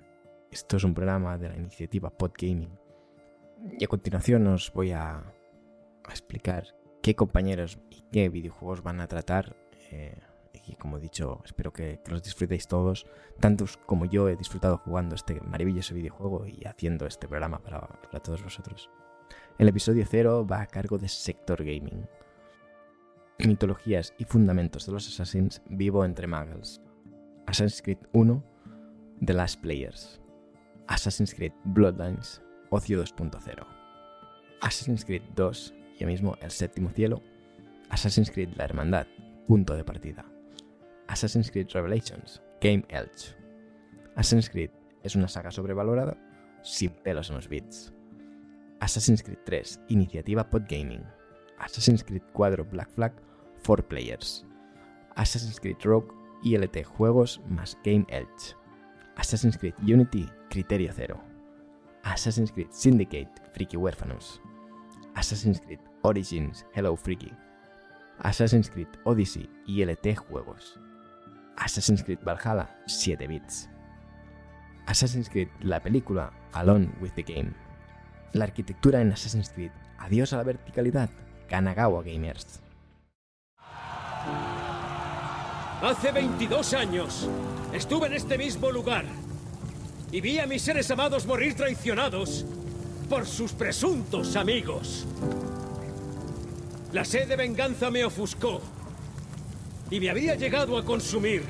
esto 0.52 0.76
es 0.76 0.84
un 0.84 0.94
programa 0.94 1.38
de 1.38 1.48
la 1.48 1.56
iniciativa 1.56 2.10
Podgaming. 2.10 2.78
Y 3.80 3.84
a 3.84 3.88
continuación 3.88 4.46
os 4.48 4.74
voy 4.74 4.92
a, 4.92 5.24
explicar 6.10 6.76
qué 7.02 7.16
compañeros 7.16 7.80
y 7.90 8.04
qué 8.12 8.28
videojuegos 8.28 8.84
van 8.84 9.00
a 9.00 9.08
tratar. 9.08 9.56
eh, 9.92 10.20
y 10.66 10.76
como 10.76 10.98
he 10.98 11.02
dicho, 11.02 11.42
espero 11.46 11.74
que, 11.74 12.00
los 12.08 12.24
disfrutéis 12.24 12.68
todos, 12.68 13.06
tantos 13.40 13.78
como 13.86 14.06
yo 14.06 14.30
he 14.30 14.36
disfrutado 14.36 14.78
jugando 14.78 15.16
este 15.16 15.42
maravilloso 15.42 15.94
videojuego 15.96 16.46
y 16.46 16.66
haciendo 16.66 17.06
este 17.06 17.28
programa 17.28 17.60
para, 17.60 17.82
para 17.82 18.20
todos 18.22 18.44
vosotros. 18.44 18.90
El 19.58 19.68
episodio 19.68 20.06
0 20.08 20.46
va 20.46 20.62
a 20.62 20.68
cargo 20.68 20.98
de 20.98 21.08
Sector 21.08 21.64
Gaming. 21.64 22.08
Mitologías 23.40 24.14
y 24.18 24.26
fundamentos 24.26 24.86
de 24.86 24.92
los 24.94 25.08
Assassins 25.08 25.62
vivo 25.70 26.06
entre 26.06 26.28
Muggles. 26.28 26.82
Assassin's 27.46 27.82
Creed 27.82 28.00
1, 28.14 28.53
The 29.26 29.34
Last 29.34 29.62
Players. 29.62 30.20
Assassin's 30.90 31.34
Creed 31.34 31.54
Bloodlines, 31.64 32.42
Ocio 32.72 33.02
2.0. 33.02 33.66
Assassin's 34.62 35.06
Creed 35.06 35.24
2, 35.36 35.74
ya 35.98 36.08
mismo 36.08 36.36
El 36.42 36.52
Séptimo 36.52 36.90
Cielo. 36.90 37.22
Assassin's 37.90 38.30
Creed 38.30 38.50
La 38.58 38.66
Hermandad, 38.66 39.08
punto 39.48 39.78
de 39.78 39.86
partida. 39.86 40.26
Assassin's 41.08 41.50
Creed 41.52 41.70
Revelations, 41.74 42.42
Game 42.60 42.84
Elch. 42.90 43.34
Assassin's 44.16 44.50
Creed 44.50 44.72
es 45.04 45.16
una 45.16 45.30
saga 45.30 45.52
sobrevalorada, 45.52 46.18
sin 46.62 46.90
pelos 46.90 47.30
en 47.30 47.38
los 47.38 47.48
bits. 47.48 47.94
Assassin's 48.82 49.24
Creed 49.24 49.40
3, 49.46 49.80
Iniciativa 49.88 50.50
Podgaming. 50.50 51.06
Assassin's 51.60 52.04
Creed 52.04 52.24
4 52.34 52.66
Black 52.66 52.90
Flag, 52.90 53.14
4 53.64 53.88
Players. 53.88 54.46
Assassin's 55.16 55.62
Creed 55.62 55.78
Rogue, 55.84 56.14
ILT 56.44 56.84
Juegos 56.84 57.40
más 57.48 57.78
Game 57.86 58.06
Elch. 58.10 58.58
Assassin's 59.18 59.58
Creed 59.58 59.76
Unity, 59.84 60.30
Criterio 60.50 60.92
Cero. 60.94 61.22
Assassin's 62.04 62.52
Creed 62.52 62.74
Syndicate, 62.74 63.30
Freaky 63.54 63.78
Huérfanos. 63.78 64.42
Assassin's 65.16 65.60
Creed 65.60 65.80
Origins, 66.02 66.66
Hello 66.74 66.96
Freaky. 66.96 67.32
Assassin's 68.20 68.70
Creed 68.70 68.88
Odyssey, 69.06 69.50
ILT 69.68 70.16
Juegos. 70.16 70.80
Assassin's 71.58 72.04
Creed 72.04 72.20
Valhalla, 72.24 72.70
7 72.88 73.28
bits. 73.28 73.70
Assassin's 74.88 75.30
Creed, 75.30 75.50
la 75.62 75.80
película, 75.80 76.34
Alone 76.54 76.92
with 77.00 77.14
the 77.16 77.24
Game. 77.24 77.54
La 78.34 78.46
arquitectura 78.46 79.02
en 79.02 79.12
Assassin's 79.12 79.50
Creed, 79.50 79.72
adiós 79.98 80.34
a 80.34 80.38
la 80.38 80.44
verticalidad, 80.44 81.10
Kanagawa 81.48 82.04
Gamers. 82.04 82.60
Hace 85.82 86.12
22 86.12 86.74
años 86.74 87.30
estuve 87.74 88.08
en 88.08 88.14
este 88.14 88.38
mismo 88.38 88.72
lugar 88.72 89.06
y 90.12 90.22
vi 90.22 90.40
a 90.40 90.46
mis 90.46 90.62
seres 90.62 90.90
amados 90.92 91.26
morir 91.26 91.56
traicionados 91.56 92.46
por 93.10 93.26
sus 93.26 93.52
presuntos 93.52 94.36
amigos. 94.36 95.06
La 96.92 97.04
sed 97.04 97.28
de 97.28 97.36
venganza 97.36 97.90
me 97.90 98.06
ofuscó 98.06 98.62
y 99.90 100.00
me 100.00 100.10
había 100.10 100.36
llegado 100.36 100.78
a 100.78 100.86
consumir. 100.86 101.44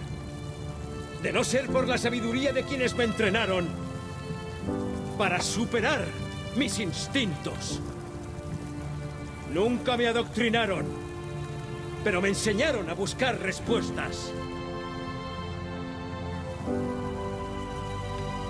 De 1.21 1.31
no 1.31 1.43
ser 1.43 1.67
por 1.67 1.87
la 1.87 1.97
sabiduría 1.97 2.51
de 2.51 2.63
quienes 2.63 2.95
me 2.95 3.03
entrenaron 3.05 3.67
para 5.17 5.41
superar 5.41 6.05
mis 6.55 6.79
instintos. 6.79 7.79
Nunca 9.53 9.95
me 9.97 10.07
adoctrinaron 10.07 11.03
pero 12.03 12.21
me 12.21 12.29
enseñaron 12.29 12.89
a 12.89 12.93
buscar 12.93 13.39
respuestas. 13.39 14.31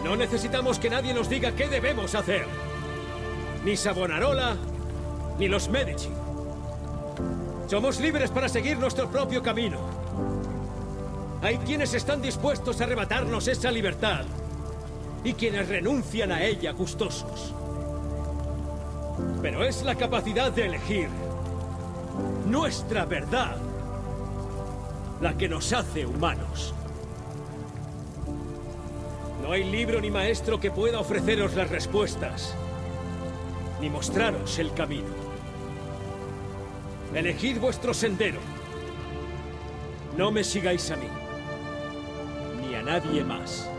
No 0.04 0.16
necesitamos 0.18 0.80
que 0.80 0.90
nadie 0.90 1.14
nos 1.14 1.30
diga 1.30 1.54
qué 1.54 1.68
debemos 1.70 2.14
hacer. 2.14 2.46
Ni 3.64 3.78
Savonarola, 3.78 4.58
ni 5.40 5.48
los 5.48 5.70
Medici. 5.70 6.10
Somos 7.68 8.00
libres 8.00 8.30
para 8.30 8.50
seguir 8.50 8.78
nuestro 8.78 9.10
propio 9.10 9.42
camino. 9.42 9.80
Hay 11.42 11.58
quienes 11.60 11.94
están 11.94 12.22
dispuestos 12.22 12.80
a 12.80 12.84
arrebatarnos 12.84 13.48
esa 13.48 13.72
libertad 13.72 14.26
y 15.24 15.34
quienes 15.34 15.70
renuncian 15.70 16.32
a 16.32 16.44
ella 16.44 16.72
gustosos. 16.72 17.54
Pero 19.42 19.64
es 19.64 19.84
la 19.84 19.96
capacidad 19.96 20.52
de 20.52 20.66
elegir 20.66 21.10
nuestra 22.46 23.06
verdad 23.06 23.56
la 25.22 25.38
que 25.38 25.48
nos 25.48 25.72
hace 25.72 26.06
humanos. 26.06 26.74
No 29.44 29.52
hay 29.52 29.66
libro 29.66 30.00
ni 30.00 30.10
maestro 30.10 30.58
que 30.58 30.72
pueda 30.72 31.02
ofreceros 31.02 31.54
las 31.54 31.70
respuestas. 31.70 32.56
ni 33.82 33.90
mostraros 33.90 34.58
el 34.60 34.74
camino. 34.74 35.10
Elegid 37.14 37.60
vuestro 37.60 37.94
sendero. 37.94 38.40
No 40.18 40.32
me 40.32 40.46
sigáis 40.46 40.90
a 40.92 40.96
mí, 40.96 41.10
ni 42.62 42.74
a 42.76 42.82
nadie 42.82 43.26
más. 43.26 43.70